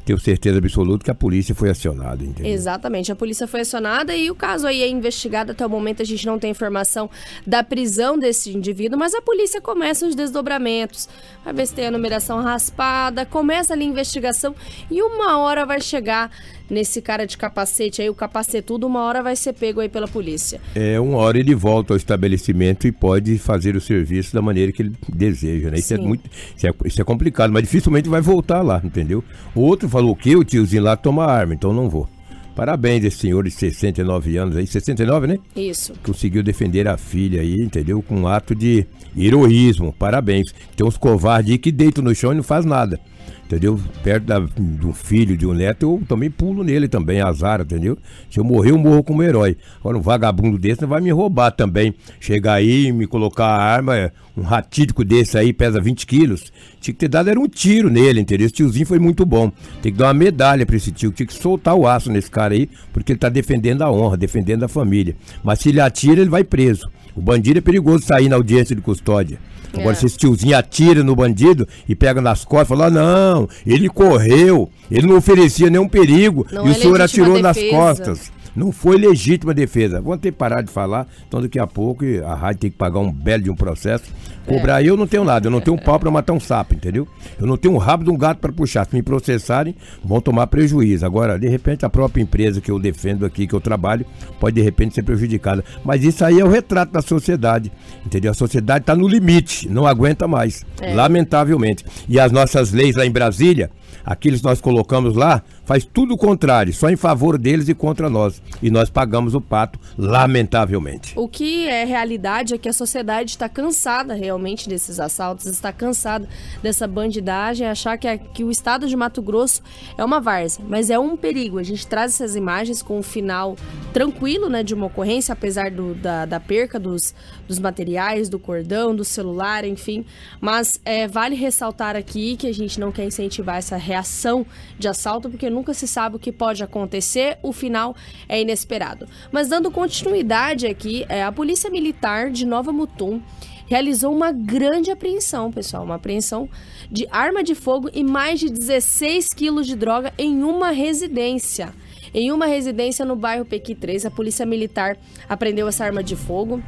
tenho 0.07 0.21
certeza 0.21 0.57
absoluta 0.57 1.05
que 1.05 1.11
a 1.11 1.15
polícia 1.15 1.53
foi 1.53 1.69
acionada, 1.69 2.23
entendeu? 2.23 2.53
Exatamente, 2.53 3.11
a 3.11 3.17
polícia 3.17 3.45
foi 3.49 3.63
acionada 3.63 4.15
e 4.15 4.31
o 4.31 4.37
caso 4.37 4.65
aí 4.65 4.81
é 4.81 4.89
investigado. 4.89 5.51
Até 5.51 5.67
o 5.67 5.69
momento 5.69 6.01
a 6.01 6.05
gente 6.05 6.25
não 6.25 6.39
tem 6.39 6.53
informação 6.53 7.11
da 7.45 7.65
prisão 7.65 8.17
desse 8.17 8.57
indivíduo, 8.57 8.97
mas 8.97 9.15
a 9.15 9.21
polícia 9.21 9.61
começa 9.61 10.07
os 10.07 10.15
desdobramentos. 10.15 11.09
Vai 11.45 11.53
ver 11.53 11.67
se 11.67 11.75
tem 11.75 11.89
a 11.89 11.91
numeração 11.91 12.41
raspada, 12.41 13.27
começa 13.27 13.75
ali 13.75 13.83
a 13.83 13.89
investigação 13.89 14.55
e 14.89 15.03
uma 15.03 15.39
hora 15.39 15.67
vai 15.67 15.81
chegar 15.81 16.31
nesse 16.69 17.01
cara 17.01 17.27
de 17.27 17.37
capacete 17.37 18.03
aí, 18.03 18.11
o 18.11 18.15
capacetudo, 18.15 18.87
uma 18.87 19.03
hora 19.03 19.23
vai 19.23 19.37
ser 19.37 19.53
pego 19.53 19.81
aí 19.81 19.89
pela 19.89 20.09
polícia. 20.09 20.61
É, 20.75 20.99
uma 21.01 21.19
hora 21.19 21.39
ele 21.39 21.55
volta 21.55 21.93
ao 21.93 21.97
estabelecimento 21.97 22.87
e 22.87 22.93
pode 22.93 23.39
fazer 23.39 23.77
o 23.77 23.81
serviço 23.81 24.35
da 24.35 24.43
maneira 24.43 24.73
que 24.73 24.83
ele 24.83 24.93
deseja, 25.09 25.71
né? 25.71 25.79
Isso 25.79 25.95
é 25.95 25.99
muito. 25.99 26.29
Isso 26.57 26.67
é, 26.67 26.71
isso 26.85 27.01
é 27.01 27.05
complicado, 27.05 27.53
mas 27.53 27.63
dificilmente 27.63 28.09
vai 28.09 28.21
voltar 28.21 28.63
lá, 28.63 28.81
entendeu? 28.83 29.23
O 29.55 29.61
outro 29.61 29.89
falou 29.89 30.13
o 30.13 30.17
quê? 30.17 30.37
O 30.37 30.45
tiozinho 30.45 30.83
lá 30.83 30.97
toma 30.97 31.25
arma, 31.25 31.55
então 31.55 31.73
não 31.73 31.89
vou. 31.89 32.09
Parabéns 32.57 33.05
esse 33.05 33.19
senhor 33.19 33.45
de 33.45 33.51
69 33.51 34.39
anos 34.39 34.57
aí, 34.57 34.67
69, 34.67 35.27
né? 35.27 35.39
Isso. 35.55 35.93
conseguiu 36.03 36.43
defender 36.43 36.89
a 36.89 36.97
filha 36.97 37.43
aí, 37.43 37.61
entendeu? 37.61 38.01
Com 38.01 38.21
um 38.23 38.27
ato 38.27 38.55
de 38.55 38.87
heroísmo. 39.15 39.93
Parabéns. 39.93 40.55
Tem 40.75 40.87
uns 40.87 40.97
covardes 40.97 41.53
aí 41.53 41.59
que 41.59 41.71
deitam 41.71 42.03
no 42.03 42.15
chão 42.15 42.33
e 42.33 42.37
não 42.37 42.43
faz 42.43 42.65
nada. 42.65 42.99
Entendeu? 43.47 43.81
Perto 44.03 44.25
da, 44.25 44.41
de 44.41 44.87
um 44.87 44.93
filho, 44.93 45.37
de 45.37 45.47
um 45.47 45.53
neto, 45.53 45.85
eu 45.85 46.03
também 46.07 46.29
pulo 46.29 46.65
nele 46.65 46.89
também, 46.89 47.21
azar, 47.21 47.61
entendeu? 47.61 47.97
Se 48.29 48.41
eu 48.41 48.45
morrer, 48.45 48.73
eu 48.73 48.79
morro 48.79 49.05
como 49.05 49.23
herói. 49.23 49.57
Agora, 49.79 49.97
um 49.97 50.01
vagabundo 50.01 50.59
desse 50.59 50.83
não 50.83 50.89
vai 50.89 51.01
me 51.01 51.13
roubar 51.13 51.53
também. 51.53 51.95
Chegar 52.19 52.55
aí, 52.55 52.91
me 52.91 53.07
colocar 53.07 53.47
a 53.47 53.63
arma, 53.63 53.97
é, 53.97 54.11
um 54.37 54.43
ratídico 54.43 55.05
desse 55.05 55.39
aí, 55.39 55.53
pesa 55.53 55.81
20 55.81 56.07
quilos. 56.09 56.53
Tinha 56.81 56.93
que 56.93 56.99
ter 56.99 57.09
dado 57.09 57.31
era 57.31 57.39
um 57.39 57.47
tiro 57.47 57.89
nele, 57.89 58.21
entendeu? 58.21 58.47
Esse 58.47 58.55
tiozinho 58.57 58.87
foi 58.87 58.99
muito 58.99 59.25
bom. 59.25 59.53
Tem 59.81 59.93
que 59.93 59.99
dar 59.99 60.07
uma 60.07 60.15
medalha 60.15 60.67
pra 60.67 60.75
esse 60.75 60.91
tio. 60.91 61.13
Tinha 61.13 61.27
que 61.27 61.35
soltar 61.35 61.77
o 61.77 61.87
aço 61.87 62.11
nesse 62.11 62.31
cara 62.31 62.53
aí, 62.53 62.69
porque 62.93 63.13
ele 63.13 63.19
tá 63.21 63.29
defendendo 63.29 63.83
a 63.83 63.93
honra, 63.93 64.17
defendendo 64.17 64.65
a 64.65 64.69
família. 64.69 65.15
Mas 65.45 65.61
se 65.61 65.69
ele 65.69 65.81
atira, 65.81 66.21
ele 66.21 66.31
vai 66.31 66.43
preso. 66.43 66.91
O 67.17 67.21
bandido 67.23 67.59
é 67.59 67.63
perigoso 67.63 68.05
sair 68.05 68.29
na 68.29 68.37
audiência 68.37 68.77
de 68.77 68.83
custódia. 68.83 69.39
Agora, 69.73 69.93
É. 69.93 69.95
se 69.95 70.07
esse 70.07 70.17
tiozinho 70.17 70.57
atira 70.57 71.03
no 71.03 71.15
bandido 71.17 71.67
e 71.89 71.95
pega 71.95 72.21
nas 72.21 72.45
costas, 72.45 72.69
fala: 72.69 72.91
não, 72.91 73.49
ele 73.67 73.89
correu, 73.89 74.71
ele 74.91 75.07
não 75.07 75.17
oferecia 75.17 75.69
nenhum 75.69 75.89
perigo 75.89 76.47
Não 76.53 76.67
e 76.67 76.69
é 76.69 76.73
o 76.73 76.75
senhor 76.75 77.01
atirou 77.01 77.39
nas 77.41 77.57
defesa. 77.57 77.77
costas. 77.77 78.33
Não 78.57 78.73
foi 78.73 78.97
legítima 78.97 79.53
defesa. 79.53 80.01
Vamos 80.01 80.19
ter 80.21 80.33
que 80.33 80.39
parar 80.39 80.63
de 80.63 80.71
falar, 80.71 81.07
então 81.29 81.41
daqui 81.43 81.59
a 81.59 81.67
pouco 81.67 82.05
a 82.27 82.35
rádio 82.35 82.61
tem 82.63 82.71
que 82.71 82.77
pagar 82.77 83.01
um 83.01 83.13
belo 83.13 83.43
de 83.43 83.51
um 83.51 83.55
processo. 83.55 84.05
Cobrar 84.47 84.83
eu 84.83 84.97
não 84.97 85.07
tenho 85.09 85.25
nada, 85.25 85.49
eu 85.49 85.51
não 85.51 85.61
tenho 85.61 85.77
um 85.77 85.79
pau 85.81 85.99
pra 85.99 86.11
matar 86.11 86.33
um 86.33 86.39
sapo, 86.41 86.75
entendeu? 86.75 87.07
Eu 87.39 87.47
não 87.47 87.57
tenho 87.57 87.75
um 87.75 87.79
rabo 87.79 88.05
de 88.05 88.11
um 88.11 88.17
gato 88.17 88.39
pra 88.39 88.53
puxar. 88.53 88.87
Se 88.87 88.95
me 88.95 89.03
processarem, 89.03 89.75
vão 90.05 90.21
tomar 90.21 90.47
prejuízo. 90.47 91.05
Agora, 91.05 91.37
de 91.39 91.49
repente, 91.49 91.85
a 91.85 91.91
própria 91.91 92.23
empresa 92.23 92.61
que 92.61 92.71
eu 92.71 92.79
defendo 92.79 93.27
aqui, 93.27 93.47
que 93.47 93.55
eu 93.55 93.61
trabalho, 93.61 94.07
pode 94.41 94.55
de 94.55 94.63
repente 94.63 94.95
ser 94.95 95.03
prejudicada. 95.03 95.65
Mas 95.85 96.05
isso 96.05 96.25
aí 96.25 96.39
é 96.41 96.45
o 96.45 96.49
retrato 96.49 96.93
da 96.93 97.03
sociedade, 97.03 97.73
entendeu? 98.07 98.31
A 98.31 98.35
sociedade 98.35 98.85
está 98.85 98.95
no 98.95 99.09
limite, 99.09 99.69
não 99.69 99.85
aguenta 99.87 100.29
mais, 100.29 100.65
É. 100.81 100.95
lamentavelmente. 100.95 101.85
E 102.09 102.19
as 102.21 102.31
nossas 102.31 102.73
leis 102.73 102.95
lá 102.95 103.05
em 103.05 103.11
Brasília, 103.11 103.71
aqueles 104.05 104.41
que 104.41 104.47
nós 104.47 104.61
colocamos 104.61 105.15
lá, 105.15 105.43
faz 105.65 105.85
tudo 105.85 106.15
o 106.15 106.17
contrário, 106.17 106.73
só 106.73 106.89
em 106.91 106.97
favor 106.97 107.37
deles 107.39 107.69
e 107.69 107.75
contra 107.75 108.09
nós. 108.11 108.41
E 108.63 108.71
nós 108.71 108.89
pagamos 108.91 109.35
o 109.35 109.41
pato, 109.41 109.79
lamentavelmente. 109.97 111.13
O 111.17 111.29
que 111.29 111.67
é 111.69 111.85
realidade 111.85 112.55
é 112.55 112.59
que 112.59 112.69
a 112.69 112.73
sociedade 112.73 113.31
está 113.31 113.49
cansada 113.49 114.15
realmente 114.15 114.69
desses 114.69 115.01
assaltos, 115.01 115.47
está 115.47 115.73
cansada 115.73 116.29
dessa 116.63 116.87
bandidagem, 116.87 117.67
achar 117.67 117.97
que, 117.97 118.07
a- 118.07 118.19
que 118.19 118.45
o 118.45 118.51
estado 118.51 118.87
de 118.89 118.97
Mato 118.97 119.23
Grosso 119.23 119.63
é 119.97 120.05
uma 120.05 120.21
várzea, 120.21 120.65
mas 120.69 120.91
é 120.91 120.99
um 120.99 121.17
perigo. 121.17 121.59
A 121.59 121.63
gente 121.63 121.87
traz 121.87 122.13
essas 122.15 122.37
imagens 122.37 122.83
com 122.83 122.99
um 122.99 123.03
final 123.03 123.57
tranquilo, 123.93 124.49
né, 124.49 124.63
de 124.63 124.75
uma 124.75 124.87
ocorrência, 124.87 125.33
apesar 125.33 125.71
do- 125.71 125.95
da, 125.95 126.27
da 126.27 126.39
perca 126.41 126.79
dos, 126.79 127.15
dos 127.49 127.59
materiais, 127.59 128.29
do 128.29 128.39
cordão, 128.39 128.95
do 128.95 129.05
celular, 129.05 129.65
enfim. 129.65 130.05
Mas 130.41 130.81
é, 130.85 131.07
vale 131.09 131.35
ressaltar 131.35 131.97
aqui 131.97 132.37
que 132.37 132.47
a 132.47 132.53
gente 132.55 132.79
não 132.79 132.93
quer 132.93 133.05
incentivar 133.05 133.57
essa 133.57 133.77
reação 133.87 134.45
de 134.79 134.89
assalto, 134.89 135.31
porque 135.31 135.49
nunca 135.49 135.73
se 135.73 135.87
sabe 135.87 136.17
o 136.17 136.19
que 136.19 136.33
pode 136.33 136.63
acontecer, 136.63 137.39
o 137.43 137.53
final 137.53 137.95
é 138.29 138.41
inesperado. 138.41 139.07
Mas 139.31 139.49
dando 139.49 139.71
continuidade 139.71 140.67
aqui, 140.67 141.07
é, 141.09 141.23
a 141.23 141.33
Polícia 141.33 141.71
Militar 141.71 142.31
de 142.31 142.45
Nova 142.45 142.73
Mutum 142.73 143.23
realizou 143.67 144.15
uma 144.15 144.33
grande 144.33 144.91
apreensão, 144.91 145.51
pessoal, 145.51 145.85
uma 145.85 145.97
apreensão 145.97 146.49
de 146.91 147.07
arma 147.11 147.43
de 147.43 147.55
fogo 147.55 147.89
e 147.93 148.05
mais 148.05 148.41
de 148.41 148.49
16 148.49 149.29
quilos 149.31 149.67
de 149.67 149.77
droga 149.77 150.13
em 150.19 150.43
uma 150.43 150.71
residência. 150.71 151.73
Em 152.15 152.33
uma 152.33 152.47
residência 152.47 153.05
no 153.05 153.17
bairro 153.17 153.45
Pequi 153.45 153.75
3, 153.75 154.07
a 154.07 154.11
Polícia 154.11 154.47
Militar 154.47 154.97
apreendeu 155.29 155.69
essa 155.69 155.85
arma 155.85 156.03
de 156.03 156.17
fogo 156.17 156.63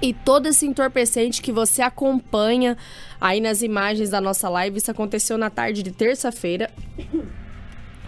e 0.00 0.12
todo 0.12 0.46
esse 0.46 0.66
entorpecente 0.66 1.40
que 1.40 1.52
você 1.52 1.82
acompanha 1.82 2.76
aí 3.20 3.40
nas 3.40 3.62
imagens 3.62 4.10
da 4.10 4.20
nossa 4.20 4.48
live. 4.48 4.78
Isso 4.78 4.90
aconteceu 4.90 5.38
na 5.38 5.50
tarde 5.50 5.82
de 5.82 5.90
terça-feira. 5.90 6.70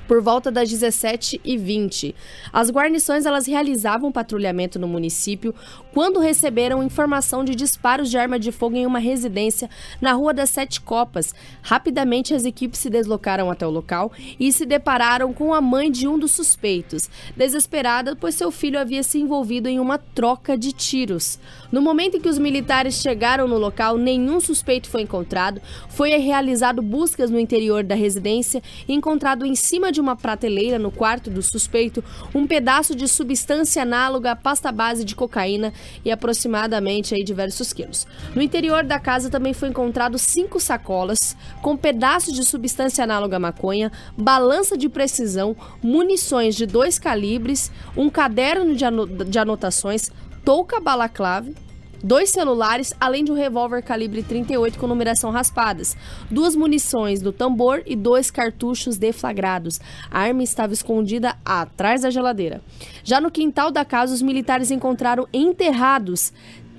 por 0.09 0.23
volta 0.23 0.51
das 0.51 0.71
17h20. 0.71 2.15
As 2.51 2.71
guarnições 2.71 3.27
elas 3.27 3.47
realizavam 3.47 4.11
patrulhamento 4.11 4.79
no 4.79 4.89
município 4.89 5.55
quando 5.93 6.21
receberam 6.21 6.83
informação 6.83 7.45
de 7.45 7.55
disparos 7.55 8.11
de 8.11 8.19
arma 8.19 8.39
de 8.39 8.53
fogo 8.53 8.77
em 8.77 8.87
uma 8.87 8.99
residência 8.99 9.69
na 10.01 10.13
Rua 10.13 10.35
das 10.35 10.51
Sete 10.51 10.81
Copas. 10.81 11.35
Rapidamente 11.63 12.35
as 12.35 12.45
equipes 12.45 12.81
se 12.81 12.91
deslocaram 12.91 13.51
até 13.51 13.67
o 13.67 13.71
local 13.71 14.13
e 14.39 14.53
se 14.53 14.65
depararam 14.67 15.33
com 15.33 15.53
a 15.53 15.61
mãe 15.61 15.91
de 15.91 16.07
um 16.07 16.19
dos 16.19 16.33
suspeitos, 16.33 17.09
desesperada 17.37 18.15
pois 18.17 18.35
seu 18.35 18.51
filho 18.51 18.79
havia 18.79 19.03
se 19.03 19.19
envolvido 19.19 19.69
em 19.69 19.81
uma 19.81 19.99
troca 19.99 20.57
de 20.57 20.73
tiros. 20.73 21.39
No 21.71 21.81
momento 21.81 22.17
em 22.17 22.21
que 22.21 22.29
os 22.29 22.39
militares 22.39 22.95
chegaram 22.95 23.49
no 23.49 23.59
local, 23.59 23.97
nenhum 23.97 24.41
suspeito 24.41 24.89
foi 24.89 25.03
encontrado. 25.03 25.61
Foi 25.89 26.11
realizado 26.17 26.83
buscas 26.83 27.31
no 27.31 27.39
interior 27.39 27.83
da 27.83 27.95
residência 27.95 28.63
e 28.87 28.95
encontrado 28.95 29.45
em 29.45 29.55
cima 29.55 29.93
de 29.93 30.01
uma 30.01 30.17
prateleira 30.17 30.79
no 30.79 30.91
quarto 30.91 31.31
do 31.31 31.43
suspeito 31.43 32.03
um 32.35 32.47
pedaço 32.47 32.95
de 32.95 33.09
substância 33.09 33.83
análoga 33.83 34.33
à 34.33 34.37
pasta 34.37 34.71
base 34.73 35.05
de 35.05 35.15
cocaína 35.15 35.73
e 36.05 36.11
aproximadamente 36.11 37.15
aí 37.15 37.23
diversos 37.23 37.73
quilos. 37.73 38.07
No 38.35 38.43
interior 38.43 38.85
da 38.85 38.99
casa 38.99 39.31
também 39.31 39.53
foi 39.53 39.69
encontrado 39.69 40.19
cinco 40.19 40.61
sacolas 40.61 41.37
com 41.63 41.77
pedaços 41.77 42.35
de 42.35 42.45
substância 42.45 43.05
análoga 43.05 43.37
à 43.37 43.41
maconha, 43.41 43.93
balança 44.17 44.77
de 44.77 44.89
precisão, 44.89 45.57
munições 45.83 46.55
de 46.55 46.67
dois 46.67 46.99
calibres, 46.99 47.71
um 47.97 48.09
caderno 48.11 48.75
de 48.75 49.39
anotações, 49.39 50.11
touca 50.45 50.81
balaclave, 50.81 51.55
dois 52.03 52.31
celulares, 52.31 52.93
além 53.01 53.25
de 53.25 53.33
um 53.33 53.35
revólver 53.35 53.83
calibre 53.83 54.23
38 54.23 54.79
com 54.79 54.87
numeração 54.87 55.31
raspadas, 55.31 55.97
duas 56.31 56.55
munições 56.55 57.21
do 57.21 57.33
tambor 57.33 57.83
e 57.87 57.97
dois 57.97 58.31
cartuchos 58.31 58.97
deflagrados. 58.97 59.81
A 60.11 60.21
arma 60.21 60.43
estava 60.43 60.73
escondida 60.73 61.37
atrás 61.45 62.03
da 62.03 62.11
geladeira. 62.11 62.61
Já 63.05 63.21
no 63.21 63.31
quintal 63.31 63.71
da 63.71 63.85
casa, 63.85 64.15
os 64.15 64.23
militares 64.23 64.71
encontraram 64.71 65.27
enterrados 65.33 66.33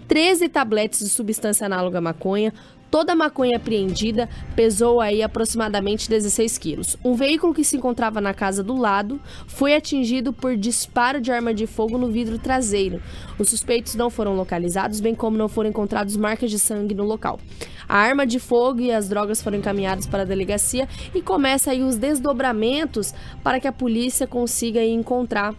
13 0.07 0.49
tabletes 0.49 0.99
de 0.99 1.09
substância 1.09 1.67
análoga 1.67 1.99
à 1.99 2.01
maconha, 2.01 2.51
Toda 2.91 3.13
a 3.13 3.15
maconha 3.15 3.57
apreendida 3.57 4.27
pesou 4.55 4.99
aí 4.99 5.21
aproximadamente 5.21 6.09
16 6.09 6.57
quilos. 6.57 6.97
Um 7.03 7.13
veículo 7.13 7.53
que 7.53 7.63
se 7.63 7.77
encontrava 7.77 8.19
na 8.19 8.33
casa 8.33 8.63
do 8.63 8.75
lado 8.75 9.19
foi 9.47 9.75
atingido 9.75 10.33
por 10.33 10.57
disparo 10.57 11.21
de 11.21 11.31
arma 11.31 11.53
de 11.53 11.67
fogo 11.67 11.97
no 11.97 12.09
vidro 12.09 12.39
traseiro. 12.39 13.01
Os 13.37 13.49
suspeitos 13.49 13.93
não 13.93 14.09
foram 14.09 14.35
localizados, 14.35 14.99
bem 14.99 15.13
como 15.13 15.37
não 15.37 15.47
foram 15.47 15.69
encontrados 15.69 16.17
marcas 16.17 16.49
de 16.49 16.57
sangue 16.57 16.95
no 16.95 17.03
local. 17.03 17.39
A 17.87 17.97
arma 17.97 18.25
de 18.25 18.39
fogo 18.39 18.81
e 18.81 18.91
as 18.91 19.07
drogas 19.07 19.41
foram 19.41 19.57
encaminhadas 19.57 20.07
para 20.07 20.23
a 20.23 20.25
delegacia 20.25 20.87
e 21.13 21.21
começa 21.21 21.71
aí 21.71 21.83
os 21.83 21.95
desdobramentos 21.95 23.13
para 23.43 23.59
que 23.59 23.67
a 23.67 23.71
polícia 23.71 24.27
consiga 24.27 24.83
encontrar 24.83 25.55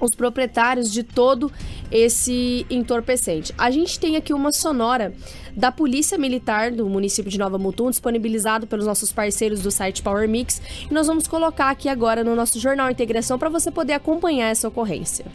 os 0.00 0.10
proprietários 0.16 0.92
de 0.92 1.02
todo 1.02 1.52
esse 1.90 2.66
entorpecente. 2.70 3.54
A 3.58 3.70
gente 3.70 3.98
tem 3.98 4.16
aqui 4.16 4.32
uma 4.32 4.52
sonora 4.52 5.12
da 5.54 5.70
Polícia 5.70 6.16
Militar 6.16 6.70
do 6.72 6.88
município 6.88 7.30
de 7.30 7.38
Nova 7.38 7.58
Mutum, 7.58 7.90
disponibilizado 7.90 8.66
pelos 8.66 8.86
nossos 8.86 9.12
parceiros 9.12 9.60
do 9.60 9.70
site 9.70 10.02
Power 10.02 10.28
Mix, 10.28 10.60
e 10.90 10.94
nós 10.94 11.06
vamos 11.06 11.26
colocar 11.26 11.70
aqui 11.70 11.88
agora 11.88 12.24
no 12.24 12.34
nosso 12.34 12.58
Jornal 12.58 12.90
Integração 12.90 13.38
para 13.38 13.48
você 13.48 13.70
poder 13.70 13.94
acompanhar 13.94 14.48
essa 14.48 14.68
ocorrência. 14.68 15.26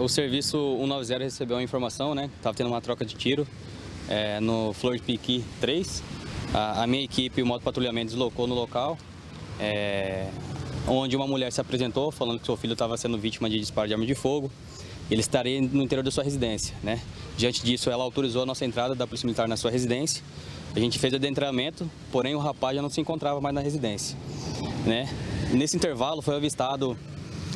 O 0.00 0.08
serviço 0.08 0.56
190 0.78 1.24
recebeu 1.24 1.56
uma 1.56 1.62
informação, 1.62 2.14
né? 2.14 2.30
Estava 2.36 2.56
tendo 2.56 2.68
uma 2.68 2.80
troca 2.80 3.04
de 3.04 3.14
tiro 3.14 3.46
é, 4.08 4.40
no 4.40 4.72
Flor 4.72 4.96
de 4.96 5.02
Piqui 5.02 5.44
3. 5.60 6.02
A, 6.54 6.82
a 6.82 6.86
minha 6.86 7.04
equipe, 7.04 7.42
o 7.42 7.46
modo 7.46 7.62
patrulhamento, 7.62 8.06
deslocou 8.06 8.46
no 8.46 8.54
local. 8.54 8.96
É, 9.60 10.28
onde 10.86 11.16
uma 11.16 11.26
mulher 11.26 11.52
se 11.52 11.60
apresentou 11.60 12.10
falando 12.10 12.40
que 12.40 12.46
seu 12.46 12.56
filho 12.56 12.72
estava 12.72 12.96
sendo 12.96 13.18
vítima 13.18 13.48
de 13.48 13.58
disparo 13.58 13.88
de 13.88 13.94
arma 13.94 14.06
de 14.06 14.14
fogo. 14.14 14.50
Ele 15.10 15.20
estaria 15.20 15.60
no 15.60 15.82
interior 15.82 16.02
da 16.02 16.10
sua 16.10 16.24
residência, 16.24 16.74
né? 16.82 17.00
Diante 17.36 17.62
disso, 17.62 17.90
ela 17.90 18.02
autorizou 18.02 18.42
a 18.42 18.46
nossa 18.46 18.64
entrada 18.64 18.94
da 18.94 19.06
Polícia 19.06 19.26
Militar 19.26 19.48
na 19.48 19.56
sua 19.56 19.70
residência. 19.70 20.22
A 20.74 20.80
gente 20.80 20.98
fez 20.98 21.12
o 21.12 21.16
adentramento, 21.16 21.90
porém 22.10 22.34
o 22.34 22.38
rapaz 22.38 22.74
já 22.74 22.80
não 22.80 22.88
se 22.88 23.00
encontrava 23.00 23.40
mais 23.40 23.54
na 23.54 23.60
residência, 23.60 24.16
né? 24.86 25.08
Nesse 25.50 25.76
intervalo 25.76 26.22
foi 26.22 26.36
avistado, 26.36 26.96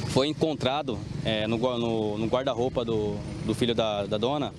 foi 0.08 0.28
encontrado 0.28 0.98
é, 1.24 1.46
no, 1.46 1.56
no, 1.56 2.18
no 2.18 2.26
guarda-roupa 2.26 2.84
do, 2.84 3.16
do, 3.46 3.54
filho 3.54 3.74
da, 3.74 4.04
da 4.04 4.18
dona 4.18 4.52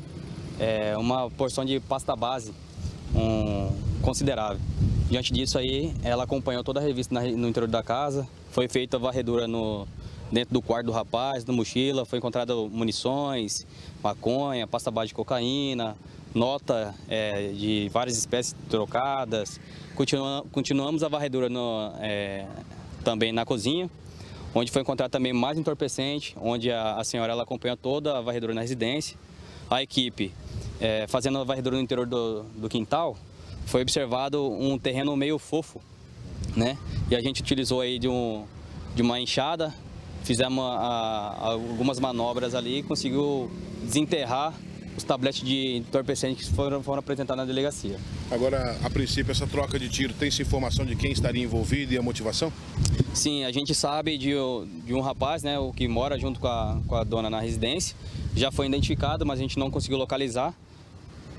é, 0.59 0.97
uma 0.97 1.29
porção 1.29 1.63
de 1.63 1.79
pasta 1.79 2.15
base 2.15 2.51
um, 3.15 3.71
considerável. 4.01 4.59
Diante 5.09 5.31
disso 5.31 5.57
aí, 5.57 5.93
ela 6.03 6.25
acompanhou 6.25 6.65
toda 6.65 6.81
a 6.81 6.83
revista 6.83 7.15
no 7.15 7.47
interior 7.47 7.69
da 7.69 7.81
casa, 7.81 8.27
foi 8.51 8.67
feita 8.67 8.97
a 8.97 8.99
varredura 8.99 9.47
no, 9.47 9.87
dentro 10.29 10.53
do 10.53 10.61
quarto 10.61 10.87
do 10.87 10.91
rapaz, 10.91 11.45
na 11.45 11.53
mochila, 11.53 12.03
foi 12.03 12.19
encontrado 12.19 12.69
munições, 12.69 13.65
maconha, 14.03 14.67
pasta 14.67 14.91
base 14.91 15.07
de 15.07 15.13
cocaína, 15.13 15.95
nota 16.35 16.93
é, 17.07 17.53
de 17.53 17.89
várias 17.93 18.17
espécies 18.17 18.53
trocadas. 18.69 19.61
Continua, 19.95 20.43
continuamos 20.51 21.01
a 21.03 21.07
varredura 21.07 21.47
no, 21.47 21.93
é, 22.01 22.45
também 23.01 23.31
na 23.31 23.45
cozinha, 23.45 23.89
onde 24.53 24.69
foi 24.73 24.81
encontrado 24.81 25.09
também 25.09 25.31
mais 25.31 25.57
entorpecente, 25.57 26.35
onde 26.41 26.69
a, 26.69 26.95
a 26.95 27.03
senhora 27.05 27.31
ela 27.31 27.43
acompanhou 27.43 27.77
toda 27.77 28.17
a 28.17 28.19
varredura 28.19 28.53
na 28.53 28.59
residência. 28.59 29.17
A 29.69 29.81
equipe, 29.81 30.33
é, 30.81 31.07
fazendo 31.07 31.37
a 31.37 31.45
varredura 31.45 31.77
no 31.77 31.81
interior 31.81 32.05
do, 32.05 32.43
do 32.57 32.67
quintal, 32.67 33.17
foi 33.67 33.81
observado 33.81 34.49
um 34.49 34.79
terreno 34.79 35.15
meio 35.15 35.37
fofo, 35.37 35.81
né? 36.55 36.77
E 37.11 37.15
a 37.15 37.21
gente 37.21 37.41
utilizou 37.41 37.81
aí 37.81 37.99
de, 37.99 38.07
um, 38.07 38.45
de 38.95 39.01
uma 39.01 39.19
enxada, 39.19 39.73
fizemos 40.23 40.63
a, 40.63 40.69
a, 40.69 41.47
algumas 41.51 41.99
manobras 41.99 42.55
ali 42.55 42.79
e 42.79 42.83
conseguiu 42.83 43.51
desenterrar 43.83 44.53
os 44.95 45.03
tabletes 45.03 45.43
de 45.45 45.75
entorpecentes 45.75 46.47
que 46.47 46.55
foram, 46.55 46.81
foram 46.81 46.99
apresentados 46.99 47.37
na 47.37 47.45
delegacia. 47.45 47.99
Agora, 48.31 48.77
a 48.83 48.89
princípio, 48.89 49.31
essa 49.31 49.45
troca 49.45 49.77
de 49.77 49.89
tiro 49.89 50.13
tem-se 50.13 50.41
informação 50.41 50.85
de 50.85 50.95
quem 50.95 51.11
estaria 51.11 51.43
envolvido 51.43 51.93
e 51.93 51.97
a 51.97 52.01
motivação? 52.01 52.51
Sim, 53.13 53.43
a 53.43 53.51
gente 53.51 53.75
sabe 53.75 54.17
de, 54.17 54.33
de 54.85 54.93
um 54.93 55.01
rapaz, 55.01 55.43
né, 55.43 55.59
o 55.59 55.71
que 55.71 55.87
mora 55.87 56.17
junto 56.17 56.39
com 56.39 56.47
a, 56.47 56.79
com 56.87 56.95
a 56.95 57.03
dona 57.03 57.29
na 57.29 57.39
residência. 57.39 57.95
Já 58.35 58.49
foi 58.49 58.65
identificado, 58.65 59.25
mas 59.25 59.39
a 59.39 59.41
gente 59.41 59.59
não 59.59 59.69
conseguiu 59.69 59.97
localizar. 59.97 60.53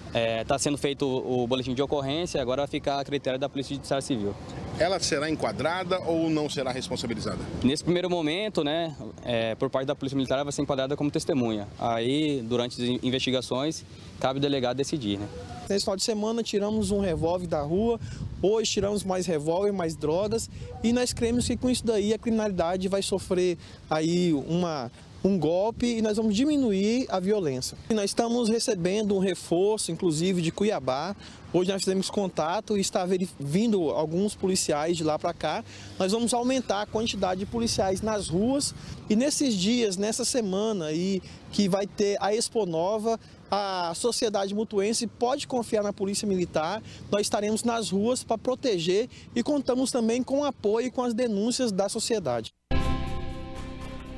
Está 0.08 0.18
é, 0.18 0.44
tá 0.44 0.58
sendo 0.58 0.78
feito 0.78 1.04
o, 1.06 1.42
o, 1.42 1.46
boletim 1.46 1.74
de 1.74 1.82
ocorrência, 1.82 2.40
agora 2.40 2.62
vai 2.62 2.68
ficar 2.68 2.98
a 2.98 3.04
critério 3.04 3.38
da 3.38 3.48
Polícia 3.48 3.74
Judiciária 3.74 4.00
Civil. 4.00 4.34
Ela 4.78 4.98
será 5.00 5.28
enquadrada 5.28 6.00
ou 6.00 6.30
não 6.30 6.48
será 6.48 6.72
responsabilizada? 6.72 7.38
Nesse 7.62 7.84
primeiro 7.84 8.08
momento, 8.08 8.64
né, 8.64 8.96
é, 9.22 9.54
por 9.54 9.68
parte 9.68 9.86
da 9.86 9.94
Polícia 9.94 10.16
Militar, 10.16 10.36
ela 10.36 10.44
vai 10.44 10.52
ser 10.52 10.62
enquadrada 10.62 10.96
como 10.96 11.10
testemunha. 11.10 11.68
Aí, 11.78 12.40
durante 12.42 12.82
as 12.82 12.88
investigações, 13.02 13.84
cabe 14.18 14.38
o 14.38 14.40
delegado 14.40 14.78
decidir. 14.78 15.18
Né? 15.18 15.28
Nesse 15.68 15.84
final 15.84 15.96
de 15.96 16.02
semana, 16.02 16.42
tiramos 16.42 16.90
um 16.90 17.00
revólver 17.00 17.46
da 17.46 17.60
rua, 17.60 18.00
hoje 18.40 18.70
tiramos 18.70 19.04
mais 19.04 19.26
revólver, 19.26 19.72
mais 19.72 19.94
drogas, 19.94 20.48
e 20.82 20.90
nós 20.90 21.12
cremos 21.12 21.46
que 21.46 21.56
com 21.58 21.68
isso 21.68 21.84
daí 21.84 22.14
a 22.14 22.18
criminalidade 22.18 22.88
vai 22.88 23.02
sofrer 23.02 23.58
aí 23.90 24.32
uma 24.32 24.90
um 25.22 25.38
golpe 25.38 25.86
e 25.86 26.02
nós 26.02 26.16
vamos 26.16 26.34
diminuir 26.34 27.06
a 27.08 27.18
violência. 27.18 27.76
E 27.90 27.94
nós 27.94 28.06
estamos 28.06 28.48
recebendo 28.48 29.16
um 29.16 29.18
reforço, 29.18 29.90
inclusive 29.90 30.40
de 30.40 30.52
Cuiabá. 30.52 31.14
Hoje 31.52 31.72
nós 31.72 31.82
fizemos 31.82 32.10
contato 32.10 32.76
e 32.76 32.80
está 32.80 33.06
vindo 33.40 33.90
alguns 33.90 34.34
policiais 34.34 34.96
de 34.96 35.02
lá 35.02 35.18
para 35.18 35.32
cá. 35.32 35.64
Nós 35.98 36.12
vamos 36.12 36.34
aumentar 36.34 36.82
a 36.82 36.86
quantidade 36.86 37.40
de 37.40 37.46
policiais 37.46 38.02
nas 38.02 38.28
ruas 38.28 38.74
e 39.08 39.16
nesses 39.16 39.54
dias, 39.54 39.96
nessa 39.96 40.24
semana 40.24 40.86
aí 40.86 41.22
que 41.50 41.68
vai 41.68 41.86
ter 41.86 42.16
a 42.20 42.34
Expo 42.34 42.66
Nova, 42.66 43.18
a 43.50 43.92
sociedade 43.94 44.54
mutuense 44.54 45.06
pode 45.06 45.46
confiar 45.46 45.82
na 45.82 45.92
Polícia 45.92 46.28
Militar. 46.28 46.82
Nós 47.10 47.22
estaremos 47.22 47.64
nas 47.64 47.90
ruas 47.90 48.22
para 48.22 48.36
proteger 48.36 49.08
e 49.34 49.42
contamos 49.42 49.90
também 49.90 50.22
com 50.22 50.40
o 50.40 50.44
apoio 50.44 50.88
e 50.88 50.90
com 50.90 51.02
as 51.02 51.14
denúncias 51.14 51.72
da 51.72 51.88
sociedade. 51.88 52.52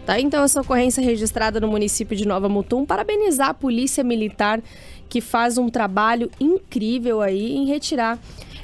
Tá? 0.07 0.19
Então, 0.19 0.43
essa 0.43 0.61
ocorrência 0.61 1.03
registrada 1.03 1.61
no 1.61 1.69
município 1.69 2.17
de 2.17 2.27
Nova 2.27 2.49
Mutum, 2.49 2.85
parabenizar 2.85 3.51
a 3.51 3.55
Polícia 3.55 4.03
Militar 4.03 4.61
que 5.09 5.21
faz 5.21 5.59
um 5.59 5.69
trabalho 5.69 6.31
incrível 6.41 7.21
aí 7.21 7.57
em 7.57 7.67
retirar 7.67 8.19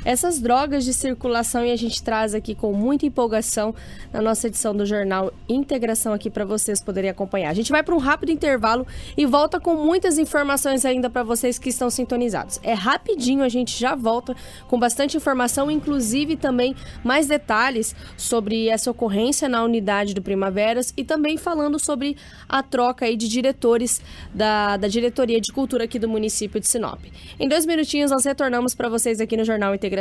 essas 0.06 0.40
drogas 0.40 0.84
de 0.84 0.94
circulação 0.94 1.66
e 1.66 1.72
a 1.72 1.76
gente 1.76 2.00
traz 2.00 2.32
aqui 2.32 2.54
com 2.54 2.72
muita 2.72 3.04
empolgação 3.04 3.74
na 4.12 4.22
nossa 4.22 4.46
edição 4.46 4.72
do 4.72 4.86
jornal 4.86 5.32
Integração 5.48 6.12
aqui 6.12 6.30
para 6.30 6.44
vocês 6.44 6.80
poderem 6.80 7.10
acompanhar. 7.10 7.50
A 7.50 7.54
gente 7.54 7.72
vai 7.72 7.82
para 7.82 7.92
um 7.92 7.98
rápido 7.98 8.30
intervalo 8.30 8.86
e 9.16 9.26
volta 9.26 9.58
com 9.58 9.74
muitas 9.74 10.16
informações 10.16 10.84
ainda 10.84 11.10
para 11.10 11.24
vocês 11.24 11.58
que 11.58 11.70
estão 11.70 11.90
sintonizados. 11.90 12.60
É 12.62 12.72
rapidinho, 12.72 13.42
a 13.42 13.48
gente 13.48 13.76
já 13.76 13.96
volta 13.96 14.36
com 14.68 14.78
bastante 14.78 15.16
informação, 15.16 15.68
inclusive 15.68 16.36
também 16.36 16.76
mais 17.02 17.26
detalhes 17.26 17.92
sobre 18.16 18.68
essa 18.68 18.88
ocorrência 18.88 19.48
na 19.48 19.64
unidade 19.64 20.14
do 20.14 20.22
Primaveras 20.22 20.94
e 20.96 21.02
também 21.02 21.36
falando 21.36 21.80
sobre 21.80 22.16
a 22.48 22.62
troca 22.62 23.06
aí 23.06 23.16
de 23.16 23.28
diretores 23.28 24.00
da, 24.32 24.76
da 24.76 24.86
diretoria 24.86 25.40
de 25.40 25.52
cultura 25.52 25.82
aqui 25.82 25.98
do 25.98 26.08
município 26.08 26.60
de 26.60 26.68
Sinop. 26.68 27.00
Em 27.40 27.48
dois 27.48 27.66
minutinhos 27.66 28.12
nós 28.12 28.24
retornamos 28.24 28.72
para 28.72 28.88
vocês 28.88 29.20
aqui 29.20 29.36
no 29.36 29.44
Jornal 29.44 29.74
Integração. 29.74 29.95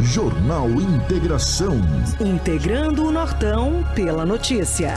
Jornal 0.00 0.68
Integração. 0.68 1.80
Integrando 2.20 3.06
o 3.06 3.12
Nortão 3.12 3.84
pela 3.94 4.26
notícia. 4.26 4.94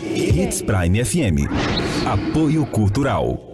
Hits 0.00 0.62
Prime 0.62 1.04
FM. 1.04 1.50
Apoio 2.06 2.64
Cultural. 2.66 3.53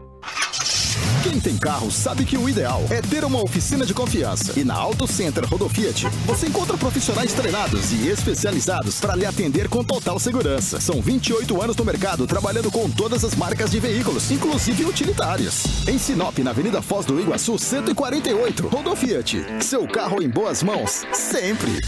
Quem 1.23 1.39
tem 1.39 1.55
carro 1.55 1.91
sabe 1.91 2.25
que 2.25 2.35
o 2.35 2.49
ideal 2.49 2.83
é 2.89 2.99
ter 2.99 3.23
uma 3.23 3.43
oficina 3.43 3.85
de 3.85 3.93
confiança. 3.93 4.59
E 4.59 4.63
na 4.63 4.73
Auto 4.73 5.05
Center 5.05 5.45
Rodofiat, 5.45 6.07
você 6.25 6.47
encontra 6.47 6.75
profissionais 6.75 7.31
treinados 7.33 7.91
e 7.91 8.07
especializados 8.07 8.99
para 8.99 9.15
lhe 9.15 9.25
atender 9.25 9.69
com 9.69 9.83
total 9.83 10.17
segurança. 10.19 10.81
São 10.81 10.99
28 10.99 11.61
anos 11.61 11.75
no 11.75 11.85
mercado 11.85 12.25
trabalhando 12.25 12.71
com 12.71 12.89
todas 12.89 13.23
as 13.23 13.35
marcas 13.35 13.69
de 13.69 13.79
veículos, 13.79 14.31
inclusive 14.31 14.83
utilitários. 14.83 15.87
Em 15.87 15.99
Sinop, 15.99 16.39
na 16.39 16.49
Avenida 16.49 16.81
Foz 16.81 17.05
do 17.05 17.19
Iguaçu, 17.19 17.55
148, 17.57 18.67
Rodofiat. 18.67 19.45
Seu 19.63 19.87
carro 19.87 20.23
em 20.23 20.29
boas 20.29 20.63
mãos, 20.63 21.03
sempre. 21.13 21.79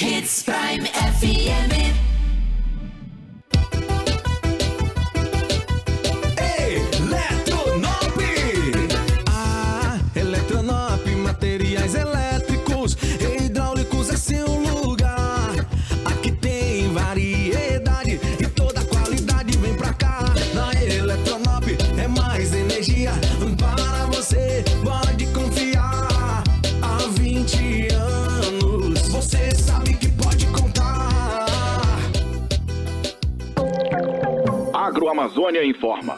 Hits 0.00 0.42
Prime 0.42 0.88
FM. 0.88 2.07
Agroamazônia 35.18 35.64
informa. 35.64 36.17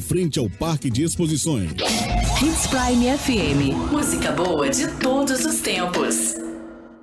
frente 0.00 0.38
ao 0.38 0.48
Parque 0.48 0.90
de 0.90 1.02
Exposições. 1.02 1.70
Hits 2.40 2.66
Prime 2.66 3.16
FM. 3.18 3.92
Música 3.92 4.32
boa 4.32 4.68
de 4.68 4.86
todos 4.98 5.44
os 5.44 5.60
tempos. 5.60 6.47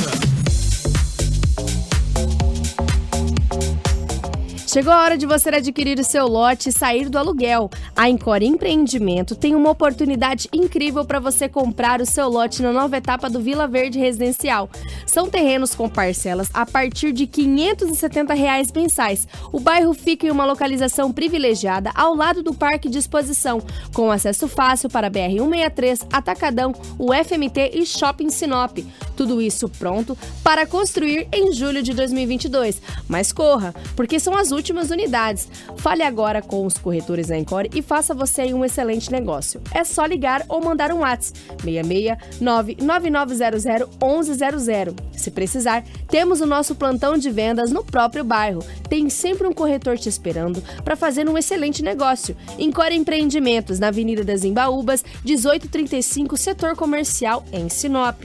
Santa. 0.00 0.41
Chegou 4.72 4.90
a 4.90 5.02
hora 5.02 5.18
de 5.18 5.26
você 5.26 5.50
adquirir 5.50 5.98
o 5.98 6.04
seu 6.04 6.26
lote 6.26 6.70
e 6.70 6.72
sair 6.72 7.10
do 7.10 7.18
aluguel. 7.18 7.68
A 7.94 8.08
Encore 8.08 8.42
Empreendimento 8.42 9.36
tem 9.36 9.54
uma 9.54 9.68
oportunidade 9.68 10.48
incrível 10.50 11.04
para 11.04 11.20
você 11.20 11.46
comprar 11.46 12.00
o 12.00 12.06
seu 12.06 12.26
lote 12.26 12.62
na 12.62 12.72
nova 12.72 12.96
etapa 12.96 13.28
do 13.28 13.38
Vila 13.38 13.68
Verde 13.68 13.98
Residencial. 13.98 14.70
São 15.04 15.28
terrenos 15.28 15.74
com 15.74 15.90
parcelas 15.90 16.48
a 16.54 16.64
partir 16.64 17.12
de 17.12 17.26
570 17.26 18.32
reais 18.32 18.72
mensais. 18.72 19.28
O 19.52 19.60
bairro 19.60 19.92
fica 19.92 20.26
em 20.26 20.30
uma 20.30 20.46
localização 20.46 21.12
privilegiada 21.12 21.90
ao 21.94 22.14
lado 22.14 22.42
do 22.42 22.54
Parque 22.54 22.88
de 22.88 22.96
Exposição, 22.96 23.62
com 23.92 24.10
acesso 24.10 24.48
fácil 24.48 24.88
para 24.88 25.08
a 25.08 25.10
BR-163, 25.10 26.06
Atacadão, 26.10 26.72
o 26.98 27.12
FMT 27.12 27.72
e 27.74 27.84
Shopping 27.84 28.30
Sinop. 28.30 28.78
Tudo 29.14 29.42
isso 29.42 29.68
pronto 29.68 30.16
para 30.42 30.66
construir 30.66 31.28
em 31.30 31.52
julho 31.52 31.82
de 31.82 31.92
2022. 31.92 32.80
Mas 33.06 33.32
corra, 33.32 33.74
porque 33.94 34.18
são 34.18 34.34
as 34.34 34.50
últimas 34.50 34.61
unidades. 34.70 35.48
Fale 35.78 36.02
agora 36.02 36.40
com 36.40 36.64
os 36.64 36.78
corretores 36.78 37.28
da 37.28 37.38
Encore 37.38 37.68
e 37.74 37.82
faça 37.82 38.14
você 38.14 38.52
um 38.54 38.64
excelente 38.64 39.10
negócio. 39.10 39.60
É 39.74 39.82
só 39.82 40.04
ligar 40.04 40.44
ou 40.48 40.62
mandar 40.62 40.92
um 40.92 41.00
WhatsApp 41.00 41.38
66 41.62 42.40
99900 42.40 43.88
1100. 44.00 44.94
Se 45.16 45.30
precisar, 45.30 45.84
temos 46.08 46.40
o 46.40 46.46
nosso 46.46 46.74
plantão 46.74 47.16
de 47.16 47.30
vendas 47.30 47.70
no 47.72 47.84
próprio 47.84 48.24
bairro. 48.24 48.64
Tem 48.88 49.08
sempre 49.08 49.46
um 49.46 49.52
corretor 49.52 49.98
te 49.98 50.08
esperando 50.08 50.62
para 50.84 50.96
fazer 50.96 51.28
um 51.28 51.36
excelente 51.36 51.82
negócio. 51.82 52.36
Encore 52.58 52.94
Empreendimentos, 52.94 53.78
na 53.78 53.88
Avenida 53.88 54.22
das 54.22 54.44
Embaúbas, 54.44 55.04
1835, 55.24 56.36
setor 56.36 56.76
comercial 56.76 57.44
em 57.52 57.68
Sinop. 57.68 58.24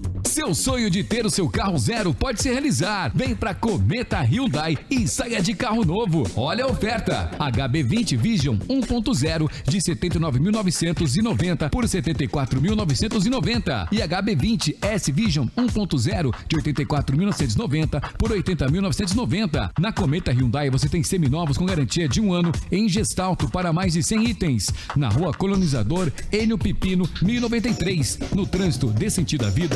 Seu 0.31 0.55
sonho 0.55 0.89
de 0.89 1.03
ter 1.03 1.25
o 1.25 1.29
seu 1.29 1.49
carro 1.49 1.77
zero 1.77 2.13
pode 2.13 2.41
se 2.41 2.49
realizar. 2.49 3.11
Vem 3.13 3.35
pra 3.35 3.53
Cometa 3.53 4.21
Hyundai 4.21 4.77
e 4.89 5.05
saia 5.05 5.41
de 5.41 5.53
carro 5.53 5.83
novo. 5.83 6.25
Olha 6.37 6.63
a 6.63 6.67
oferta. 6.67 7.29
HB20 7.37 8.17
Vision 8.17 8.55
1.0 8.59 9.51
de 9.67 9.77
79.990 9.79 11.69
por 11.69 11.83
74.990 11.83 13.89
e 13.91 13.97
HB20 13.97 14.77
S 14.81 15.11
Vision 15.11 15.47
1.0 15.57 16.33
de 16.47 16.55
84.990 16.55 18.01
por 18.17 18.31
80.990. 18.31 19.71
Na 19.77 19.91
Cometa 19.91 20.31
Hyundai 20.31 20.69
você 20.69 20.87
tem 20.87 21.03
seminovos 21.03 21.57
com 21.57 21.65
garantia 21.65 22.07
de 22.07 22.21
um 22.21 22.31
ano 22.31 22.53
em 22.71 22.87
gestalto 22.87 23.49
para 23.49 23.73
mais 23.73 23.91
de 23.91 24.01
100 24.01 24.29
itens. 24.29 24.73
Na 24.95 25.09
Rua 25.09 25.33
Colonizador, 25.33 26.09
Enio 26.31 26.57
Pipino, 26.57 27.03
1093. 27.21 28.17
No 28.33 28.47
trânsito 28.47 28.87
dê 28.87 29.09
sentido 29.09 29.45
à 29.45 29.49
vida. 29.49 29.75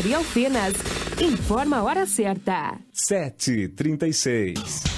Drogaria 0.00 0.16
Alfenas. 0.16 0.74
Informa 1.20 1.78
a 1.78 1.82
hora 1.82 2.06
certa. 2.06 2.78
736. 2.92 4.89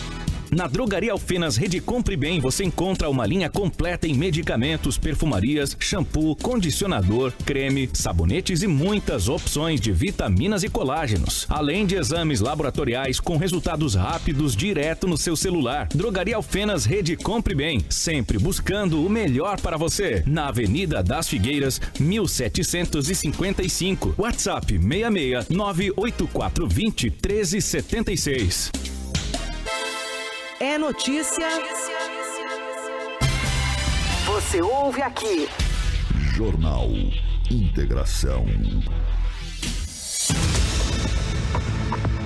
Na 0.53 0.66
Drogaria 0.66 1.12
Alfenas 1.12 1.57
Rede 1.57 1.80
Compre 1.80 2.14
Bem 2.14 2.38
você 2.38 2.62
encontra 2.62 3.09
uma 3.09 3.24
linha 3.24 3.48
completa 3.48 4.07
em 4.07 4.12
medicamentos, 4.12 4.98
perfumarias, 4.98 5.74
shampoo, 5.80 6.36
condicionador, 6.36 7.32
creme, 7.46 7.88
sabonetes 7.94 8.61
e 8.61 8.66
muitas 8.66 9.30
opções 9.30 9.80
de 9.80 9.90
vitaminas 9.92 10.62
e 10.62 10.68
colágenos. 10.68 11.46
Além 11.48 11.86
de 11.86 11.96
exames 11.96 12.42
laboratoriais 12.42 13.18
com 13.18 13.38
resultados 13.38 13.94
rápidos 13.94 14.55
direto 14.55 15.09
no 15.09 15.16
seu 15.16 15.34
celular. 15.34 15.88
Drogaria 15.88 16.36
Alfenas 16.36 16.84
Rede 16.84 17.16
Compre 17.16 17.55
Bem, 17.55 17.82
sempre 17.88 18.38
buscando 18.38 19.03
o 19.03 19.09
melhor 19.09 19.59
para 19.59 19.78
você. 19.78 20.22
Na 20.26 20.48
Avenida 20.48 21.03
das 21.03 21.30
Figueiras, 21.30 21.80
1755. 21.98 24.16
WhatsApp 24.18 24.66
66 24.66 25.48
98420 25.48 27.09
1376. 27.09 28.91
É 30.64 30.78
notícia. 30.78 31.44
Você 34.26 34.62
ouve 34.62 35.02
aqui. 35.02 35.48
Jornal 36.36 36.86
Integração. 37.50 38.46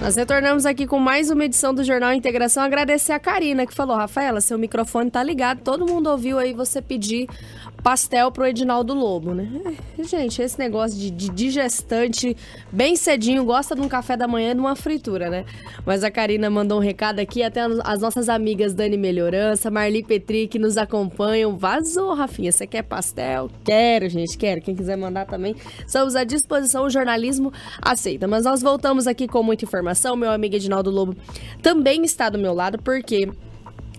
Nós 0.03 0.17
retornamos 0.17 0.67
aqui 0.67 0.87
com 0.87 0.99
mais 0.99 1.31
uma 1.31 1.47
edição 1.47 1.73
do 1.73 1.83
Jornal 1.83 2.13
Integração. 2.13 2.63
Agradecer 2.63 3.13
a 3.13 3.19
Karina 3.19 3.67
que 3.67 3.73
falou: 3.73 3.97
Rafaela, 3.97 4.43
seu 4.43 4.59
microfone 4.59 5.11
tá 5.11 5.23
ligado. 5.23 5.63
Todo 5.63 5.87
mundo 5.87 6.11
ouviu 6.11 6.39
aí 6.39 6.53
você 6.53 6.83
pedir 6.83 7.27
pastel 7.87 8.33
pro 8.33 8.45
Edinaldo 8.45 8.95
Lobo, 8.95 9.33
né? 9.33 9.49
É, 9.97 10.03
gente, 10.03 10.43
esse 10.43 10.59
negócio 10.59 10.99
de, 10.99 11.09
de 11.09 11.29
digestante 11.29 12.37
bem 12.73 12.97
cedinho 12.97 13.45
gosta 13.45 13.77
de 13.77 13.81
um 13.81 13.87
café 13.87 14.17
da 14.17 14.27
manhã 14.27 14.51
e 14.51 14.55
de 14.55 14.61
uma 14.61 14.75
fritura, 14.75 15.31
né? 15.31 15.45
Mas 15.85 16.03
a 16.03 16.11
Karina 16.11 16.51
mandou 16.51 16.79
um 16.79 16.81
recado 16.81 17.21
aqui, 17.21 17.45
até 17.45 17.61
as 17.85 18.01
nossas 18.01 18.29
amigas 18.29 18.75
Dani 18.75 18.97
Melhorança, 18.97 19.71
Marli 19.71 20.03
Petri, 20.03 20.49
que 20.49 20.59
nos 20.59 20.77
acompanham. 20.77 21.57
Vazou, 21.57 22.13
Rafinha, 22.13 22.51
você 22.51 22.67
quer 22.67 22.83
pastel? 22.83 23.49
Quero, 23.65 24.09
gente, 24.09 24.37
quero. 24.37 24.61
Quem 24.61 24.75
quiser 24.75 24.97
mandar 24.97 25.25
também, 25.25 25.55
estamos 25.87 26.17
à 26.17 26.25
disposição, 26.25 26.87
o 26.87 26.91
jornalismo 26.91 27.53
aceita. 27.81 28.27
Mas 28.27 28.43
nós 28.43 28.63
voltamos 28.63 29.07
aqui 29.07 29.29
com 29.29 29.45
muita 29.45 29.65
informação. 29.65 30.17
Meu 30.17 30.33
amigo 30.33 30.57
Edinaldo 30.57 30.91
Lobo 30.91 31.15
também 31.63 32.03
está 32.03 32.29
do 32.29 32.37
meu 32.37 32.53
lado, 32.53 32.83
porque 32.83 33.29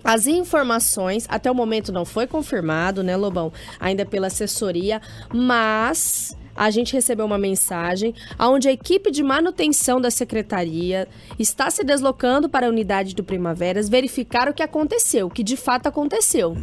as 0.02 0.26
informações, 0.26 1.26
até 1.28 1.50
o 1.50 1.54
momento 1.54 1.92
não 1.92 2.04
foi 2.04 2.26
confirmado, 2.26 3.02
né, 3.02 3.16
Lobão? 3.16 3.52
Ainda 3.80 4.06
pela 4.06 4.28
assessoria, 4.28 5.00
mas 5.32 6.36
a 6.58 6.70
gente 6.70 6.92
recebeu 6.92 7.24
uma 7.24 7.38
mensagem 7.38 8.14
onde 8.38 8.68
a 8.68 8.72
equipe 8.72 9.10
de 9.10 9.22
manutenção 9.22 10.00
da 10.00 10.10
secretaria 10.10 11.06
está 11.38 11.70
se 11.70 11.84
deslocando 11.84 12.48
para 12.48 12.66
a 12.66 12.70
unidade 12.70 13.14
do 13.14 13.22
Primaveras 13.22 13.88
verificar 13.88 14.48
o 14.48 14.54
que 14.54 14.62
aconteceu, 14.62 15.28
o 15.28 15.30
que 15.30 15.44
de 15.44 15.56
fato 15.56 15.86
aconteceu 15.86 16.56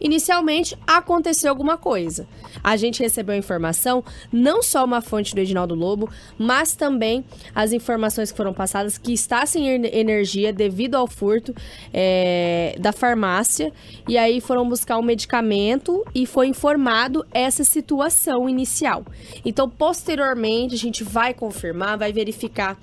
inicialmente 0.00 0.76
aconteceu 0.86 1.50
alguma 1.50 1.76
coisa. 1.76 2.26
A 2.62 2.76
gente 2.76 3.02
recebeu 3.02 3.34
informação, 3.34 4.02
não 4.32 4.62
só 4.62 4.84
uma 4.84 5.00
fonte 5.00 5.34
do 5.34 5.40
Edinaldo 5.40 5.74
Lobo, 5.74 6.08
mas 6.38 6.74
também 6.74 7.24
as 7.54 7.72
informações 7.72 8.30
que 8.30 8.36
foram 8.36 8.52
passadas 8.52 8.96
que 8.98 9.12
está 9.12 9.44
sem 9.46 9.66
energia 9.68 10.52
devido 10.52 10.94
ao 10.94 11.06
furto 11.06 11.54
é, 11.92 12.76
da 12.78 12.92
farmácia. 12.92 13.72
E 14.08 14.16
aí 14.16 14.40
foram 14.40 14.68
buscar 14.68 14.98
um 14.98 15.02
medicamento 15.02 16.04
e 16.14 16.26
foi 16.26 16.46
informado 16.46 17.24
essa 17.32 17.64
situação 17.64 18.48
inicial. 18.48 19.04
Então, 19.44 19.68
posteriormente, 19.68 20.74
a 20.74 20.78
gente 20.78 21.04
vai 21.04 21.34
confirmar, 21.34 21.98
vai 21.98 22.12
verificar 22.12 22.78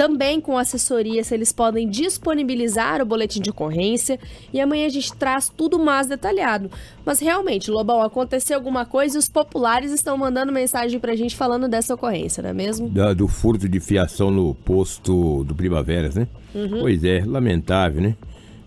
também 0.00 0.40
com 0.40 0.56
assessoria 0.56 1.22
se 1.22 1.34
eles 1.34 1.52
podem 1.52 1.86
disponibilizar 1.86 3.02
o 3.02 3.04
boletim 3.04 3.38
de 3.38 3.50
ocorrência 3.50 4.18
e 4.50 4.58
amanhã 4.58 4.86
a 4.86 4.88
gente 4.88 5.12
traz 5.12 5.52
tudo 5.54 5.78
mais 5.78 6.06
detalhado. 6.06 6.70
Mas 7.04 7.20
realmente, 7.20 7.70
Lobão, 7.70 8.00
aconteceu 8.00 8.56
alguma 8.56 8.86
coisa 8.86 9.16
e 9.16 9.18
os 9.18 9.28
populares 9.28 9.92
estão 9.92 10.16
mandando 10.16 10.50
mensagem 10.50 10.98
pra 10.98 11.14
gente 11.14 11.36
falando 11.36 11.68
dessa 11.68 11.92
ocorrência, 11.92 12.42
não 12.42 12.48
é 12.48 12.54
mesmo? 12.54 12.88
Da, 12.88 13.12
do 13.12 13.28
furto 13.28 13.68
de 13.68 13.78
fiação 13.78 14.30
no 14.30 14.54
posto 14.54 15.44
do 15.44 15.54
Primaveras, 15.54 16.14
né? 16.14 16.26
Uhum. 16.54 16.80
Pois 16.80 17.04
é, 17.04 17.22
lamentável, 17.22 18.00
né? 18.00 18.16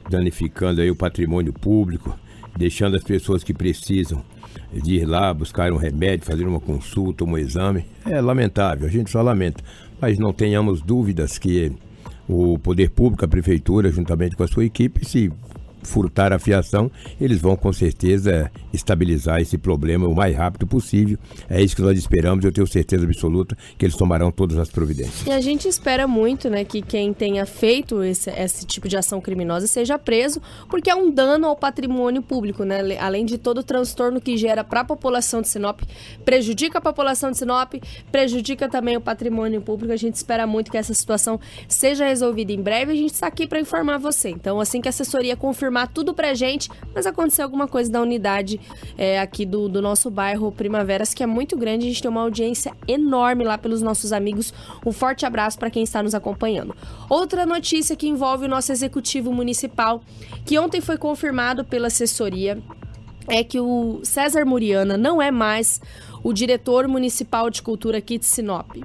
Danificando 0.08 0.82
aí 0.82 0.92
o 0.92 0.96
patrimônio 0.96 1.52
público, 1.52 2.16
deixando 2.56 2.96
as 2.96 3.04
pessoas 3.04 3.44
que 3.44 3.56
precisam 3.56 4.24
de 4.72 4.98
ir 4.98 5.06
lá 5.06 5.34
buscar 5.34 5.72
um 5.72 5.78
remédio, 5.78 6.28
fazer 6.28 6.46
uma 6.46 6.60
consulta, 6.60 7.24
um 7.24 7.36
exame. 7.36 7.86
É 8.06 8.22
lamentável, 8.22 8.88
a 8.88 8.92
gente 8.92 9.10
só 9.10 9.20
lamenta 9.22 9.64
mas 10.00 10.18
não 10.18 10.34
tenhamos 10.34 10.82
dúvidas 10.82 11.38
que 11.38 11.72
o 12.28 12.58
poder 12.60 12.90
público, 12.90 13.26
a 13.26 13.28
prefeitura, 13.28 13.92
juntamente 13.92 14.36
com 14.36 14.44
a 14.44 14.48
sua 14.48 14.66
equipe, 14.66 15.06
se 15.06 15.32
furtar 15.84 16.34
a 16.34 16.40
fiação, 16.40 16.92
eles 17.20 17.40
vão 17.40 17.56
com 17.56 17.72
certeza 17.72 18.52
estabilizar 18.72 19.42
esse 19.42 19.58
problema 19.58 20.08
o 20.08 20.16
mais 20.16 20.36
rápido 20.36 20.66
possível. 20.66 21.18
É 21.50 21.62
isso 21.62 21.76
que 21.76 21.82
nós 21.82 21.98
esperamos, 21.98 22.44
eu 22.46 22.52
tenho 22.52 22.68
certeza 22.68 23.06
absoluta 23.06 23.58
que 23.78 23.86
eles 23.86 23.96
tomarão 23.96 24.32
todas 24.32 24.58
as 24.58 24.70
providências. 24.70 25.26
E 25.26 25.32
a 25.32 25.42
gente 25.42 25.68
espera 25.68 26.08
muito, 26.08 26.50
né, 26.50 26.64
que 26.64 26.82
quem 26.82 27.14
tenha 27.14 27.46
feito 27.46 28.04
esse, 28.04 28.30
esse 28.30 28.66
tipo 28.66 28.88
de 28.88 28.98
ação 28.98 29.20
criminosa 29.22 29.68
seja 29.68 29.98
preso, 29.98 30.42
porque 30.70 30.90
é 30.90 30.96
um 30.96 31.12
dano 31.12 31.48
ao 31.48 31.56
patrimônio 31.56 32.22
público, 32.22 32.64
né? 32.64 32.80
Além 33.00 33.26
de 33.26 33.38
todo 33.38 33.60
o 33.60 33.64
transtorno 33.64 34.22
que 34.22 34.38
gera 34.38 34.64
para 34.64 34.82
a 34.82 34.86
população 34.86 35.42
de 35.42 35.50
Sinop, 35.50 35.82
prejudica 36.24 36.78
a 36.78 36.82
população 36.82 37.32
de 37.32 37.38
Sinop, 37.38 37.74
prejudica 38.12 38.70
também 38.70 38.98
o 38.98 39.02
patrimônio 39.02 39.62
público. 39.62 39.94
A 39.94 39.98
gente 39.98 40.16
espera 40.16 40.46
muito 40.46 40.72
que 40.72 40.78
essa 40.78 40.94
situação 40.94 41.40
seja 41.68 42.06
resolvida 42.06 42.52
em 42.52 42.62
breve. 42.62 42.92
A 42.92 42.96
gente 42.96 43.14
está 43.14 43.28
aqui 43.28 43.48
para 43.48 43.60
informar 43.60 43.98
você. 43.98 44.30
Então, 44.30 44.60
assim 44.60 44.82
que 44.82 44.88
a 44.88 44.92
assessoria 44.92 45.36
confirmar 45.36 45.73
tudo 45.88 46.14
pra 46.14 46.34
gente, 46.34 46.70
mas 46.94 47.06
aconteceu 47.06 47.44
alguma 47.44 47.68
coisa 47.68 47.92
da 47.92 48.02
unidade 48.02 48.60
é, 48.98 49.20
aqui 49.20 49.46
do, 49.46 49.68
do 49.68 49.82
nosso 49.82 50.10
bairro 50.10 50.52
Primaveras, 50.52 51.14
que 51.14 51.24
é 51.24 51.26
muito 51.26 51.58
grande. 51.58 51.86
A 51.86 51.90
gente 51.90 52.02
tem 52.02 52.12
uma 52.12 52.22
audiência 52.22 52.74
enorme 52.88 53.44
lá 53.44 53.58
pelos 53.58 53.82
nossos 53.82 54.14
amigos. 54.14 54.54
Um 54.86 54.92
forte 54.92 55.26
abraço 55.26 55.58
para 55.58 55.70
quem 55.70 55.84
está 55.84 56.02
nos 56.04 56.16
acompanhando. 56.16 56.76
Outra 57.10 57.46
notícia 57.46 57.96
que 57.96 58.08
envolve 58.08 58.46
o 58.46 58.50
nosso 58.50 58.72
executivo 58.72 59.34
municipal, 59.34 60.02
que 60.46 60.58
ontem 60.58 60.82
foi 60.82 60.98
confirmado 60.98 61.66
pela 61.66 61.88
assessoria, 61.88 62.62
é 63.28 63.44
que 63.44 63.60
o 63.60 64.02
César 64.04 64.46
Muriana 64.46 64.98
não 64.98 65.22
é 65.22 65.32
mais 65.32 65.82
o 66.24 66.32
diretor 66.32 66.88
municipal 66.88 67.50
de 67.50 67.62
cultura 67.62 67.98
aqui 67.98 68.18
de 68.18 68.26
Sinop. 68.26 68.78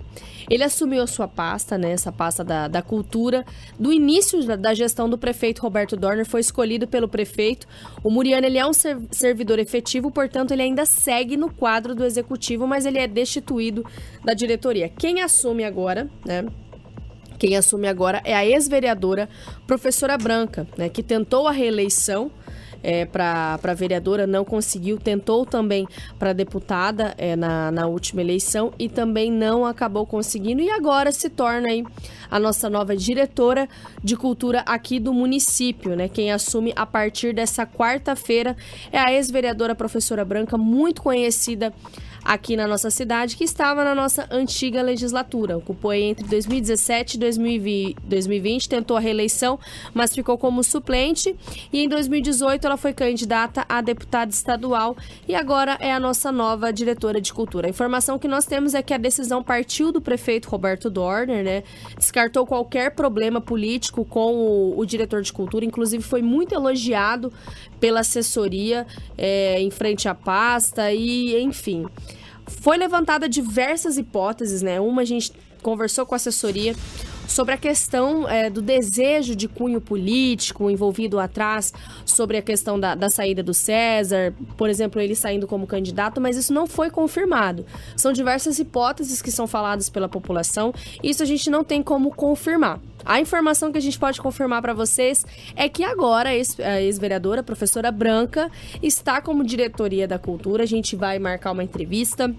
Ele 0.51 0.64
assumiu 0.64 1.03
a 1.03 1.07
sua 1.07 1.28
pasta, 1.28 1.78
né, 1.78 1.93
essa 1.93 2.11
pasta 2.11 2.43
da, 2.43 2.68
da 2.68 2.82
cultura, 2.82 3.45
do 3.78 3.93
início 3.93 4.45
da, 4.45 4.57
da, 4.57 4.74
gestão 4.74 5.09
do 5.09 5.16
prefeito 5.16 5.62
Roberto 5.62 5.97
Dorner, 5.97 6.26
foi 6.26 6.41
escolhido 6.41 6.89
pelo 6.89 7.09
prefeito. 7.09 7.66
O 8.03 8.11
Muriano 8.11 8.47
ele 8.47 8.59
é 8.59 8.66
um 8.66 8.72
ser, 8.72 8.99
servidor 9.11 9.59
efetivo, 9.59 10.11
portanto 10.11 10.51
ele 10.51 10.62
ainda 10.62 10.84
segue 10.84 11.36
no 11.36 11.53
quadro 11.53 11.95
do 11.95 12.05
executivo, 12.05 12.66
mas 12.66 12.86
ele 12.86 12.99
é 12.99 13.07
destituído 13.07 13.84
da 14.24 14.34
diretoria. 14.34 14.89
Quem 14.89 15.20
assume 15.20 15.64
agora, 15.64 16.11
né, 16.24 16.47
Quem 17.39 17.57
assume 17.57 17.86
agora 17.86 18.20
é 18.24 18.34
a 18.34 18.45
ex-vereadora 18.45 19.28
professora 19.64 20.18
Branca, 20.18 20.66
né, 20.76 20.89
que 20.89 21.05
tentou 21.05 21.47
a 21.47 21.53
reeleição 21.53 22.32
é, 22.83 23.05
para 23.05 23.74
vereadora, 23.74 24.26
não 24.26 24.45
conseguiu, 24.45 24.99
tentou 24.99 25.45
também 25.45 25.87
para 26.18 26.33
deputada 26.33 27.14
é, 27.18 27.37
na, 27.37 27.70
na 27.70 27.87
última 27.87 28.20
eleição 28.20 28.72
e 28.79 28.89
também 28.89 29.31
não 29.31 29.64
acabou 29.64 30.07
conseguindo 30.07 30.61
e 30.61 30.70
agora 30.70 31.12
se 31.12 31.29
torna 31.29 31.68
aí 31.68 31.85
a 32.31 32.39
nossa 32.39 32.68
nova 32.68 32.97
diretora 32.97 33.68
de 34.03 34.16
cultura 34.16 34.61
aqui 34.66 34.99
do 34.99 35.12
município, 35.12 35.97
né? 35.97 36.09
Quem 36.09 36.31
assume 36.31 36.72
a 36.76 36.87
partir 36.87 37.35
dessa 37.35 37.66
quarta-feira 37.66 38.57
é 38.93 38.99
a 38.99 39.12
ex-vereadora 39.12 39.74
professora 39.74 40.24
Branca, 40.24 40.57
muito 40.57 41.03
conhecida 41.03 41.72
aqui 42.25 42.57
na 42.57 42.66
nossa 42.66 42.91
cidade, 42.91 43.37
que 43.37 43.45
estava 43.45 43.85
na 43.85 43.95
nossa 43.95 44.27
antiga 44.31 44.83
legislatura. 44.83 45.57
Ocupou 45.57 45.93
entre 45.93 46.27
2017 46.27 47.16
e 47.16 47.21
2020, 48.03 48.69
tentou 48.69 48.97
a 48.97 49.01
reeleição, 49.01 49.59
mas 49.95 50.14
ficou 50.14 50.37
como 50.37 50.62
suplente. 50.62 51.35
E 51.73 51.83
em 51.83 51.89
2018 51.89 52.66
ela 52.66 52.77
foi 52.77 52.93
candidata 52.93 53.64
a 53.69 53.81
deputada 53.81 54.31
estadual 54.31 54.97
e 55.27 55.35
agora 55.35 55.77
é 55.81 55.93
a 55.93 56.01
nossa 56.01 56.31
nova 56.31 56.73
diretora 56.73 57.21
de 57.21 57.33
cultura. 57.33 57.66
A 57.66 57.71
informação 57.71 58.19
que 58.19 58.29
nós 58.29 58.45
temos 58.45 58.75
é 58.75 58.83
que 58.83 58.95
a 58.95 58.99
decisão 58.99 59.43
partiu 59.43 59.93
do 59.93 60.01
prefeito 60.01 60.49
Roberto 60.49 60.91
Dorner, 60.91 61.45
né? 61.45 61.62
Descartou 61.97 62.47
qualquer 62.47 62.95
problema 62.95 63.41
político 63.41 64.05
com 64.05 64.35
o, 64.35 64.79
o 64.79 64.85
diretor 64.85 65.23
de 65.23 65.33
cultura, 65.33 65.64
inclusive 65.64 66.03
foi 66.03 66.23
muito 66.23 66.55
elogiado 66.55 67.33
pela 67.81 68.01
assessoria 68.01 68.87
é, 69.16 69.61
em 69.61 69.71
frente 69.71 70.09
à 70.09 70.14
pasta 70.14 70.93
e 70.93 71.41
enfim. 71.41 71.87
Foi 72.49 72.77
levantada 72.77 73.29
diversas 73.29 73.99
hipóteses, 73.99 74.63
né? 74.63 74.81
Uma 74.81 75.03
a 75.03 75.05
gente 75.05 75.33
conversou 75.63 76.07
com 76.07 76.15
a 76.15 76.17
assessoria 76.17 76.75
sobre 77.29 77.55
a 77.55 77.57
questão 77.57 78.29
é, 78.29 78.51
do 78.51 78.61
desejo 78.62 79.37
de 79.37 79.47
cunho 79.47 79.81
político 79.81 80.68
envolvido 80.70 81.20
atrás, 81.20 81.72
sobre 82.05 82.39
a 82.39 82.43
questão 82.43 82.81
da, 82.81 82.95
da, 82.95 83.11
saída 83.11 83.43
do 83.43 83.55
César, 83.55 84.35
por 84.57 84.68
exemplo, 84.68 85.01
ele 85.01 85.14
saindo 85.14 85.47
como 85.47 85.66
candidato, 85.66 86.20
mas 86.20 86.37
isso 86.37 86.53
não 86.53 86.66
foi 86.66 86.91
confirmado. 86.91 87.64
São 87.97 88.12
diversas 88.12 88.59
hipóteses 88.59 89.22
que 89.22 89.31
são 89.31 89.47
faladas 89.47 89.91
pela 89.91 90.09
população, 90.09 90.72
isso 91.03 91.22
a 91.22 91.26
gente 91.26 91.51
não 91.51 91.62
tem 91.62 91.83
como 91.83 92.11
confirmar. 92.11 92.81
A 93.05 93.20
informação 93.20 93.70
que 93.70 93.79
a 93.79 93.81
gente 93.81 93.99
pode 93.99 94.20
confirmar 94.20 94.61
para 94.61 94.72
vocês 94.72 95.24
é 95.55 95.68
que 95.68 95.85
agora 95.85 96.31
a 96.31 96.81
ex-vereadora, 96.81 97.43
professora 97.43 97.93
Branca, 97.93 98.51
está 98.83 99.20
como 99.20 99.45
diretoria 99.45 100.09
da 100.09 100.18
cultura. 100.18 100.64
A 100.64 100.66
gente 100.66 100.97
vai 100.97 101.18
marcar 101.18 101.53
uma 101.53 101.62
entrevista 101.62 102.35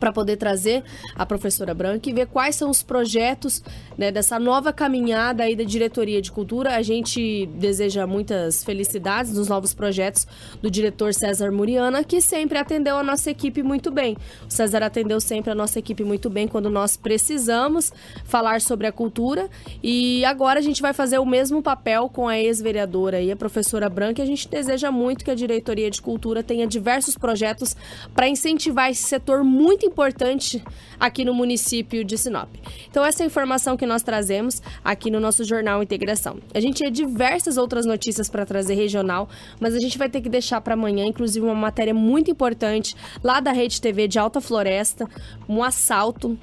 para 0.00 0.10
poder 0.12 0.36
trazer 0.36 0.82
a 1.14 1.26
professora 1.26 1.74
Branca 1.74 2.08
e 2.08 2.12
ver 2.14 2.26
quais 2.26 2.56
são 2.56 2.70
os 2.70 2.82
projetos 2.82 3.62
né, 3.98 4.10
dessa 4.10 4.38
nova 4.38 4.72
caminhada 4.72 5.44
aí 5.44 5.54
da 5.54 5.62
diretoria 5.62 6.22
de 6.22 6.32
cultura. 6.32 6.74
A 6.74 6.82
gente 6.82 7.46
deseja 7.54 8.06
muitas 8.06 8.64
felicidades 8.64 9.34
nos 9.34 9.48
novos 9.48 9.74
projetos 9.74 10.26
do 10.62 10.70
diretor 10.70 11.12
César 11.12 11.52
Muriana, 11.52 12.02
que 12.02 12.20
sempre 12.20 12.58
atendeu 12.58 12.96
a 12.96 13.02
nossa 13.02 13.30
equipe 13.30 13.62
muito 13.62 13.90
bem. 13.90 14.16
O 14.48 14.50
César 14.50 14.82
atendeu 14.82 15.20
sempre 15.20 15.50
a 15.50 15.54
nossa 15.54 15.78
equipe 15.78 16.02
muito 16.02 16.30
bem 16.30 16.48
quando 16.48 16.70
nós 16.70 16.96
precisamos 16.96 17.92
falar 18.24 18.62
sobre 18.62 18.86
a 18.86 18.92
cultura 18.92 19.50
e 19.82 20.24
agora 20.24 20.60
a 20.60 20.62
gente 20.62 20.80
vai 20.80 20.94
fazer 20.94 21.18
o 21.18 21.26
mesmo 21.26 21.62
papel 21.62 22.08
com 22.08 22.26
a 22.26 22.38
ex-vereadora 22.38 23.20
e 23.20 23.30
a 23.30 23.36
professora 23.36 23.90
Branca. 23.90 24.22
E 24.22 24.24
a 24.24 24.26
gente 24.26 24.48
deseja 24.48 24.90
muito 24.90 25.24
que 25.24 25.30
a 25.30 25.34
diretoria 25.34 25.90
de 25.90 26.00
cultura 26.00 26.42
tenha 26.42 26.66
diversos 26.66 27.18
projetos 27.18 27.76
para 28.14 28.28
incentivar 28.28 28.90
esse 28.90 29.02
setor 29.02 29.44
muito 29.44 29.89
importante 29.90 30.62
aqui 30.98 31.24
no 31.24 31.34
município 31.34 32.04
de 32.04 32.16
Sinop. 32.16 32.48
Então, 32.88 33.04
essa 33.04 33.22
é 33.22 33.24
a 33.24 33.26
informação 33.26 33.76
que 33.76 33.84
nós 33.84 34.02
trazemos 34.02 34.62
aqui 34.84 35.10
no 35.10 35.20
nosso 35.20 35.44
Jornal 35.44 35.82
Integração. 35.82 36.38
A 36.54 36.60
gente 36.60 36.76
tinha 36.76 36.90
diversas 36.90 37.56
outras 37.56 37.84
notícias 37.84 38.28
para 38.28 38.46
trazer 38.46 38.74
regional, 38.74 39.28
mas 39.60 39.74
a 39.74 39.78
gente 39.78 39.98
vai 39.98 40.08
ter 40.08 40.20
que 40.20 40.28
deixar 40.28 40.60
para 40.60 40.74
amanhã, 40.74 41.04
inclusive, 41.04 41.44
uma 41.44 41.54
matéria 41.54 41.92
muito 41.92 42.30
importante 42.30 42.94
lá 43.22 43.40
da 43.40 43.52
Rede 43.52 43.80
TV 43.80 44.06
de 44.08 44.18
Alta 44.18 44.40
Floresta, 44.40 45.08
um 45.48 45.62
assalto 45.62 46.38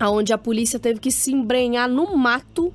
onde 0.00 0.32
a 0.32 0.38
polícia 0.38 0.78
teve 0.78 0.98
que 0.98 1.10
se 1.10 1.32
embrenhar 1.32 1.88
no 1.88 2.16
mato 2.16 2.74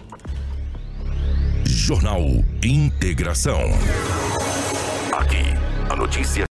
Jornal 1.66 2.22
Integração. 2.64 3.60
Aqui, 5.12 5.44
a 5.90 5.96
notícia 5.96 6.42